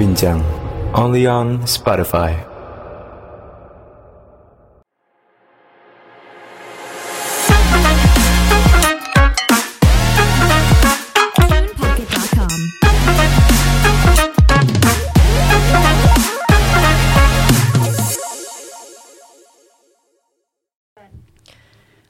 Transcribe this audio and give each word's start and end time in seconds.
Bincang, 0.00 0.40
only 0.94 1.26
on 1.26 1.58
Spotify. 1.68 2.49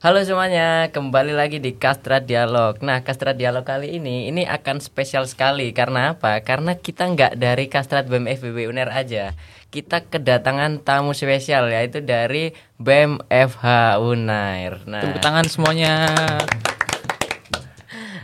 Halo 0.01 0.25
semuanya, 0.25 0.89
kembali 0.97 1.37
lagi 1.37 1.61
di 1.61 1.77
Kastra 1.77 2.25
Dialog. 2.25 2.81
Nah, 2.81 3.05
Kastra 3.05 3.37
Dialog 3.37 3.69
kali 3.69 4.01
ini 4.01 4.33
ini 4.33 4.49
akan 4.49 4.81
spesial 4.81 5.29
sekali 5.29 5.77
karena 5.77 6.17
apa? 6.17 6.41
Karena 6.41 6.73
kita 6.73 7.05
nggak 7.05 7.37
dari 7.37 7.69
Kastrat 7.69 8.09
BEM 8.09 8.25
FBB 8.25 8.65
UNER 8.73 8.89
aja. 8.89 9.37
Kita 9.69 10.09
kedatangan 10.09 10.81
tamu 10.81 11.13
spesial 11.13 11.69
yaitu 11.69 12.01
dari 12.01 12.57
BEM 12.81 13.21
FH 13.29 14.01
UNAIR. 14.01 14.89
Nah, 14.89 15.05
Tepuk 15.05 15.21
tangan 15.21 15.45
semuanya. 15.45 16.09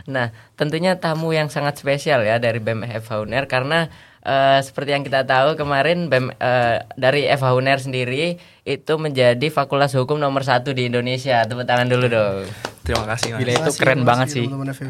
Nah, 0.09 0.33
tentunya 0.57 0.97
tamu 0.97 1.29
yang 1.29 1.53
sangat 1.53 1.77
spesial 1.77 2.25
ya 2.25 2.41
dari 2.41 2.57
BEM 2.57 2.89
FH 3.05 3.21
UNER 3.21 3.45
karena 3.45 3.93
eh, 4.27 4.59
seperti 4.59 4.91
yang 4.91 5.01
kita 5.01 5.23
tahu 5.23 5.55
kemarin 5.55 6.05
BEM 6.05 6.29
eh, 6.33 6.83
dari 6.93 7.25
FH 7.25 7.47
UNER 7.53 7.79
sendiri 7.79 8.35
itu 8.61 8.93
menjadi 8.95 9.47
fakultas 9.47 9.95
hukum 9.95 10.19
nomor 10.19 10.43
satu 10.43 10.69
di 10.69 10.85
Indonesia. 10.85 11.41
Tepuk 11.41 11.63
tangan 11.63 11.87
dulu 11.87 12.05
dong. 12.05 12.43
Terima 12.83 13.07
kasih 13.07 13.33
Mas. 13.33 13.39
Gila 13.41 13.51
itu 13.57 13.71
keren 13.73 14.01
banget 14.03 14.27
sih. 14.29 14.45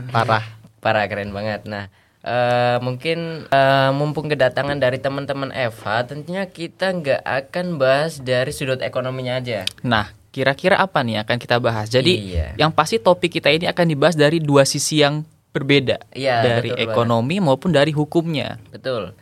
Parah. 0.10 0.42
Parah 0.78 1.06
keren 1.06 1.30
banget. 1.30 1.66
Nah, 1.66 1.90
eh, 2.20 2.78
mungkin 2.80 3.46
eh, 3.46 3.90
mumpung 3.92 4.26
kedatangan 4.28 4.76
dari 4.76 4.98
teman-teman 4.98 5.50
Eva, 5.50 6.02
tentunya 6.02 6.46
kita 6.46 6.90
nggak 6.92 7.22
akan 7.22 7.78
bahas 7.78 8.18
dari 8.18 8.50
sudut 8.50 8.82
ekonominya 8.82 9.38
aja. 9.38 9.66
Nah, 9.82 10.10
kira-kira 10.30 10.78
apa 10.78 11.02
nih 11.02 11.18
yang 11.18 11.24
akan 11.26 11.38
kita 11.38 11.58
bahas? 11.58 11.90
Jadi, 11.90 12.14
Iya. 12.34 12.54
yang 12.56 12.70
pasti 12.70 12.98
topik 12.98 13.30
kita 13.32 13.50
ini 13.50 13.66
akan 13.66 13.86
dibahas 13.88 14.14
dari 14.14 14.38
dua 14.38 14.66
sisi 14.66 15.02
yang 15.02 15.26
berbeda. 15.50 15.98
Iya, 16.14 16.46
dari 16.62 16.70
betul 16.70 16.78
banget. 16.78 16.94
ekonomi 16.94 17.36
maupun 17.42 17.70
dari 17.74 17.90
hukumnya. 17.90 18.62
Betul. 18.70 19.18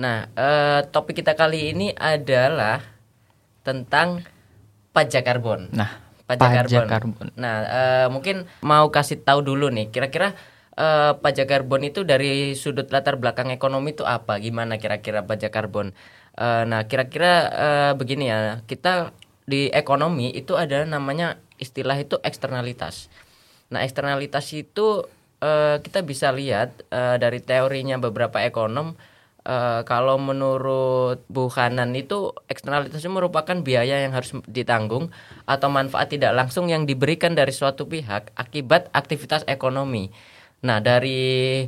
Nah, 0.00 0.32
eh, 0.32 0.80
topik 0.88 1.20
kita 1.20 1.36
kali 1.36 1.76
ini 1.76 1.92
adalah 1.92 2.80
tentang 3.60 4.24
pajak 4.96 5.28
karbon. 5.28 5.68
Nah, 5.76 6.00
pajak, 6.24 6.40
pajak 6.40 6.88
karbon. 6.88 6.88
karbon. 6.88 7.26
Nah, 7.36 7.54
eh, 7.68 8.06
mungkin 8.08 8.48
mau 8.64 8.88
kasih 8.88 9.20
tahu 9.20 9.44
dulu 9.44 9.68
nih, 9.68 9.92
kira-kira 9.92 10.32
eh, 10.80 11.12
pajak 11.20 11.52
karbon 11.52 11.84
itu 11.84 12.08
dari 12.08 12.56
sudut 12.56 12.88
latar 12.88 13.20
belakang 13.20 13.52
ekonomi 13.52 13.92
itu 13.92 14.08
apa? 14.08 14.40
Gimana 14.40 14.80
kira-kira 14.80 15.28
pajak 15.28 15.52
karbon? 15.52 15.92
Eh, 16.40 16.64
nah, 16.64 16.88
kira-kira 16.88 17.32
eh, 17.52 17.92
begini 17.92 18.32
ya, 18.32 18.64
kita 18.64 19.12
di 19.44 19.68
ekonomi 19.68 20.32
itu 20.32 20.56
ada 20.56 20.80
namanya 20.88 21.36
istilah 21.60 22.00
itu 22.00 22.16
eksternalitas. 22.24 23.12
Nah, 23.68 23.84
eksternalitas 23.84 24.48
itu 24.56 25.04
eh, 25.44 25.76
kita 25.84 26.00
bisa 26.08 26.32
lihat 26.32 26.88
eh, 26.88 27.20
dari 27.20 27.44
teorinya 27.44 28.00
beberapa 28.00 28.40
ekonom 28.40 28.96
eh, 29.46 29.80
kalau 29.84 30.16
menurut 30.20 31.24
itu 31.96 32.18
eksternalitas 32.48 33.00
itu 33.00 33.12
merupakan 33.12 33.56
biaya 33.60 34.04
yang 34.04 34.12
harus 34.12 34.36
ditanggung 34.48 35.12
atau 35.44 35.68
manfaat 35.68 36.12
tidak 36.12 36.32
langsung 36.36 36.68
yang 36.68 36.84
diberikan 36.84 37.36
dari 37.36 37.52
suatu 37.54 37.86
pihak 37.86 38.32
akibat 38.36 38.88
aktivitas 38.92 39.44
ekonomi. 39.46 40.12
Nah, 40.60 40.80
dari 40.84 41.64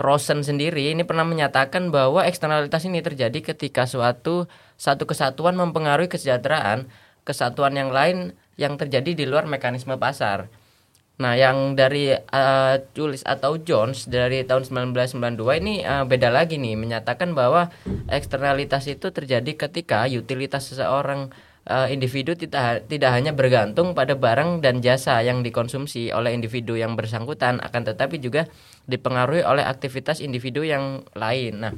Rosen 0.00 0.42
sendiri 0.42 0.90
ini 0.90 1.04
pernah 1.04 1.22
menyatakan 1.22 1.92
bahwa 1.92 2.24
eksternalitas 2.24 2.82
ini 2.88 3.04
terjadi 3.04 3.54
ketika 3.54 3.84
suatu 3.84 4.48
satu 4.80 5.04
kesatuan 5.04 5.54
mempengaruhi 5.54 6.10
kesejahteraan 6.10 6.88
kesatuan 7.22 7.76
yang 7.78 7.94
lain 7.94 8.34
yang 8.58 8.74
terjadi 8.80 9.14
di 9.14 9.24
luar 9.28 9.46
mekanisme 9.46 9.94
pasar. 10.00 10.50
Nah, 11.20 11.36
yang 11.36 11.76
dari 11.76 12.16
uh, 12.16 12.74
Julius 12.96 13.20
atau 13.22 13.60
Jones 13.60 14.08
dari 14.08 14.42
tahun 14.48 14.64
1992 14.64 15.60
ini 15.60 15.84
uh, 15.84 16.08
beda 16.08 16.32
lagi 16.32 16.56
nih, 16.56 16.74
menyatakan 16.74 17.36
bahwa 17.36 17.68
eksternalitas 18.08 18.88
itu 18.88 19.12
terjadi 19.12 19.52
ketika 19.68 20.08
utilitas 20.08 20.72
seseorang 20.72 21.28
uh, 21.68 21.86
individu 21.92 22.32
tidak 22.32 22.88
tidak 22.88 23.10
hanya 23.12 23.36
bergantung 23.36 23.92
pada 23.92 24.16
barang 24.16 24.64
dan 24.64 24.80
jasa 24.80 25.20
yang 25.20 25.44
dikonsumsi 25.44 26.10
oleh 26.10 26.32
individu 26.32 26.74
yang 26.80 26.96
bersangkutan, 26.96 27.60
akan 27.60 27.82
tetapi 27.92 28.16
juga 28.16 28.48
dipengaruhi 28.88 29.44
oleh 29.44 29.62
aktivitas 29.62 30.18
individu 30.24 30.64
yang 30.64 31.04
lain. 31.12 31.60
Nah, 31.60 31.72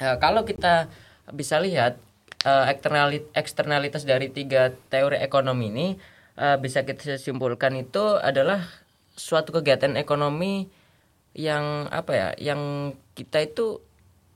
uh, 0.00 0.16
kalau 0.16 0.48
kita 0.48 0.88
bisa 1.30 1.60
lihat 1.60 2.00
uh, 2.48 2.66
eksternali- 2.72 3.26
eksternalitas 3.36 4.08
dari 4.08 4.32
tiga 4.32 4.72
teori 4.90 5.20
ekonomi 5.20 5.68
ini 5.70 6.15
uh, 6.36 6.56
bisa 6.60 6.84
kita 6.84 7.16
simpulkan 7.16 7.74
itu 7.76 8.20
adalah 8.20 8.64
suatu 9.16 9.52
kegiatan 9.52 9.96
ekonomi 9.96 10.68
yang 11.36 11.88
apa 11.92 12.12
ya 12.12 12.28
yang 12.40 12.92
kita 13.12 13.44
itu 13.44 13.80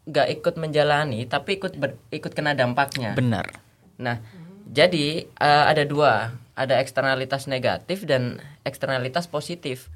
nggak 0.09 0.29
ikut 0.41 0.55
menjalani 0.61 1.25
tapi 1.29 1.61
ikut 1.61 1.77
ber- 1.77 2.01
ikut 2.13 2.33
kena 2.33 2.53
dampaknya 2.57 3.17
Benar. 3.17 3.57
nah 4.01 4.21
jadi 4.69 5.29
uh, 5.41 5.65
ada 5.69 5.85
dua 5.85 6.37
ada 6.57 6.77
eksternalitas 6.81 7.49
negatif 7.49 8.05
dan 8.05 8.41
eksternalitas 8.65 9.29
positif 9.29 9.89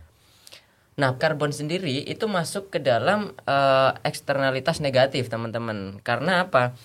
Nah, 0.95 1.19
karbon 1.19 1.51
sendiri 1.51 2.07
itu 2.07 2.31
masuk 2.31 2.71
ke 2.71 2.79
dalam 2.79 3.35
eh, 3.51 3.91
eksternalitas 4.07 4.79
negatif, 4.79 5.27
teman-teman. 5.27 5.99
Karena 6.07 6.47
apa? 6.47 6.79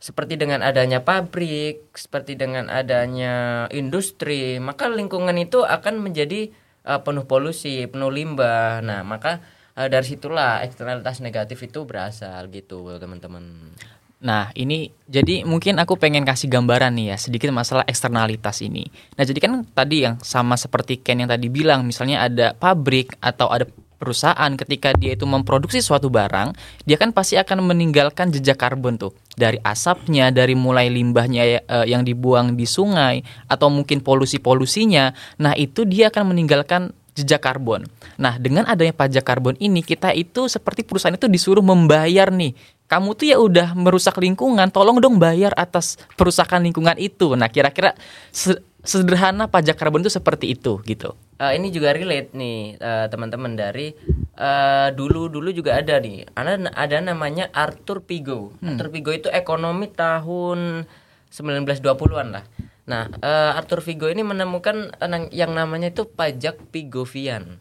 Seperti 0.00 0.40
dengan 0.40 0.64
adanya 0.64 1.04
pabrik, 1.04 1.92
seperti 1.92 2.32
dengan 2.32 2.72
adanya 2.72 3.68
industri, 3.68 4.56
maka 4.56 4.88
lingkungan 4.88 5.36
itu 5.36 5.60
akan 5.60 6.00
menjadi 6.00 6.48
eh, 6.88 7.00
penuh 7.04 7.28
polusi, 7.28 7.84
penuh 7.84 8.08
limbah. 8.08 8.80
Nah, 8.80 9.04
maka 9.04 9.44
eh, 9.76 9.92
dari 9.92 10.08
situlah 10.08 10.64
eksternalitas 10.64 11.20
negatif 11.20 11.60
itu 11.60 11.84
berasal 11.84 12.48
gitu, 12.48 12.96
teman-teman. 12.96 13.76
Nah, 14.20 14.52
ini 14.52 14.92
jadi 15.08 15.48
mungkin 15.48 15.80
aku 15.80 15.96
pengen 15.96 16.28
kasih 16.28 16.52
gambaran 16.52 16.92
nih 16.92 17.12
ya 17.12 17.16
sedikit 17.16 17.48
masalah 17.56 17.88
eksternalitas 17.88 18.60
ini. 18.60 18.88
Nah, 19.16 19.24
jadi 19.24 19.36
kan 19.40 19.64
tadi 19.72 20.04
yang 20.04 20.20
sama 20.20 20.60
seperti 20.60 21.00
Ken 21.00 21.24
yang 21.24 21.28
tadi 21.32 21.48
bilang, 21.48 21.88
misalnya 21.88 22.24
ada 22.28 22.52
pabrik 22.52 23.16
atau 23.24 23.48
ada 23.48 23.64
perusahaan 24.00 24.50
ketika 24.56 24.96
dia 24.96 25.12
itu 25.12 25.28
memproduksi 25.28 25.84
suatu 25.84 26.08
barang, 26.08 26.56
dia 26.88 26.96
kan 26.96 27.12
pasti 27.12 27.36
akan 27.36 27.68
meninggalkan 27.68 28.32
jejak 28.32 28.56
karbon 28.56 28.96
tuh 28.96 29.12
dari 29.36 29.60
asapnya, 29.60 30.32
dari 30.32 30.56
mulai 30.56 30.88
limbahnya 30.88 31.42
ya, 31.44 31.60
eh, 31.60 31.86
yang 31.92 32.00
dibuang 32.08 32.56
di 32.56 32.64
sungai 32.64 33.20
atau 33.52 33.68
mungkin 33.68 34.00
polusi-polusinya. 34.00 35.12
Nah, 35.44 35.52
itu 35.52 35.84
dia 35.84 36.08
akan 36.08 36.32
meninggalkan 36.32 36.96
jejak 37.12 37.44
karbon. 37.44 37.84
Nah, 38.16 38.40
dengan 38.40 38.64
adanya 38.64 38.96
pajak 38.96 39.20
karbon 39.20 39.60
ini 39.60 39.84
kita 39.84 40.16
itu 40.16 40.48
seperti 40.48 40.80
perusahaan 40.86 41.14
itu 41.14 41.28
disuruh 41.28 41.62
membayar 41.62 42.32
nih. 42.32 42.56
Kamu 42.88 43.14
tuh 43.14 43.26
ya 43.30 43.36
udah 43.38 43.76
merusak 43.76 44.18
lingkungan, 44.18 44.72
tolong 44.72 44.98
dong 44.98 45.20
bayar 45.20 45.54
atas 45.54 46.00
perusakan 46.18 46.66
lingkungan 46.66 46.96
itu. 46.98 47.36
Nah, 47.38 47.46
kira-kira 47.46 47.94
se- 48.34 48.58
sederhana 48.82 49.46
pajak 49.46 49.76
karbon 49.78 50.02
itu 50.02 50.10
seperti 50.10 50.56
itu 50.56 50.80
gitu. 50.88 51.14
Eh, 51.40 51.56
ini 51.56 51.72
juga 51.72 51.96
relate 51.96 52.36
nih 52.36 52.76
eh, 52.76 53.06
teman-teman 53.08 53.56
dari 53.56 53.96
eh, 54.36 54.88
dulu-dulu 54.92 55.48
juga 55.56 55.80
ada 55.80 55.96
nih. 55.96 56.28
Ada 56.36 56.68
ada 56.76 56.96
namanya 57.00 57.48
Arthur 57.56 58.04
Pigo. 58.04 58.52
Arthur 58.60 58.92
Pigo 58.92 59.08
itu 59.16 59.32
ekonomi 59.32 59.88
tahun 59.88 60.84
1920-an 61.32 62.28
lah. 62.36 62.44
Nah, 62.84 63.08
eh, 63.24 63.56
Arthur 63.56 63.80
Vigo 63.80 64.12
ini 64.12 64.20
menemukan 64.20 64.92
yang 65.32 65.56
namanya 65.56 65.88
itu 65.88 66.04
pajak 66.04 66.60
Pigovian. 66.68 67.56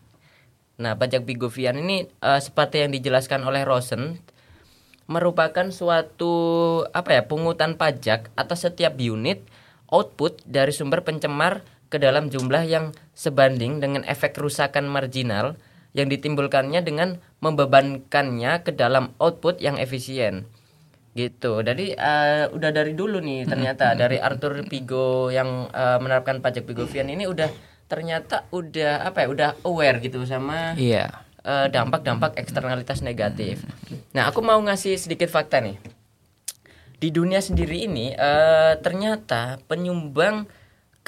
Nah, 0.76 1.00
pajak 1.00 1.24
Pigovian 1.24 1.80
ini 1.80 2.04
eh, 2.04 2.40
seperti 2.44 2.84
yang 2.84 2.92
dijelaskan 2.92 3.48
oleh 3.48 3.64
Rosen 3.64 4.20
merupakan 5.10 5.72
suatu 5.74 6.36
apa 6.94 7.16
ya 7.18 7.22
pungutan 7.26 7.80
pajak 7.80 8.30
atas 8.38 8.68
setiap 8.68 8.94
unit 9.02 9.42
output 9.90 10.38
dari 10.46 10.70
sumber 10.70 11.02
pencemar 11.02 11.66
ke 11.90 11.98
dalam 11.98 12.30
jumlah 12.30 12.64
yang 12.64 12.94
sebanding 13.12 13.78
dengan 13.78 14.06
efek 14.06 14.34
kerusakan 14.34 14.86
marginal 14.86 15.58
yang 15.92 16.06
ditimbulkannya 16.06 16.80
dengan 16.80 17.18
membebankannya 17.42 18.62
ke 18.62 18.72
dalam 18.72 19.12
output 19.18 19.58
yang 19.58 19.76
efisien 19.76 20.46
gitu 21.12 21.60
jadi 21.60 21.86
eh, 21.94 22.44
udah 22.48 22.70
dari 22.70 22.94
dulu 22.94 23.18
nih 23.20 23.44
ternyata 23.44 23.98
dari 23.98 24.22
Arthur 24.22 24.62
Pigo 24.64 25.34
yang 25.34 25.68
eh, 25.68 25.98
menerapkan 25.98 26.40
pajak 26.40 26.64
Pigovian 26.64 27.10
ini 27.10 27.26
udah 27.26 27.50
ternyata 27.90 28.46
udah 28.50 29.04
apa 29.04 29.26
ya 29.26 29.28
udah 29.28 29.50
aware 29.66 29.98
gitu 29.98 30.22
sama 30.24 30.78
Iya. 30.78 31.10
eh, 31.42 31.68
dampak-dampak 31.68 32.38
eksternalitas 32.38 33.02
negatif. 33.02 33.66
Nah, 34.14 34.30
aku 34.30 34.46
mau 34.46 34.60
ngasih 34.60 34.94
sedikit 34.94 35.26
fakta 35.26 35.58
nih. 35.58 35.82
Di 37.00 37.10
dunia 37.10 37.40
sendiri 37.40 37.88
ini 37.88 38.12
eh, 38.12 38.74
ternyata 38.78 39.58
penyumbang 39.66 40.46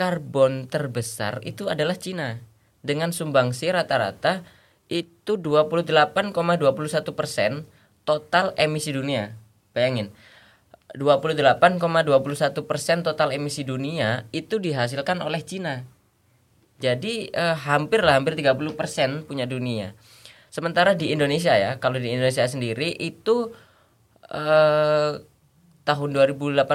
karbon 0.02 0.66
terbesar 0.66 1.46
itu 1.46 1.70
adalah 1.70 1.94
Cina 1.94 2.42
dengan 2.82 3.14
sumbangsi 3.14 3.70
rata-rata 3.70 4.42
itu 4.90 5.38
28,21 5.38 6.34
persen 7.14 7.70
total 8.02 8.58
emisi 8.58 8.90
dunia. 8.90 9.38
Bayangin. 9.78 10.10
28,21 10.98 11.62
persen 12.66 13.06
total 13.06 13.30
emisi 13.30 13.62
dunia 13.62 14.26
itu 14.34 14.58
dihasilkan 14.58 15.22
oleh 15.22 15.46
Cina. 15.46 15.86
Jadi 16.82 17.30
eh, 17.30 17.56
hampir 17.62 18.02
lah 18.02 18.18
hampir 18.18 18.34
30 18.34 18.58
persen 18.74 19.22
punya 19.30 19.46
dunia. 19.46 19.94
Sementara 20.50 20.98
di 20.98 21.14
Indonesia 21.14 21.54
ya, 21.54 21.78
kalau 21.78 22.02
di 22.02 22.10
Indonesia 22.10 22.44
sendiri 22.50 22.90
itu 22.98 23.54
eh, 24.34 25.22
tahun 25.86 26.10
2018 26.10 26.66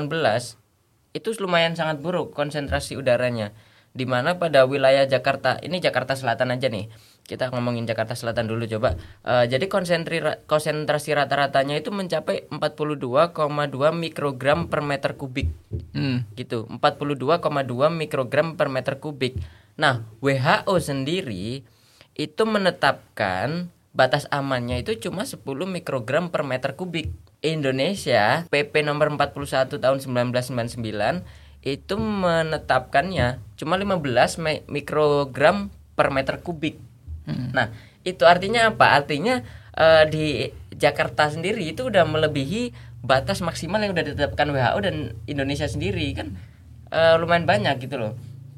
itu 1.17 1.33
lumayan 1.41 1.73
sangat 1.73 2.05
buruk 2.05 2.37
konsentrasi 2.37 3.01
udaranya. 3.01 3.57
Di 3.97 4.05
mana 4.05 4.37
pada 4.37 4.69
wilayah 4.69 5.09
Jakarta, 5.09 5.57
ini 5.65 5.81
Jakarta 5.81 6.13
Selatan 6.13 6.53
aja 6.53 6.69
nih. 6.69 6.93
Kita 7.25 7.49
ngomongin 7.49 7.89
Jakarta 7.89 8.13
Selatan 8.13 8.45
dulu 8.45 8.69
coba. 8.69 9.01
Eh, 9.25 9.49
jadi 9.49 9.65
konsentrasi 10.45 11.11
rata-ratanya 11.17 11.81
itu 11.81 11.89
mencapai 11.89 12.45
42,2 12.53 13.97
mikrogram 13.97 14.69
per 14.69 14.85
meter 14.85 15.17
kubik 15.17 15.49
Hmm. 15.97 16.29
gitu 16.37 16.69
42,2 16.69 17.89
mikrogram 17.89 18.61
per 18.61 18.69
meter 18.69 19.01
kubik 19.01 19.41
nah 19.77 20.05
WHO 20.21 20.77
sendiri 20.77 21.65
itu 22.13 22.43
menetapkan 22.45 23.69
batas 23.93 24.29
amannya 24.29 24.85
itu 24.85 24.97
cuma 25.09 25.25
10 25.25 25.41
mikrogram 25.65 26.29
per 26.29 26.45
meter 26.45 26.77
kubik 26.77 27.13
Indonesia 27.41 28.44
PP 28.49 28.83
nomor 28.83 29.11
41 29.11 29.69
tahun 29.77 29.99
1999 29.99 30.81
itu 31.62 31.94
menetapkannya 31.99 33.43
cuma 33.56 33.75
15 33.75 33.99
mi- 34.38 34.62
mikrogram 34.67 35.69
per 35.93 36.09
meter 36.11 36.38
kubik 36.38 36.79
nah 37.27 37.75
itu 38.06 38.23
artinya 38.23 38.71
apa 38.71 39.03
artinya 39.03 39.43
eh, 39.75 40.05
di 40.06 40.27
Jakarta 40.71 41.27
sendiri 41.27 41.67
itu 41.67 41.91
udah 41.91 42.06
melebihi 42.06 42.71
batas 43.03 43.43
maksimal 43.43 43.82
yang 43.82 43.91
udah 43.91 44.05
ditetapkan 44.06 44.47
WHO 44.47 44.79
dan 44.79 44.97
Indonesia 45.27 45.67
sendiri 45.67 46.06
kan 46.15 46.39
eh, 46.94 47.15
lumayan 47.19 47.50
banyak 47.50 47.82
gitu 47.82 47.99
loh. 47.99 48.15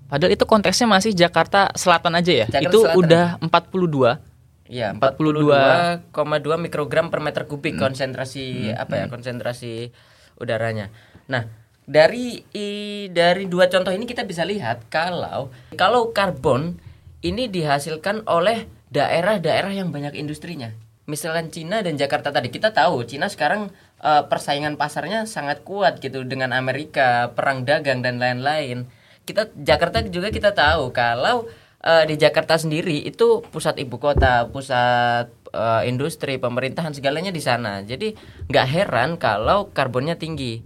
Padahal 0.09 0.33
itu 0.33 0.45
konteksnya 0.45 0.89
masih 0.89 1.13
Jakarta 1.13 1.69
Selatan 1.73 2.17
aja 2.17 2.33
ya. 2.33 2.47
Jakarta 2.49 2.69
itu 2.69 2.79
Selatan. 2.81 3.01
udah 3.01 3.25
42. 3.41 4.28
Iya, 4.69 4.93
42. 4.93 6.13
42,2 6.13 6.61
mikrogram 6.61 7.09
per 7.09 7.25
meter 7.25 7.49
kubik 7.49 7.81
konsentrasi 7.81 8.45
apa 8.71 8.95
ya 8.95 9.07
konsentrasi 9.09 9.89
udaranya. 10.37 10.93
Nah, 11.27 11.49
dari 11.83 12.45
i- 12.53 13.09
dari 13.09 13.49
dua 13.49 13.67
contoh 13.67 13.89
ini 13.89 14.05
kita 14.05 14.29
bisa 14.29 14.45
lihat 14.45 14.87
kalau 14.87 15.49
kalau 15.75 16.13
karbon 16.13 16.77
ini 17.25 17.49
dihasilkan 17.49 18.29
oleh 18.29 18.69
daerah-daerah 18.93 19.73
yang 19.73 19.89
banyak 19.89 20.13
industrinya. 20.15 20.71
Misalkan 21.09 21.49
Cina 21.49 21.81
dan 21.81 21.97
Jakarta 21.97 22.29
tadi 22.29 22.53
kita 22.53 22.69
tahu 22.71 23.09
Cina 23.09 23.33
sekarang 23.33 23.73
eh, 23.99 24.23
persaingan 24.29 24.77
pasarnya 24.77 25.25
sangat 25.25 25.65
kuat 25.65 25.99
gitu 25.99 26.23
dengan 26.23 26.53
Amerika, 26.53 27.33
perang 27.33 27.65
dagang 27.65 28.05
dan 28.05 28.21
lain-lain. 28.21 28.85
Kita 29.25 29.49
Jakarta 29.57 30.05
juga 30.05 30.29
kita 30.29 30.53
tahu 30.53 30.93
kalau 30.93 31.49
eh, 31.89 32.05
di 32.05 32.15
Jakarta 32.21 32.61
sendiri 32.61 33.09
itu 33.09 33.41
pusat 33.49 33.81
ibu 33.81 33.97
kota, 33.97 34.45
pusat 34.53 35.33
eh, 35.49 35.83
industri, 35.89 36.37
pemerintahan 36.37 36.93
segalanya 36.93 37.33
di 37.33 37.41
sana. 37.41 37.81
Jadi 37.81 38.13
nggak 38.53 38.67
heran 38.69 39.11
kalau 39.17 39.73
karbonnya 39.73 40.21
tinggi, 40.21 40.61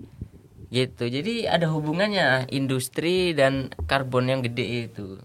gitu. 0.73 1.05
Jadi 1.05 1.45
ada 1.45 1.69
hubungannya 1.69 2.49
industri 2.49 3.37
dan 3.37 3.69
karbon 3.85 4.33
yang 4.33 4.41
gede 4.41 4.89
itu. 4.89 5.21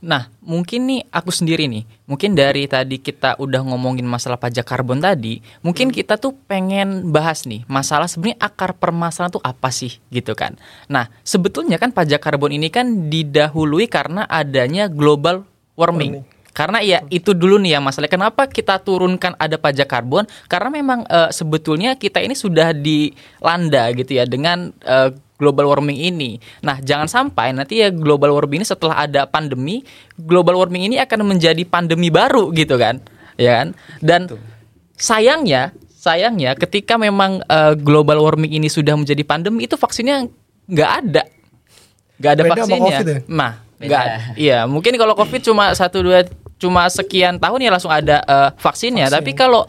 Nah, 0.00 0.28
mungkin 0.44 0.88
nih 0.88 1.00
aku 1.08 1.32
sendiri 1.32 1.68
nih, 1.68 1.88
mungkin 2.04 2.36
dari 2.36 2.68
tadi 2.68 3.00
kita 3.00 3.40
udah 3.40 3.64
ngomongin 3.64 4.04
masalah 4.04 4.36
pajak 4.36 4.68
karbon 4.68 5.00
tadi, 5.00 5.40
mungkin 5.64 5.88
kita 5.88 6.20
tuh 6.20 6.36
pengen 6.44 7.08
bahas 7.12 7.48
nih 7.48 7.64
masalah 7.64 8.08
sebenarnya 8.08 8.40
akar 8.40 8.76
permasalahan 8.76 9.32
tuh 9.32 9.44
apa 9.44 9.72
sih 9.72 9.96
gitu 10.12 10.36
kan. 10.36 10.60
Nah, 10.88 11.08
sebetulnya 11.24 11.80
kan 11.80 11.92
pajak 11.92 12.20
karbon 12.20 12.52
ini 12.52 12.68
kan 12.68 13.08
didahului 13.08 13.88
karena 13.88 14.28
adanya 14.28 14.88
global 14.88 15.48
warming. 15.76 16.24
Karena 16.50 16.82
ya 16.82 17.06
itu 17.08 17.30
dulu 17.30 17.62
nih 17.62 17.78
ya 17.78 17.80
masalah 17.80 18.10
kenapa 18.10 18.50
kita 18.50 18.82
turunkan 18.82 19.38
ada 19.38 19.54
pajak 19.54 19.86
karbon 19.86 20.26
karena 20.50 20.68
memang 20.70 21.06
eh, 21.06 21.30
sebetulnya 21.30 21.94
kita 21.94 22.18
ini 22.18 22.34
sudah 22.34 22.74
dilanda 22.74 23.94
gitu 23.94 24.18
ya 24.18 24.26
dengan 24.26 24.74
eh, 24.82 25.14
global 25.40 25.72
warming 25.72 25.96
ini. 25.96 26.36
Nah, 26.60 26.76
jangan 26.84 27.08
sampai 27.08 27.56
nanti 27.56 27.80
ya 27.80 27.88
global 27.88 28.36
warming 28.36 28.60
ini 28.60 28.68
setelah 28.68 29.08
ada 29.08 29.24
pandemi, 29.24 29.80
global 30.20 30.60
warming 30.60 30.92
ini 30.92 31.00
akan 31.00 31.24
menjadi 31.24 31.64
pandemi 31.64 32.12
baru 32.12 32.52
gitu 32.52 32.76
kan. 32.76 33.00
Ya 33.40 33.64
kan? 33.64 33.72
Dan 34.04 34.28
sayangnya, 35.00 35.72
sayangnya 35.96 36.52
ketika 36.60 37.00
memang 37.00 37.40
eh, 37.48 37.72
global 37.80 38.20
warming 38.20 38.52
ini 38.52 38.68
sudah 38.68 38.92
menjadi 39.00 39.24
pandemi 39.24 39.64
itu 39.64 39.80
vaksinnya 39.80 40.28
nggak 40.68 40.90
ada. 41.06 41.24
nggak 42.20 42.32
ada 42.36 42.42
Beda 42.44 42.52
vaksinnya. 42.52 42.84
COVID 43.00 43.08
ya? 43.08 43.18
Nah, 43.32 43.52
Iya, 44.36 44.58
mungkin 44.68 44.92
kalau 45.00 45.16
COVID 45.16 45.40
cuma 45.40 45.72
satu 45.72 46.04
dua 46.04 46.28
cuma 46.60 46.84
sekian 46.92 47.40
tahun 47.40 47.64
ya 47.64 47.70
langsung 47.72 47.90
ada 47.90 48.20
eh, 48.22 48.50
vaksinnya. 48.60 49.08
Tapi 49.08 49.32
kalau 49.32 49.64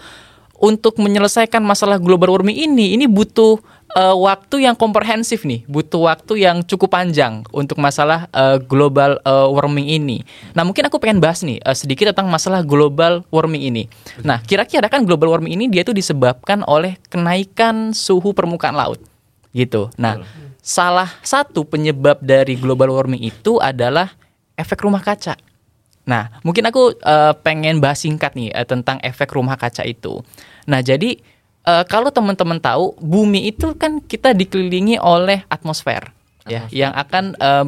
untuk 0.62 1.02
menyelesaikan 1.02 1.64
masalah 1.64 1.98
global 1.98 2.38
warming 2.38 2.54
ini, 2.54 2.94
ini 2.94 3.10
butuh 3.10 3.58
eh, 3.98 4.14
waktu 4.14 4.70
yang 4.70 4.78
komprehensif 4.78 5.42
nih, 5.42 5.66
butuh 5.66 6.06
waktu 6.06 6.46
yang 6.46 6.62
cukup 6.62 6.94
panjang 6.94 7.42
untuk 7.50 7.82
masalah 7.82 8.30
eh, 8.30 8.62
global 8.62 9.18
eh, 9.24 9.48
warming 9.50 9.90
ini. 9.90 10.22
Nah, 10.54 10.62
mungkin 10.62 10.86
aku 10.86 11.02
pengen 11.02 11.18
bahas 11.18 11.42
nih 11.42 11.58
eh, 11.58 11.74
sedikit 11.74 12.14
tentang 12.14 12.30
masalah 12.30 12.62
global 12.62 13.26
warming 13.34 13.74
ini. 13.74 13.84
Nah, 14.22 14.44
kira-kira 14.46 14.86
kan 14.86 15.02
global 15.02 15.34
warming 15.34 15.58
ini 15.58 15.66
dia 15.72 15.82
tuh 15.82 15.98
disebabkan 15.98 16.62
oleh 16.70 17.00
kenaikan 17.10 17.96
suhu 17.96 18.36
permukaan 18.36 18.78
laut, 18.78 19.02
gitu. 19.56 19.90
Nah, 19.98 20.22
salah 20.62 21.10
satu 21.26 21.66
penyebab 21.66 22.22
dari 22.22 22.54
global 22.54 22.94
warming 22.94 23.26
itu 23.26 23.58
adalah 23.58 24.14
efek 24.54 24.86
rumah 24.86 25.02
kaca. 25.02 25.34
Nah, 26.06 26.42
mungkin 26.42 26.66
aku 26.66 26.98
eh, 26.98 27.34
pengen 27.46 27.78
bahas 27.78 28.02
singkat 28.02 28.34
nih 28.34 28.50
eh, 28.54 28.66
tentang 28.66 28.98
efek 29.06 29.34
rumah 29.38 29.58
kaca 29.58 29.86
itu. 29.86 30.26
Nah, 30.66 30.82
jadi 30.82 31.18
eh, 31.66 31.84
kalau 31.86 32.10
teman-teman 32.10 32.58
tahu, 32.58 32.98
bumi 32.98 33.50
itu 33.54 33.74
kan 33.78 34.02
kita 34.02 34.34
dikelilingi 34.34 34.98
oleh 34.98 35.46
atmosfer, 35.48 36.10
ya, 36.50 36.66
yang 36.74 36.94
akan 36.98 37.38
em, 37.38 37.68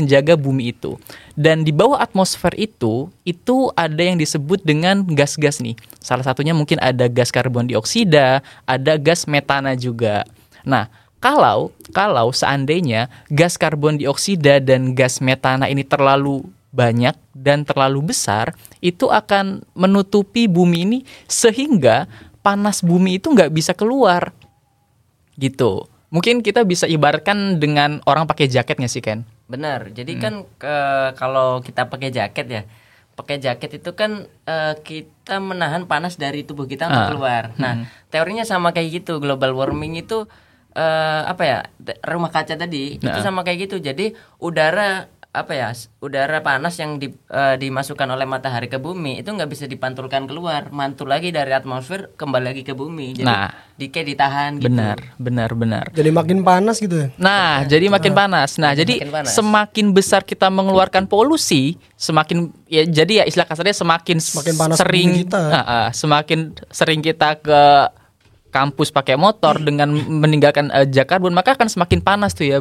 menjaga 0.00 0.34
bumi 0.34 0.72
itu. 0.72 0.96
Dan 1.36 1.62
di 1.62 1.70
bawah 1.70 2.00
atmosfer 2.00 2.56
itu, 2.56 3.12
itu 3.28 3.68
ada 3.76 4.00
yang 4.00 4.16
disebut 4.16 4.64
dengan 4.64 5.04
gas-gas 5.04 5.60
nih. 5.60 5.76
Salah 6.00 6.24
satunya 6.24 6.56
mungkin 6.56 6.80
ada 6.80 7.04
gas 7.06 7.28
karbon 7.28 7.68
dioksida, 7.68 8.40
ada 8.64 8.92
gas 8.96 9.28
metana 9.28 9.76
juga. 9.76 10.24
Nah, 10.64 10.88
kalau 11.20 11.68
kalau 11.92 12.32
seandainya 12.32 13.12
gas 13.28 13.60
karbon 13.60 14.00
dioksida 14.00 14.56
dan 14.64 14.96
gas 14.96 15.20
metana 15.20 15.68
ini 15.68 15.84
terlalu 15.84 16.40
banyak 16.70 17.18
dan 17.32 17.62
terlalu 17.62 18.10
besar, 18.10 18.54
itu 18.78 19.06
akan 19.06 19.66
menutupi 19.74 20.46
bumi 20.46 20.78
ini 20.82 20.98
sehingga 21.26 22.06
panas 22.40 22.80
bumi 22.80 23.18
itu 23.18 23.28
nggak 23.28 23.50
bisa 23.50 23.74
keluar. 23.74 24.30
Gitu. 25.34 25.86
Mungkin 26.10 26.42
kita 26.42 26.62
bisa 26.62 26.84
ibaratkan 26.84 27.58
dengan 27.58 28.02
orang 28.02 28.26
pakai 28.26 28.46
jaket 28.46 28.76
nggak 28.76 28.90
sih 28.90 29.00
Ken? 29.00 29.22
Benar. 29.46 29.90
Jadi 29.90 30.12
kan 30.16 30.46
ke- 30.56 31.10
kalau 31.14 31.58
kita 31.58 31.86
pakai 31.86 32.10
jaket 32.10 32.46
ya, 32.46 32.62
pakai 33.14 33.38
jaket 33.38 33.78
itu 33.78 33.90
kan 33.92 34.26
eh, 34.44 34.74
kita 34.76 35.38
menahan 35.38 35.86
panas 35.86 36.14
dari 36.14 36.42
tubuh 36.42 36.66
kita 36.66 36.86
untuk 36.86 37.04
Ah. 37.04 37.08
keluar. 37.08 37.44
Nah, 37.56 37.74
teorinya 38.08 38.42
sama 38.42 38.70
kayak 38.70 39.02
gitu. 39.02 39.18
Global 39.18 39.54
warming 39.54 39.98
itu 39.98 40.26
eh, 40.70 41.22
apa 41.24 41.42
ya? 41.42 41.58
Rumah 42.00 42.30
kaca 42.30 42.54
tadi 42.54 42.94
itu 42.94 43.06
Nah. 43.06 43.22
sama 43.22 43.42
kayak 43.42 43.66
gitu. 43.66 43.78
Jadi 43.78 44.10
udara 44.38 45.06
apa 45.30 45.54
ya? 45.54 45.70
Udara 45.98 46.42
panas 46.42 46.74
yang 46.74 46.98
di- 46.98 47.14
eh, 47.14 47.54
dimasukkan 47.56 48.08
oleh 48.08 48.26
matahari 48.26 48.66
ke 48.66 48.76
bumi 48.76 49.22
itu 49.22 49.30
nggak 49.30 49.46
bisa 49.46 49.64
dipantulkan 49.64 50.26
keluar, 50.26 50.66
mantul 50.70 51.06
lagi 51.06 51.30
dari 51.30 51.50
atmosfer 51.50 52.10
kembali 52.10 52.44
lagi 52.44 52.62
ke 52.62 52.74
bumi. 52.74 53.14
Jadi 53.14 53.24
Nah. 53.24 53.46
di 53.72 53.88
kayak 53.88 54.06
ditahan 54.08 54.50
gitu. 54.58 54.66
Benar, 54.66 54.98
benar, 55.16 55.50
benar. 55.54 55.84
Jadi 55.90 56.10
makin 56.10 56.42
panas 56.42 56.76
gitu 56.76 56.98
ya. 56.98 57.08
Nah, 57.16 57.62
jadi 57.62 57.86
makin 57.86 58.12
panas. 58.12 58.58
Nah, 58.58 58.74
jadi 58.74 58.98
Makin 58.98 59.12
panas. 59.14 59.32
semakin 59.32 59.86
besar 59.90 60.20
kita 60.20 60.50
mengeluarkan 60.50 61.06
polusi, 61.06 61.78
semakin 61.94 62.50
ya 62.66 62.82
jadi 62.84 63.22
ya 63.22 63.24
istilah 63.24 63.46
kasarnya 63.46 63.72
semakin, 63.72 64.18
Semakin 64.18 64.54
panas 64.58 64.76
sering 64.76 65.08
kita. 65.16 65.40
Ah, 65.46 65.56
ah, 65.56 65.86
semakin 65.90 66.38
sering 66.68 67.00
kita 67.00 67.38
ke 67.38 67.62
kampus 68.50 68.90
pakai 68.90 69.14
motor 69.14 69.62
dengan 69.62 69.88
meninggalkan 69.94 70.74
eh, 70.74 70.84
jak 70.84 71.06
karbon, 71.06 71.30
maka 71.30 71.54
akan 71.54 71.70
semakin 71.70 72.02
panas 72.02 72.34
tuh 72.34 72.44
ya 72.44 72.58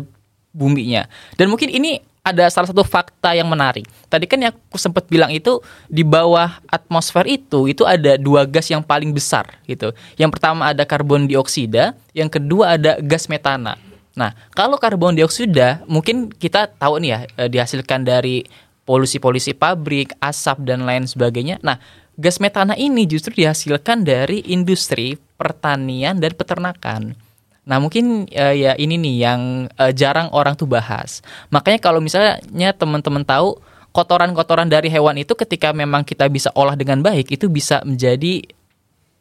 buminya. 0.49 1.09
Dan 1.33 1.49
mungkin 1.49 1.67
ini 1.67 1.97
ada 2.23 2.45
salah 2.51 2.69
satu 2.69 2.83
fakta 2.85 3.33
yang 3.33 3.47
menarik. 3.47 3.87
Tadi 4.11 4.25
kan 4.29 4.39
yang 4.39 4.53
aku 4.53 4.77
sempat 4.77 5.07
bilang 5.07 5.31
itu 5.31 5.63
di 5.87 6.03
bawah 6.05 6.59
atmosfer 6.69 7.25
itu 7.25 7.71
itu 7.71 7.83
ada 7.87 8.19
dua 8.19 8.45
gas 8.45 8.69
yang 8.69 8.83
paling 8.83 9.15
besar 9.15 9.49
gitu. 9.65 9.95
Yang 10.19 10.37
pertama 10.37 10.69
ada 10.69 10.83
karbon 10.83 11.25
dioksida, 11.25 11.95
yang 12.13 12.29
kedua 12.29 12.77
ada 12.77 12.99
gas 13.01 13.31
metana. 13.31 13.79
Nah, 14.13 14.35
kalau 14.51 14.75
karbon 14.75 15.15
dioksida 15.15 15.85
mungkin 15.87 16.27
kita 16.27 16.67
tahu 16.75 16.99
nih 16.99 17.09
ya 17.09 17.19
eh, 17.39 17.49
dihasilkan 17.49 18.03
dari 18.03 18.43
polusi-polusi 18.83 19.53
pabrik, 19.53 20.17
asap 20.19 20.65
dan 20.65 20.83
lain 20.83 21.05
sebagainya. 21.05 21.61
Nah, 21.61 21.77
gas 22.19 22.41
metana 22.41 22.75
ini 22.75 23.05
justru 23.07 23.31
dihasilkan 23.37 24.03
dari 24.03 24.43
industri 24.49 25.15
pertanian 25.37 26.17
dan 26.19 26.35
peternakan. 26.35 27.28
Nah 27.69 27.77
mungkin 27.77 28.25
uh, 28.33 28.55
ya 28.57 28.73
ini 28.73 28.97
nih 28.97 29.15
yang 29.21 29.41
uh, 29.77 29.93
jarang 29.93 30.33
orang 30.33 30.57
tuh 30.57 30.65
bahas. 30.65 31.21
Makanya 31.53 31.77
kalau 31.77 32.01
misalnya 32.01 32.73
teman-teman 32.73 33.21
tahu 33.21 33.61
kotoran-kotoran 33.93 34.65
dari 34.65 34.89
hewan 34.89 35.21
itu 35.21 35.37
ketika 35.37 35.69
memang 35.69 36.01
kita 36.01 36.25
bisa 36.25 36.49
olah 36.57 36.73
dengan 36.73 37.05
baik 37.05 37.29
itu 37.29 37.45
bisa 37.45 37.85
menjadi 37.85 38.41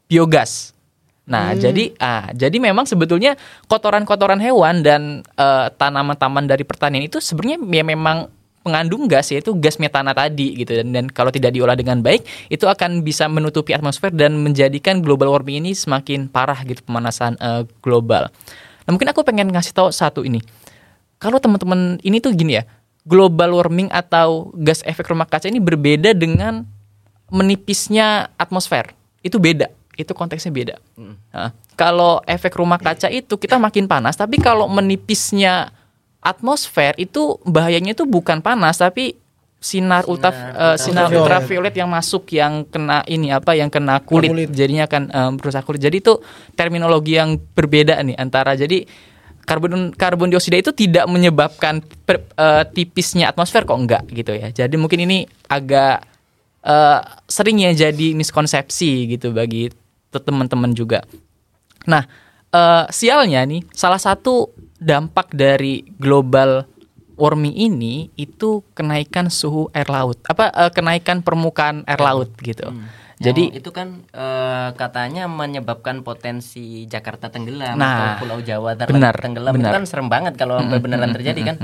biogas. 0.09 0.73
Nah, 1.29 1.53
hmm. 1.53 1.61
jadi 1.61 1.85
ah 2.01 2.33
jadi 2.33 2.57
memang 2.57 2.89
sebetulnya 2.89 3.37
kotoran-kotoran 3.69 4.41
hewan 4.41 4.81
dan 4.81 5.21
uh, 5.37 5.69
tanaman-tanaman 5.77 6.49
dari 6.49 6.65
pertanian 6.65 7.05
itu 7.05 7.21
sebenarnya 7.21 7.61
ya 7.69 7.85
memang 7.85 8.33
mengandung 8.69 9.09
gas 9.09 9.33
yaitu 9.33 9.57
gas 9.57 9.81
metana 9.81 10.13
tadi 10.13 10.53
gitu 10.61 10.77
dan, 10.77 10.93
dan 10.93 11.05
kalau 11.09 11.33
tidak 11.33 11.57
diolah 11.57 11.73
dengan 11.73 12.05
baik 12.05 12.29
itu 12.53 12.69
akan 12.69 13.01
bisa 13.01 13.25
menutupi 13.33 13.73
atmosfer 13.73 14.13
dan 14.13 14.37
menjadikan 14.37 15.01
global 15.01 15.33
warming 15.33 15.65
ini 15.65 15.73
semakin 15.73 16.29
parah 16.29 16.61
gitu 16.69 16.85
pemanasan 16.85 17.41
uh, 17.41 17.65
global. 17.81 18.29
Nah, 18.85 18.91
mungkin 18.93 19.09
aku 19.09 19.25
pengen 19.25 19.49
ngasih 19.49 19.73
tahu 19.73 19.89
satu 19.89 20.21
ini. 20.25 20.45
Kalau 21.17 21.41
teman-teman 21.41 21.97
ini 22.05 22.21
tuh 22.21 22.37
gini 22.37 22.61
ya, 22.61 22.65
global 23.09 23.57
warming 23.57 23.89
atau 23.89 24.53
gas 24.55 24.85
efek 24.85 25.09
rumah 25.09 25.25
kaca 25.25 25.49
ini 25.49 25.59
berbeda 25.59 26.13
dengan 26.13 26.69
menipisnya 27.33 28.33
atmosfer. 28.37 28.93
Itu 29.25 29.41
beda 29.41 29.73
itu 29.99 30.15
konteksnya 30.15 30.55
beda. 30.55 30.77
Hmm. 30.95 31.19
Nah, 31.35 31.51
kalau 31.75 32.23
efek 32.23 32.55
rumah 32.55 32.79
kaca 32.79 33.11
itu 33.11 33.35
kita 33.35 33.59
makin 33.59 33.91
panas, 33.91 34.15
tapi 34.15 34.39
kalau 34.39 34.71
menipisnya 34.71 35.75
atmosfer 36.23 36.99
itu 36.99 37.39
bahayanya 37.47 37.95
itu 37.95 38.05
bukan 38.05 38.43
panas 38.43 38.79
tapi 38.79 39.15
sinar 39.59 40.07
ultra 40.07 40.31
uh, 40.31 40.77
sinar 40.79 41.11
ultraviolet 41.11 41.75
yang 41.75 41.91
masuk 41.91 42.31
yang 42.31 42.63
kena 42.71 43.03
ini 43.11 43.35
apa 43.35 43.59
yang 43.59 43.67
kena 43.67 43.99
kulit, 44.07 44.31
kulit. 44.31 44.49
jadinya 44.55 44.87
akan 44.87 45.03
um, 45.11 45.31
merusak 45.35 45.67
kulit. 45.67 45.83
Jadi 45.83 45.99
itu 45.99 46.15
terminologi 46.55 47.19
yang 47.19 47.35
berbeda 47.35 47.99
nih 48.07 48.15
antara 48.15 48.55
jadi 48.55 48.87
karbon 49.43 49.91
karbon 49.99 50.31
dioksida 50.31 50.63
itu 50.63 50.71
tidak 50.71 51.11
menyebabkan 51.11 51.83
per, 52.07 52.23
uh, 52.39 52.63
tipisnya 52.71 53.35
atmosfer 53.35 53.67
kok 53.67 53.79
enggak 53.81 54.07
gitu 54.15 54.31
ya. 54.39 54.55
Jadi 54.55 54.79
mungkin 54.79 55.11
ini 55.11 55.27
agak 55.51 56.07
uh, 56.63 57.01
sering 57.27 57.59
ya 57.59 57.75
jadi 57.75 58.15
miskonsepsi 58.15 59.11
gitu 59.19 59.35
bagi 59.35 59.75
teman-teman 60.15 60.71
juga. 60.71 61.03
Nah, 61.91 62.07
uh, 62.55 62.85
sialnya 62.95 63.43
nih 63.43 63.67
salah 63.75 63.99
satu 63.99 64.53
dampak 64.79 65.35
dari 65.35 65.83
global 65.99 66.67
warming 67.19 67.55
ini 67.55 68.15
itu 68.15 68.63
kenaikan 68.73 69.29
suhu 69.29 69.67
air 69.75 69.91
laut. 69.91 70.23
Apa 70.31 70.55
uh, 70.55 70.71
kenaikan 70.71 71.21
permukaan 71.21 71.83
air 71.85 71.99
laut 71.99 72.31
gitu. 72.39 72.71
Hmm. 72.71 72.87
Jadi 73.19 73.51
itu 73.51 73.75
kan 73.75 74.07
uh, 74.15 74.71
katanya 74.79 75.27
menyebabkan 75.27 76.07
potensi 76.07 76.87
Jakarta 76.87 77.27
tenggelam 77.27 77.75
nah, 77.75 78.15
atau 78.15 78.23
Pulau 78.23 78.39
Jawa 78.39 78.79
benar, 78.79 79.19
tenggelam 79.19 79.59
benar. 79.59 79.75
itu 79.75 79.75
kan 79.75 79.85
serem 79.91 80.07
banget 80.07 80.39
kalau 80.39 80.63
sampai 80.63 80.79
beneran 80.79 81.11
terjadi 81.11 81.41
kan. 81.43 81.57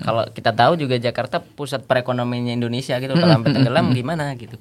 Kalau 0.00 0.24
kita 0.32 0.56
tahu 0.56 0.80
juga 0.80 0.96
Jakarta 0.96 1.44
pusat 1.44 1.84
perekonomiannya 1.84 2.56
Indonesia 2.56 2.96
gitu 2.96 3.12
kalau 3.12 3.36
sampai 3.36 3.52
tenggelam 3.52 3.92
gimana 3.92 4.32
gitu. 4.40 4.56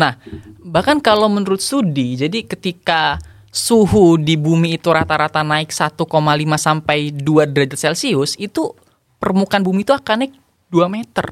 Nah, 0.00 0.16
bahkan 0.64 0.96
kalau 0.96 1.28
menurut 1.28 1.60
studi 1.60 2.16
jadi 2.16 2.40
ketika 2.48 3.20
suhu 3.50 4.16
di 4.16 4.38
bumi 4.38 4.78
itu 4.78 4.94
rata-rata 4.94 5.42
naik 5.42 5.74
1,5 5.74 5.98
sampai 6.54 7.10
2 7.10 7.50
derajat 7.50 7.78
Celcius 7.90 8.38
itu 8.38 8.74
permukaan 9.18 9.66
bumi 9.66 9.82
itu 9.82 9.92
akan 9.94 10.26
naik 10.26 10.34
2 10.70 10.86
meter 10.86 11.26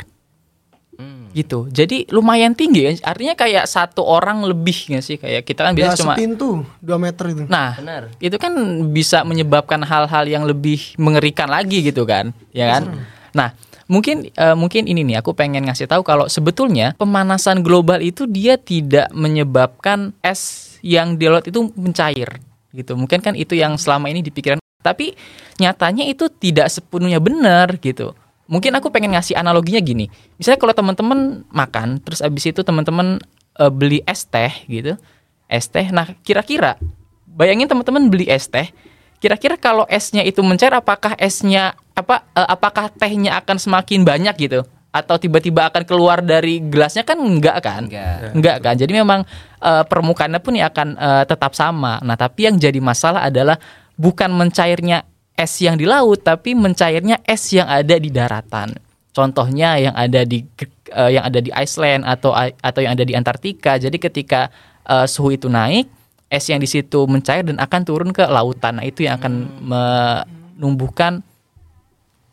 gitu. 1.39 1.69
Jadi 1.71 2.09
lumayan 2.11 2.57
tinggi 2.57 2.81
ya. 2.89 2.93
Artinya 3.07 3.39
kayak 3.39 3.71
satu 3.71 4.03
orang 4.03 4.43
lebih 4.43 4.91
nggak 4.91 5.05
sih 5.05 5.17
kayak 5.21 5.47
kita 5.47 5.71
kan 5.71 5.73
biasa 5.77 6.03
cuma 6.03 6.15
pintu 6.19 6.65
2 6.83 6.99
meter 6.99 7.25
itu. 7.31 7.43
Nah, 7.47 7.79
Benar. 7.79 8.03
itu 8.19 8.37
kan 8.41 8.53
bisa 8.91 9.23
menyebabkan 9.23 9.81
hal-hal 9.85 10.25
yang 10.27 10.43
lebih 10.43 10.99
mengerikan 10.99 11.47
lagi 11.47 11.85
gitu 11.87 12.03
kan, 12.09 12.35
ya 12.51 12.67
kan? 12.79 12.83
Hmm. 12.91 13.03
Nah, 13.37 13.49
mungkin 13.87 14.33
uh, 14.35 14.57
mungkin 14.59 14.91
ini 14.91 15.07
nih 15.07 15.23
aku 15.23 15.37
pengen 15.37 15.69
ngasih 15.71 15.87
tahu 15.87 16.03
kalau 16.03 16.27
sebetulnya 16.27 16.97
pemanasan 16.99 17.63
global 17.63 18.03
itu 18.03 18.27
dia 18.27 18.59
tidak 18.59 19.13
menyebabkan 19.15 20.17
es 20.25 20.68
yang 20.83 21.19
di 21.19 21.27
laut 21.27 21.47
itu 21.47 21.71
mencair 21.75 22.41
gitu. 22.73 22.93
Mungkin 22.95 23.21
kan 23.25 23.35
itu 23.35 23.57
yang 23.57 23.77
selama 23.81 24.11
ini 24.13 24.21
dipikirkan. 24.21 24.61
Tapi 24.79 25.13
nyatanya 25.59 26.07
itu 26.07 26.31
tidak 26.31 26.71
sepenuhnya 26.71 27.19
benar 27.19 27.77
gitu. 27.83 28.15
Mungkin 28.49 28.73
aku 28.81 28.89
pengen 28.89 29.13
ngasih 29.13 29.37
analoginya 29.37 29.83
gini. 29.83 30.09
Misalnya 30.41 30.59
kalau 30.61 30.75
teman-teman 30.75 31.45
makan 31.53 32.01
terus 32.01 32.25
abis 32.25 32.49
itu 32.49 32.65
teman-teman 32.65 33.21
uh, 33.61 33.73
beli 33.73 34.01
es 34.09 34.25
teh 34.25 34.53
gitu. 34.71 34.97
Es 35.51 35.69
teh 35.69 35.89
nah 35.93 36.09
kira-kira 36.25 36.79
bayangin 37.25 37.71
teman-teman 37.71 38.11
beli 38.11 38.27
es 38.27 38.51
teh 38.51 38.69
kira-kira 39.19 39.59
kalau 39.59 39.87
esnya 39.91 40.23
itu 40.23 40.43
mencair 40.43 40.71
apakah 40.75 41.15
esnya 41.19 41.75
apa 41.95 42.23
uh, 42.35 42.49
apakah 42.51 42.91
tehnya 42.95 43.39
akan 43.43 43.59
semakin 43.59 44.07
banyak 44.07 44.35
gitu 44.39 44.63
atau 44.89 45.21
tiba-tiba 45.21 45.69
akan 45.69 45.85
keluar 45.85 46.25
dari 46.25 46.65
gelasnya 46.65 47.05
kan 47.05 47.21
enggak 47.21 47.61
kan 47.61 47.85
enggak, 47.85 48.33
enggak 48.33 48.57
kan 48.65 48.75
jadi 48.75 48.93
memang 49.05 49.21
uh, 49.61 49.85
permukaannya 49.85 50.41
pun 50.41 50.57
ya 50.57 50.73
akan 50.73 50.89
uh, 50.97 51.25
tetap 51.29 51.53
sama 51.53 52.01
nah 52.01 52.17
tapi 52.17 52.49
yang 52.49 52.57
jadi 52.57 52.81
masalah 52.81 53.29
adalah 53.29 53.61
bukan 53.99 54.33
mencairnya 54.33 55.05
es 55.39 55.55
yang 55.63 55.79
di 55.79 55.87
laut 55.87 56.27
tapi 56.27 56.59
mencairnya 56.59 57.23
es 57.23 57.55
yang 57.55 57.71
ada 57.71 57.95
di 57.95 58.11
daratan. 58.11 58.75
Contohnya 59.15 59.79
yang 59.79 59.95
ada 59.95 60.27
di 60.27 60.43
uh, 60.95 61.11
yang 61.11 61.27
ada 61.27 61.39
di 61.39 61.55
Iceland 61.55 62.03
atau 62.03 62.35
atau 62.35 62.81
yang 62.83 62.99
ada 62.99 63.07
di 63.07 63.15
Antartika. 63.15 63.79
Jadi 63.79 64.03
ketika 64.03 64.51
uh, 64.87 65.07
suhu 65.07 65.39
itu 65.39 65.47
naik, 65.47 65.87
es 66.27 66.43
yang 66.51 66.59
di 66.59 66.67
situ 66.67 67.07
mencair 67.07 67.47
dan 67.47 67.63
akan 67.63 67.81
turun 67.87 68.11
ke 68.11 68.27
lautan. 68.27 68.83
Nah, 68.83 68.87
itu 68.87 69.07
yang 69.07 69.19
akan 69.23 69.33
hmm. 69.47 69.67
menumbuhkan 69.67 71.23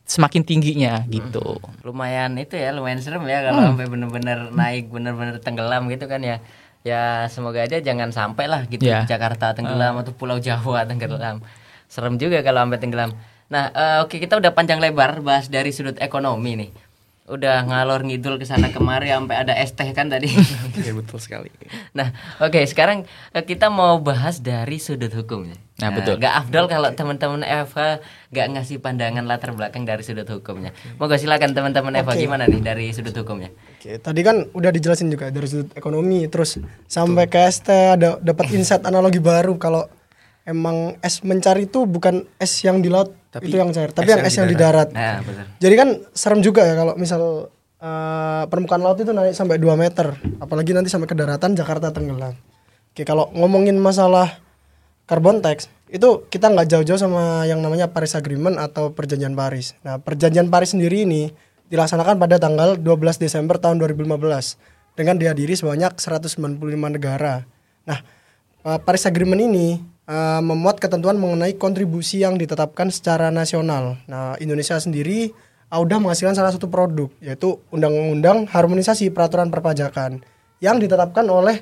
semakin 0.06 0.46
tingginya 0.46 1.02
gitu. 1.10 1.58
Hmm. 1.58 1.82
Lumayan 1.82 2.38
itu 2.38 2.56
ya, 2.56 2.72
lumayan 2.72 3.02
serem 3.02 3.26
ya 3.26 3.42
kalau 3.42 3.60
hmm. 3.62 3.68
sampai 3.74 3.86
benar-benar 3.90 4.40
naik, 4.54 4.94
benar-benar 4.94 5.42
tenggelam 5.42 5.90
gitu 5.90 6.06
kan 6.06 6.22
ya. 6.22 6.40
Ya 6.86 7.26
semoga 7.34 7.66
aja 7.66 7.82
jangan 7.82 8.14
sampai 8.14 8.46
lah 8.46 8.70
gitu 8.70 8.86
yeah. 8.86 9.10
Jakarta 9.10 9.58
tenggelam 9.58 9.98
uh. 9.98 10.06
atau 10.06 10.14
Pulau 10.14 10.38
Jawa 10.38 10.86
tenggelam 10.90 11.42
serem 11.88 12.18
juga 12.18 12.42
kalau 12.42 12.66
sampai 12.66 12.80
tenggelam 12.82 13.12
nah 13.46 13.70
uh, 13.72 13.98
oke 14.02 14.18
okay, 14.18 14.20
kita 14.26 14.42
udah 14.42 14.58
panjang 14.58 14.82
lebar 14.82 15.22
bahas 15.22 15.54
dari 15.54 15.70
sudut 15.70 15.94
ekonomi 16.02 16.58
nih 16.58 16.70
udah 17.26 17.66
ngalor 17.66 18.06
ngidul 18.06 18.38
ke 18.38 18.46
sana 18.46 18.70
kemari 18.70 19.10
sampai 19.10 19.34
ada 19.42 19.58
es 19.58 19.74
teh 19.74 19.90
kan 19.98 20.14
tadi. 20.14 20.30
Iya 20.86 20.94
betul 20.94 21.18
sekali. 21.18 21.50
Nah, 21.98 22.14
oke 22.38 22.54
okay, 22.54 22.64
sekarang 22.70 23.10
uh, 23.34 23.42
kita 23.42 23.74
mau 23.74 23.98
bahas 23.98 24.46
dari 24.46 24.78
sudut 24.78 25.10
hukumnya. 25.10 25.58
Nah, 25.82 25.90
nah 25.90 25.98
betul. 25.98 26.22
Gak 26.22 26.46
afdol 26.46 26.70
kalau 26.70 26.94
teman-teman 26.94 27.42
Eva 27.42 27.98
gak 28.30 28.48
ngasih 28.54 28.78
pandangan 28.78 29.26
latar 29.26 29.58
belakang 29.58 29.90
dari 29.90 30.06
sudut 30.06 30.30
hukumnya. 30.30 30.70
Mau 31.02 31.10
gak 31.10 31.18
silakan 31.18 31.58
teman-teman 31.58 31.98
Eva 31.98 32.14
okay. 32.14 32.30
gimana 32.30 32.46
nih 32.46 32.62
dari 32.62 32.94
sudut 32.94 33.18
hukumnya? 33.18 33.50
Oke, 33.50 33.90
okay, 33.90 33.96
tadi 33.98 34.22
kan 34.22 34.46
udah 34.54 34.70
dijelasin 34.70 35.10
juga 35.10 35.34
dari 35.34 35.50
sudut 35.50 35.74
ekonomi 35.74 36.30
terus 36.30 36.62
sampai 36.86 37.26
ke 37.26 37.42
ST 37.50 37.98
ada 37.98 38.22
dapat 38.22 38.54
insight 38.54 38.86
analogi 38.86 39.18
baru 39.18 39.58
kalau 39.58 39.90
emang 40.46 40.96
es 41.02 41.26
mencari 41.26 41.66
itu 41.66 41.90
bukan 41.90 42.24
es 42.38 42.54
yang 42.62 42.80
di 42.80 42.88
laut 42.88 43.12
tapi 43.34 43.52
itu 43.52 43.60
yang 43.60 43.74
cair, 43.76 43.92
tapi 43.92 44.08
yang, 44.08 44.24
yang 44.24 44.30
es 44.32 44.36
yang 44.40 44.48
di 44.48 44.56
darat. 44.56 44.96
Nah, 44.96 45.20
Jadi 45.60 45.76
kan 45.76 45.90
serem 46.16 46.40
juga 46.40 46.64
ya 46.64 46.80
kalau 46.80 46.96
misal 46.96 47.52
uh, 47.84 48.44
permukaan 48.48 48.80
laut 48.80 48.96
itu 48.96 49.12
naik 49.12 49.36
sampai 49.36 49.60
2 49.60 49.76
meter, 49.76 50.16
apalagi 50.40 50.72
nanti 50.72 50.88
sampai 50.88 51.10
ke 51.10 51.18
daratan 51.18 51.52
Jakarta 51.52 51.92
tenggelam. 51.92 52.32
Oke, 52.96 53.04
kalau 53.04 53.28
ngomongin 53.36 53.76
masalah 53.76 54.40
carbon 55.04 55.44
tax 55.44 55.68
itu 55.92 56.24
kita 56.32 56.48
nggak 56.48 56.72
jauh-jauh 56.72 56.96
sama 56.96 57.44
yang 57.44 57.60
namanya 57.60 57.92
Paris 57.92 58.16
Agreement 58.16 58.56
atau 58.56 58.96
Perjanjian 58.96 59.36
Paris. 59.36 59.76
Nah, 59.84 60.00
Perjanjian 60.00 60.48
Paris 60.48 60.72
sendiri 60.72 61.04
ini 61.04 61.30
dilaksanakan 61.68 62.16
pada 62.16 62.40
tanggal 62.40 62.80
12 62.80 63.20
Desember 63.20 63.60
tahun 63.60 63.84
2015 63.84 64.16
dengan 64.96 65.16
dihadiri 65.20 65.54
sebanyak 65.60 66.00
195 66.00 66.56
negara. 66.88 67.44
Nah, 67.84 68.00
eh, 68.64 68.80
Paris 68.80 69.04
Agreement 69.06 69.44
ini 69.44 69.95
uh, 70.10 70.42
memuat 70.42 70.78
ketentuan 70.82 71.18
mengenai 71.18 71.58
kontribusi 71.58 72.22
yang 72.22 72.38
ditetapkan 72.38 72.90
secara 72.90 73.30
nasional. 73.30 73.98
Nah, 74.10 74.38
Indonesia 74.42 74.78
sendiri 74.78 75.34
uh, 75.70 75.80
udah 75.82 75.98
menghasilkan 76.02 76.38
salah 76.38 76.54
satu 76.54 76.70
produk 76.70 77.10
yaitu 77.22 77.58
Undang-Undang 77.74 78.50
Harmonisasi 78.50 79.12
Peraturan 79.14 79.50
Perpajakan 79.50 80.22
yang 80.64 80.80
ditetapkan 80.80 81.28
oleh 81.28 81.62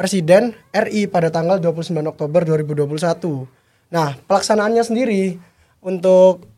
Presiden 0.00 0.56
RI 0.72 1.12
pada 1.12 1.28
tanggal 1.28 1.60
29 1.60 1.92
Oktober 2.08 2.40
2021. 2.48 2.88
Nah, 3.92 4.16
pelaksanaannya 4.24 4.80
sendiri 4.80 5.36
untuk 5.84 6.48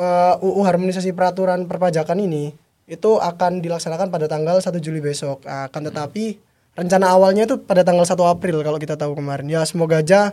uh, 0.00 0.40
UU 0.40 0.64
Harmonisasi 0.64 1.12
Peraturan 1.12 1.68
Perpajakan 1.68 2.24
ini 2.24 2.56
itu 2.86 3.18
akan 3.18 3.60
dilaksanakan 3.60 4.08
pada 4.08 4.30
tanggal 4.30 4.56
1 4.62 4.70
Juli 4.80 5.04
besok. 5.04 5.44
Akan 5.44 5.84
tetapi 5.84 6.38
rencana 6.72 7.12
awalnya 7.12 7.44
itu 7.44 7.60
pada 7.60 7.82
tanggal 7.82 8.06
1 8.08 8.16
April 8.16 8.64
kalau 8.64 8.78
kita 8.80 8.96
tahu 8.96 9.12
kemarin. 9.18 9.44
Ya 9.50 9.60
semoga 9.68 10.00
aja 10.00 10.32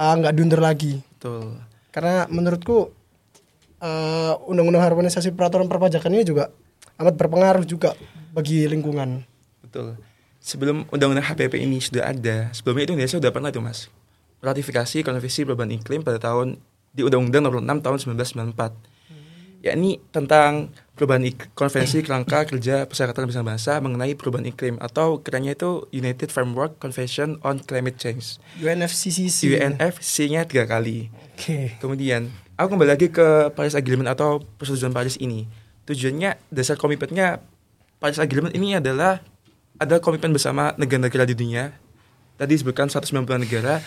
nggak 0.00 0.32
uh, 0.32 0.36
diundur 0.36 0.60
lagi. 0.64 1.04
Betul. 1.16 1.60
Karena 1.92 2.24
menurutku 2.32 2.88
uh, 3.84 4.34
undang-undang 4.48 4.80
harmonisasi 4.80 5.36
peraturan 5.36 5.68
perpajakan 5.68 6.16
ini 6.16 6.24
juga 6.24 6.48
amat 6.96 7.14
berpengaruh 7.20 7.64
juga 7.68 7.92
bagi 8.32 8.64
lingkungan. 8.64 9.20
Betul. 9.60 10.00
Sebelum 10.40 10.88
undang-undang 10.88 11.28
HPP 11.28 11.60
ini 11.60 11.84
sudah 11.84 12.16
ada, 12.16 12.48
sebelumnya 12.56 12.88
itu 12.88 12.92
Indonesia 12.96 13.20
sudah 13.20 13.32
pernah 13.32 13.52
itu 13.52 13.60
mas 13.60 13.92
ratifikasi 14.40 15.04
konvensi 15.04 15.44
perubahan 15.44 15.72
iklim 15.76 16.00
pada 16.00 16.16
tahun 16.16 16.56
di 16.90 17.04
Undang-Undang 17.04 17.42
Nomor 17.44 17.60
6 17.62 17.84
tahun 17.84 17.98
1994 18.16 18.89
yakni 19.60 20.00
tentang 20.08 20.72
perubahan 20.96 21.24
ik- 21.24 21.52
konvensi 21.52 22.00
kerangka 22.00 22.44
kerja 22.44 22.84
perserikatan 22.84 23.28
bersama 23.28 23.56
bangsa 23.56 23.76
mengenai 23.80 24.16
perubahan 24.16 24.48
iklim 24.48 24.76
atau 24.80 25.20
kerennya 25.20 25.52
itu 25.52 25.84
United 25.92 26.32
Framework 26.32 26.80
Convention 26.80 27.36
on 27.40 27.60
Climate 27.60 27.96
Change 27.96 28.40
UNFCCC. 28.60 29.56
UNFC-nya 29.56 30.48
tiga 30.48 30.64
kali 30.64 31.12
Oke. 31.40 31.76
Kemudian, 31.80 32.28
aku 32.60 32.76
kembali 32.76 32.92
lagi 32.92 33.08
ke 33.08 33.48
Paris 33.56 33.72
Agreement 33.72 34.12
atau 34.12 34.44
persetujuan 34.60 34.92
Paris 34.92 35.16
ini. 35.16 35.48
Tujuannya, 35.88 36.36
dasar 36.52 36.76
komitmennya 36.76 37.40
Paris 37.96 38.20
Agreement 38.20 38.52
ini 38.52 38.76
adalah 38.76 39.24
ada 39.80 39.96
komitmen 40.04 40.36
bersama 40.36 40.76
negara-negara 40.76 41.24
di 41.24 41.32
dunia. 41.32 41.72
Tadi 42.36 42.60
disebutkan 42.60 42.92
190 42.92 43.24
negara 43.40 43.80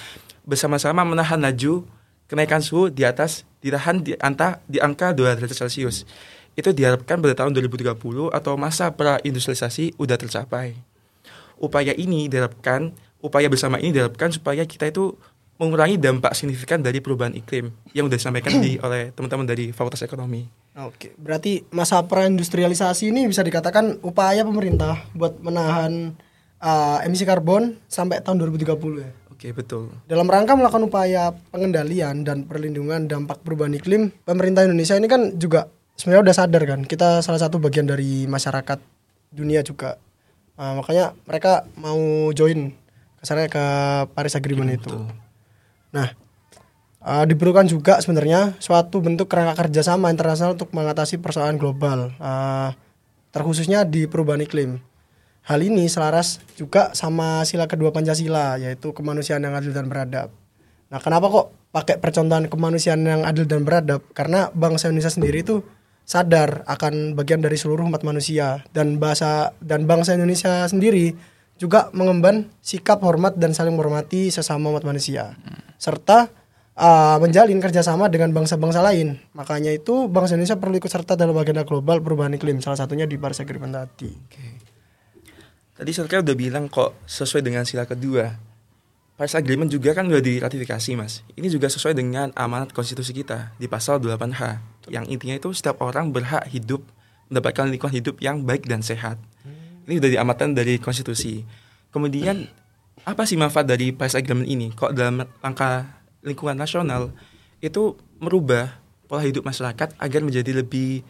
bersama-sama 0.46 1.06
menahan 1.06 1.38
laju 1.38 1.86
kenaikan 2.34 2.66
suhu 2.66 2.90
di 2.90 3.06
atas 3.06 3.46
ditahan 3.62 4.02
di 4.02 4.18
anta 4.18 4.58
di 4.66 4.82
angka 4.82 5.14
2 5.14 5.38
derajat 5.38 5.54
Celcius. 5.54 6.10
Itu 6.58 6.74
diharapkan 6.74 7.22
pada 7.22 7.46
tahun 7.46 7.54
2030 7.54 7.94
atau 8.34 8.54
masa 8.58 8.90
pra-industrialisasi 8.90 10.02
udah 10.02 10.18
tercapai. 10.18 10.74
Upaya 11.62 11.94
ini 11.94 12.26
diharapkan, 12.26 12.90
upaya 13.22 13.46
bersama 13.54 13.78
ini 13.78 13.94
diharapkan 13.94 14.34
supaya 14.34 14.66
kita 14.66 14.90
itu 14.90 15.14
mengurangi 15.62 16.02
dampak 16.02 16.34
signifikan 16.34 16.82
dari 16.82 16.98
perubahan 16.98 17.38
iklim 17.38 17.70
yang 17.94 18.10
sudah 18.10 18.18
disampaikan 18.18 18.58
di, 18.58 18.82
oleh 18.82 19.14
teman-teman 19.14 19.46
dari 19.46 19.70
Fakultas 19.70 20.02
Ekonomi. 20.02 20.50
Oke, 20.74 21.14
berarti 21.22 21.62
masa 21.70 22.02
perindustrialisasi 22.02 23.14
ini 23.14 23.30
bisa 23.30 23.46
dikatakan 23.46 24.02
upaya 24.02 24.42
pemerintah 24.42 25.06
buat 25.14 25.38
menahan 25.38 26.18
uh, 26.58 26.98
emisi 27.06 27.30
karbon 27.30 27.78
sampai 27.86 28.26
tahun 28.26 28.42
2030 28.42 28.74
ya. 28.98 29.10
Oke, 29.44 29.52
betul. 29.52 29.92
Dalam 30.08 30.24
rangka 30.32 30.56
melakukan 30.56 30.88
upaya 30.88 31.36
pengendalian 31.52 32.24
dan 32.24 32.48
perlindungan 32.48 33.12
dampak 33.12 33.44
perubahan 33.44 33.76
iklim, 33.76 34.08
pemerintah 34.24 34.64
Indonesia 34.64 34.96
ini 34.96 35.12
kan 35.12 35.36
juga 35.36 35.68
sebenarnya 36.00 36.32
udah 36.32 36.36
sadar 36.40 36.64
kan, 36.64 36.88
kita 36.88 37.20
salah 37.20 37.44
satu 37.44 37.60
bagian 37.60 37.84
dari 37.84 38.24
masyarakat 38.24 38.80
dunia 39.36 39.60
juga. 39.60 40.00
Uh, 40.56 40.80
makanya 40.80 41.12
mereka 41.28 41.68
mau 41.76 42.32
join 42.32 42.72
kesannya 43.20 43.52
ke 43.52 43.66
Paris 44.16 44.40
Agreement 44.40 44.80
itu. 44.80 45.12
Nah, 45.92 46.08
uh, 47.04 47.28
diperlukan 47.28 47.68
juga 47.68 48.00
sebenarnya 48.00 48.56
suatu 48.64 49.04
bentuk 49.04 49.28
kerangka 49.28 49.68
kerjasama 49.68 50.08
internasional 50.08 50.56
untuk 50.56 50.72
mengatasi 50.72 51.20
persoalan 51.20 51.60
global, 51.60 52.16
uh, 52.16 52.72
terkhususnya 53.36 53.84
di 53.84 54.08
perubahan 54.08 54.40
iklim. 54.40 54.80
Hal 55.44 55.60
ini 55.60 55.92
selaras 55.92 56.40
juga 56.56 56.96
sama 56.96 57.44
sila 57.44 57.68
kedua 57.68 57.92
Pancasila, 57.92 58.56
yaitu 58.56 58.96
kemanusiaan 58.96 59.44
yang 59.44 59.56
adil 59.56 59.76
dan 59.76 59.92
beradab. 59.92 60.32
Nah, 60.88 61.04
kenapa 61.04 61.28
kok 61.28 61.48
pakai 61.76 62.00
percontohan 62.00 62.48
kemanusiaan 62.48 63.04
yang 63.04 63.22
adil 63.28 63.44
dan 63.44 63.68
beradab? 63.68 64.00
Karena 64.16 64.48
bangsa 64.56 64.88
Indonesia 64.88 65.12
sendiri 65.12 65.44
itu 65.44 65.60
sadar 66.08 66.64
akan 66.68 67.16
bagian 67.16 67.44
dari 67.44 67.60
seluruh 67.60 67.84
umat 67.88 68.08
manusia 68.08 68.64
dan 68.72 69.00
bahasa 69.00 69.56
dan 69.64 69.88
bangsa 69.88 70.16
Indonesia 70.16 70.68
sendiri 70.68 71.16
juga 71.56 71.88
mengemban 71.96 72.52
sikap 72.60 73.00
hormat 73.04 73.40
dan 73.40 73.56
saling 73.56 73.76
menghormati 73.76 74.28
sesama 74.28 74.68
umat 74.72 74.84
manusia 74.84 75.36
serta 75.80 76.28
uh, 76.76 77.18
menjalin 77.24 77.60
kerjasama 77.60 78.12
dengan 78.12 78.32
bangsa-bangsa 78.36 78.84
lain. 78.84 79.20
Makanya 79.36 79.72
itu 79.72 80.08
bangsa 80.12 80.36
Indonesia 80.36 80.60
perlu 80.60 80.76
ikut 80.80 80.92
serta 80.92 81.16
dalam 81.16 81.36
agenda 81.40 81.64
global 81.64 82.00
perubahan 82.00 82.36
iklim, 82.36 82.60
salah 82.60 82.80
satunya 82.80 83.08
di 83.08 83.16
Paris 83.20 83.42
Agreement 83.44 83.74
tadi. 83.74 84.12
Tadi 85.84 85.92
Sarka 85.92 86.24
udah 86.24 86.32
bilang 86.40 86.72
kok 86.72 86.96
sesuai 87.04 87.44
dengan 87.44 87.68
sila 87.68 87.84
kedua. 87.84 88.32
Paris 89.20 89.36
Agreement 89.36 89.68
juga 89.68 89.92
kan 89.92 90.08
udah 90.08 90.24
diratifikasi, 90.24 90.96
Mas. 90.96 91.28
Ini 91.36 91.52
juga 91.52 91.68
sesuai 91.68 91.92
dengan 91.92 92.32
amanat 92.40 92.72
konstitusi 92.72 93.12
kita 93.12 93.52
di 93.60 93.68
pasal 93.68 94.00
8H. 94.00 94.64
Yang 94.88 95.12
intinya 95.12 95.36
itu 95.36 95.52
setiap 95.52 95.84
orang 95.84 96.16
berhak 96.16 96.48
hidup 96.56 96.88
mendapatkan 97.28 97.68
lingkungan 97.68 98.00
hidup 98.00 98.16
yang 98.24 98.48
baik 98.48 98.64
dan 98.64 98.80
sehat. 98.80 99.20
Ini 99.84 100.00
udah 100.00 100.10
diamatkan 100.16 100.56
dari 100.56 100.80
konstitusi. 100.80 101.44
Kemudian 101.92 102.48
apa 103.12 103.28
sih 103.28 103.36
manfaat 103.36 103.68
dari 103.68 103.92
Paris 103.92 104.16
Agreement 104.16 104.48
ini? 104.48 104.72
Kok 104.72 104.96
dalam 104.96 105.20
langkah 105.44 106.00
lingkungan 106.24 106.56
nasional 106.56 107.12
itu 107.60 108.00
merubah 108.24 108.72
pola 109.12 109.20
hidup 109.20 109.44
masyarakat 109.44 110.00
agar 110.00 110.22
menjadi 110.24 110.64
lebih 110.64 111.04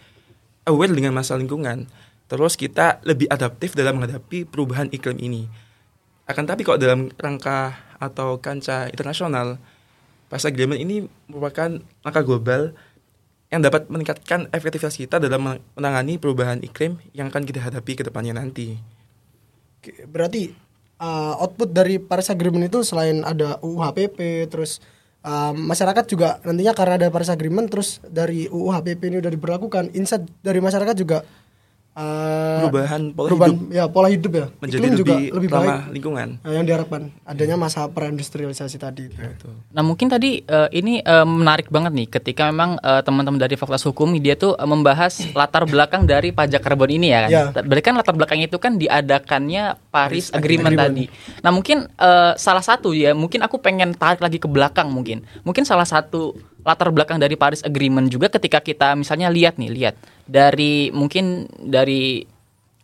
aware 0.65 0.89
dengan 0.89 1.13
masalah 1.13 1.45
lingkungan. 1.45 1.85
Terus 2.27 2.53
kita 2.55 3.03
lebih 3.03 3.27
adaptif 3.29 3.75
dalam 3.75 3.99
menghadapi 3.99 4.47
perubahan 4.47 4.89
iklim 4.89 5.19
ini. 5.19 5.43
Akan 6.23 6.47
tapi 6.47 6.63
kok 6.63 6.79
dalam 6.79 7.11
rangka 7.19 7.75
atau 7.99 8.39
kancah 8.39 8.87
internasional, 8.87 9.59
Paris 10.31 10.49
Agreement 10.49 10.79
ini 10.79 11.05
merupakan 11.29 11.77
langkah 12.01 12.23
global 12.25 12.73
yang 13.53 13.61
dapat 13.61 13.85
meningkatkan 13.85 14.49
efektivitas 14.49 14.97
kita 14.97 15.21
dalam 15.21 15.61
menangani 15.77 16.17
perubahan 16.17 16.57
iklim 16.65 16.97
yang 17.13 17.29
akan 17.29 17.45
kita 17.45 17.61
hadapi 17.61 17.93
ke 17.93 18.01
depannya 18.01 18.33
nanti. 18.33 18.81
Berarti 20.09 20.49
uh, 20.97 21.37
output 21.37 21.69
dari 21.69 22.01
Paris 22.01 22.33
Agreement 22.33 22.65
itu 22.65 22.81
selain 22.81 23.21
ada 23.21 23.61
UU 23.61 23.77
HPP, 23.77 24.49
terus 24.49 24.81
uh, 25.21 25.53
masyarakat 25.53 26.09
juga 26.09 26.41
nantinya 26.41 26.73
karena 26.73 26.93
ada 26.97 27.07
Paris 27.13 27.29
Agreement, 27.29 27.69
terus 27.69 28.01
dari 28.01 28.49
UU 28.49 28.73
HPP 28.73 29.01
ini 29.13 29.17
udah 29.21 29.29
diberlakukan, 29.29 29.93
insight 29.93 30.25
dari 30.41 30.57
masyarakat 30.57 30.95
juga 30.97 31.21
uh, 31.93 32.59
Perubahan 32.63 33.01
pola 33.13 33.27
perubahan, 33.29 33.51
hidup 33.53 33.69
ya 33.69 33.83
pola 33.89 34.07
hidup 34.09 34.31
ya, 34.31 34.45
menjadi 34.59 34.79
Iklim 34.81 34.91
lebih, 34.93 34.99
juga 35.01 35.15
lebih 35.37 35.49
baik. 35.49 35.77
lingkungan. 35.93 36.27
Nah, 36.41 36.51
yang 36.53 36.65
diharapkan 36.65 37.01
adanya 37.23 37.55
masa 37.57 37.85
perindustrialisasi 37.87 38.77
tadi. 38.77 39.05
Nah 39.73 39.83
mungkin 39.83 40.07
tadi 40.09 40.41
eh, 40.41 40.69
ini 40.73 41.01
eh, 41.01 41.27
menarik 41.27 41.69
banget 41.69 41.91
nih 41.93 42.07
ketika 42.09 42.49
memang 42.49 42.77
eh, 42.81 43.01
teman-teman 43.05 43.39
dari 43.41 43.55
Fakultas 43.57 43.85
Hukum 43.85 44.13
dia 44.17 44.33
tuh 44.33 44.57
eh, 44.57 44.67
membahas 44.67 45.13
latar 45.39 45.65
belakang 45.69 46.05
dari 46.05 46.33
pajak 46.33 46.61
karbon 46.61 46.89
ini 46.93 47.13
ya 47.13 47.19
kan. 47.25 47.29
Ya. 47.29 47.43
Berarti 47.53 47.83
kan 47.83 47.95
latar 47.97 48.15
belakang 48.17 48.39
itu 48.41 48.57
kan 48.57 48.77
diadakannya 48.77 49.77
Paris, 49.93 50.29
Paris 50.29 50.37
Agreement, 50.37 50.73
Agreement. 50.75 51.09
tadi. 51.09 51.41
Nah 51.45 51.51
mungkin 51.53 51.77
eh, 51.87 52.31
salah 52.37 52.63
satu 52.63 52.91
ya 52.95 53.13
mungkin 53.13 53.41
aku 53.45 53.61
pengen 53.61 53.93
tarik 53.93 54.21
lagi 54.21 54.37
ke 54.41 54.47
belakang 54.49 54.89
mungkin. 54.89 55.25
Mungkin 55.45 55.63
salah 55.65 55.85
satu 55.85 56.33
latar 56.63 56.89
belakang 56.89 57.19
dari 57.19 57.35
Paris 57.35 57.61
Agreement 57.61 58.07
juga 58.07 58.31
ketika 58.31 58.63
kita 58.63 58.95
misalnya 58.95 59.27
lihat 59.29 59.59
nih 59.59 59.71
lihat 59.71 59.95
dari 60.27 60.89
mungkin 60.95 61.47
dari 61.59 62.23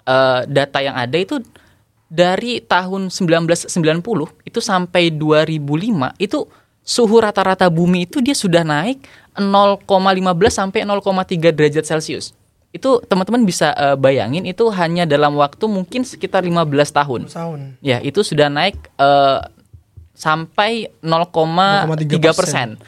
eh, 0.03 0.41
data 0.47 0.79
yang 0.83 0.95
ada 0.99 1.15
itu 1.15 1.39
dari 2.09 2.59
tahun 2.59 3.13
1990 3.13 3.69
itu 4.45 4.59
sampai 4.59 5.13
2005 5.13 6.17
itu 6.17 6.39
suhu 6.81 7.21
rata-rata 7.21 7.69
bumi 7.69 8.09
itu 8.09 8.17
dia 8.17 8.33
sudah 8.33 8.65
naik 8.65 9.05
0,15 9.37 9.85
sampai 10.49 10.81
0,3 10.83 11.53
derajat 11.53 11.85
Celcius. 11.85 12.33
Itu 12.73 13.01
teman-teman 13.05 13.45
bisa 13.45 13.73
eh, 13.77 13.97
bayangin 13.97 14.45
itu 14.49 14.69
hanya 14.73 15.05
dalam 15.05 15.37
waktu 15.37 15.69
mungkin 15.69 16.01
sekitar 16.01 16.41
15 16.41 16.65
tahun. 16.89 17.21
tahun. 17.29 17.59
Ya, 17.85 18.01
itu 18.01 18.25
sudah 18.25 18.49
naik 18.49 18.77
eh, 18.97 19.39
sampai 20.17 20.89
0,3 20.99 22.33
persen. 22.33 22.81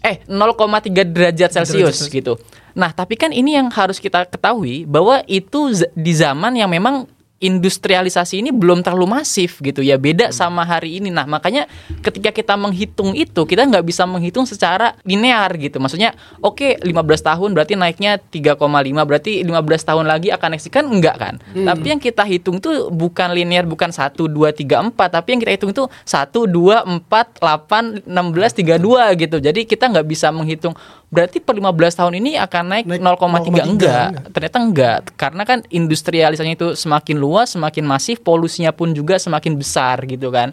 Eh, 0.00 0.20
0,3 0.24 1.04
derajat 1.04 1.50
Celcius 1.60 2.08
gitu. 2.08 2.40
Nah, 2.72 2.94
tapi 2.94 3.18
kan 3.18 3.34
ini 3.34 3.58
yang 3.58 3.68
harus 3.68 3.98
kita 3.98 4.24
ketahui 4.28 4.86
bahwa 4.86 5.20
itu 5.26 5.74
di 5.92 6.12
zaman 6.14 6.54
yang 6.56 6.70
memang 6.70 7.04
industrialisasi 7.40 8.44
ini 8.44 8.52
belum 8.52 8.84
terlalu 8.84 9.18
masif 9.20 9.58
gitu 9.64 9.80
ya. 9.80 9.96
Beda 9.96 10.28
sama 10.30 10.62
hari 10.62 11.00
ini. 11.00 11.08
Nah 11.08 11.24
makanya 11.24 11.64
ketika 12.04 12.30
kita 12.30 12.54
menghitung 12.54 13.16
itu 13.16 13.48
kita 13.48 13.64
nggak 13.64 13.84
bisa 13.84 14.04
menghitung 14.04 14.44
secara 14.44 14.94
linear 15.08 15.48
gitu. 15.56 15.80
Maksudnya 15.80 16.12
oke 16.44 16.84
15 16.84 16.92
tahun 17.24 17.50
berarti 17.56 17.74
naiknya 17.80 18.20
3,5 18.20 18.60
berarti 19.08 19.32
15 19.40 19.88
tahun 19.88 20.04
lagi 20.04 20.28
akan 20.30 20.48
naik 20.54 20.68
kan? 20.68 20.84
Enggak 20.86 21.16
kan 21.16 21.34
tapi 21.80 21.86
yang 21.96 22.00
kita 22.02 22.22
hitung 22.26 22.58
tuh 22.58 22.90
bukan 22.90 23.32
linear 23.32 23.64
bukan 23.64 23.88
1 23.88 24.12
2 24.18 24.28
3 24.52 24.92
4 24.92 25.16
tapi 25.16 25.28
yang 25.32 25.40
kita 25.40 25.52
hitung 25.56 25.70
itu 25.72 25.84
1 25.86 26.28
2 26.28 27.06
4 27.08 27.40
8 27.40 28.04
16 28.04 28.60
32 28.60 29.22
gitu. 29.22 29.36
Jadi 29.40 29.60
kita 29.64 29.88
nggak 29.88 30.06
bisa 30.06 30.28
menghitung 30.34 30.74
berarti 31.10 31.42
per 31.42 31.58
15 31.58 31.98
tahun 31.98 32.14
ini 32.22 32.38
akan 32.38 32.64
naik, 32.70 32.84
Naik 32.86 33.02
0,3 33.02 33.26
enggak 33.42 33.66
0,3 33.66 33.66
enggak. 33.66 34.08
ternyata 34.30 34.58
enggak 34.62 34.98
karena 35.18 35.42
kan 35.42 35.58
industrialisasinya 35.66 36.54
itu 36.54 36.68
semakin 36.78 37.16
luas 37.18 37.29
semakin 37.46 37.86
masif 37.86 38.18
polusinya 38.24 38.74
pun 38.74 38.90
juga 38.90 39.20
semakin 39.20 39.54
besar 39.54 40.02
gitu 40.06 40.34
kan. 40.34 40.50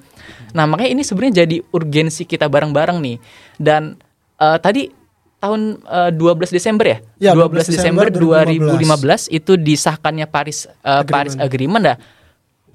Nah 0.53 0.69
makanya 0.69 0.93
ini 0.93 1.03
sebenarnya 1.05 1.47
jadi 1.47 1.57
urgensi 1.73 2.23
kita 2.29 2.45
bareng-bareng 2.45 2.97
nih. 3.01 3.17
Dan 3.57 3.97
eh, 4.37 4.57
tadi 4.61 4.93
tahun 5.41 5.81
eh, 5.81 6.11
12 6.13 6.53
Desember 6.53 6.85
ya, 6.85 6.97
Ya, 7.17 7.31
12 7.33 7.73
Desember 7.73 8.09
2015. 8.13 9.29
2015 9.29 9.37
itu 9.37 9.53
disahkannya 9.57 10.25
Paris 10.29 10.69
eh, 10.69 11.03
Paris 11.05 11.33
Agreement. 11.37 11.83
Dah 11.93 11.97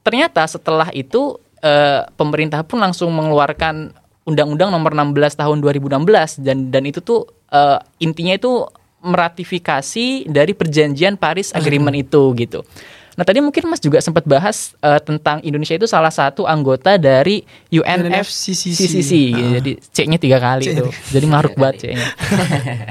ternyata 0.03 0.43
setelah 0.51 0.91
itu 0.93 1.39
eh, 1.63 2.03
pemerintah 2.19 2.61
pun 2.67 2.83
langsung 2.83 3.15
mengeluarkan 3.15 3.95
Undang-Undang 4.23 4.71
Nomor 4.71 4.95
16 4.95 5.35
Tahun 5.39 5.59
2016 5.59 6.47
dan 6.47 6.71
dan 6.71 6.83
itu 6.87 7.03
tuh 7.03 7.27
eh, 7.51 7.79
intinya 8.03 8.35
itu 8.35 8.67
meratifikasi 9.03 10.31
dari 10.31 10.53
perjanjian 10.55 11.19
Paris 11.19 11.51
Agreement 11.55 11.95
itu 12.07 12.23
gitu. 12.39 12.63
Nah 13.13 13.25
tadi 13.29 13.45
mungkin 13.45 13.69
Mas 13.69 13.81
juga 13.81 14.01
sempat 14.01 14.25
bahas 14.25 14.73
eh, 14.81 15.01
tentang 15.05 15.45
Indonesia 15.45 15.77
itu 15.77 15.85
salah 15.85 16.13
satu 16.13 16.49
anggota 16.49 16.97
dari 16.97 17.45
UNFCCC. 17.69 18.65
UNFCCC. 18.81 19.13
Jadi 19.61 19.73
C-nya 19.93 20.19
tiga 20.19 20.39
kali 20.41 20.73
itu. 20.73 20.87
Jadi 21.13 21.27
maruk 21.29 21.55
banget 21.57 21.89
C-nya. 21.89 22.07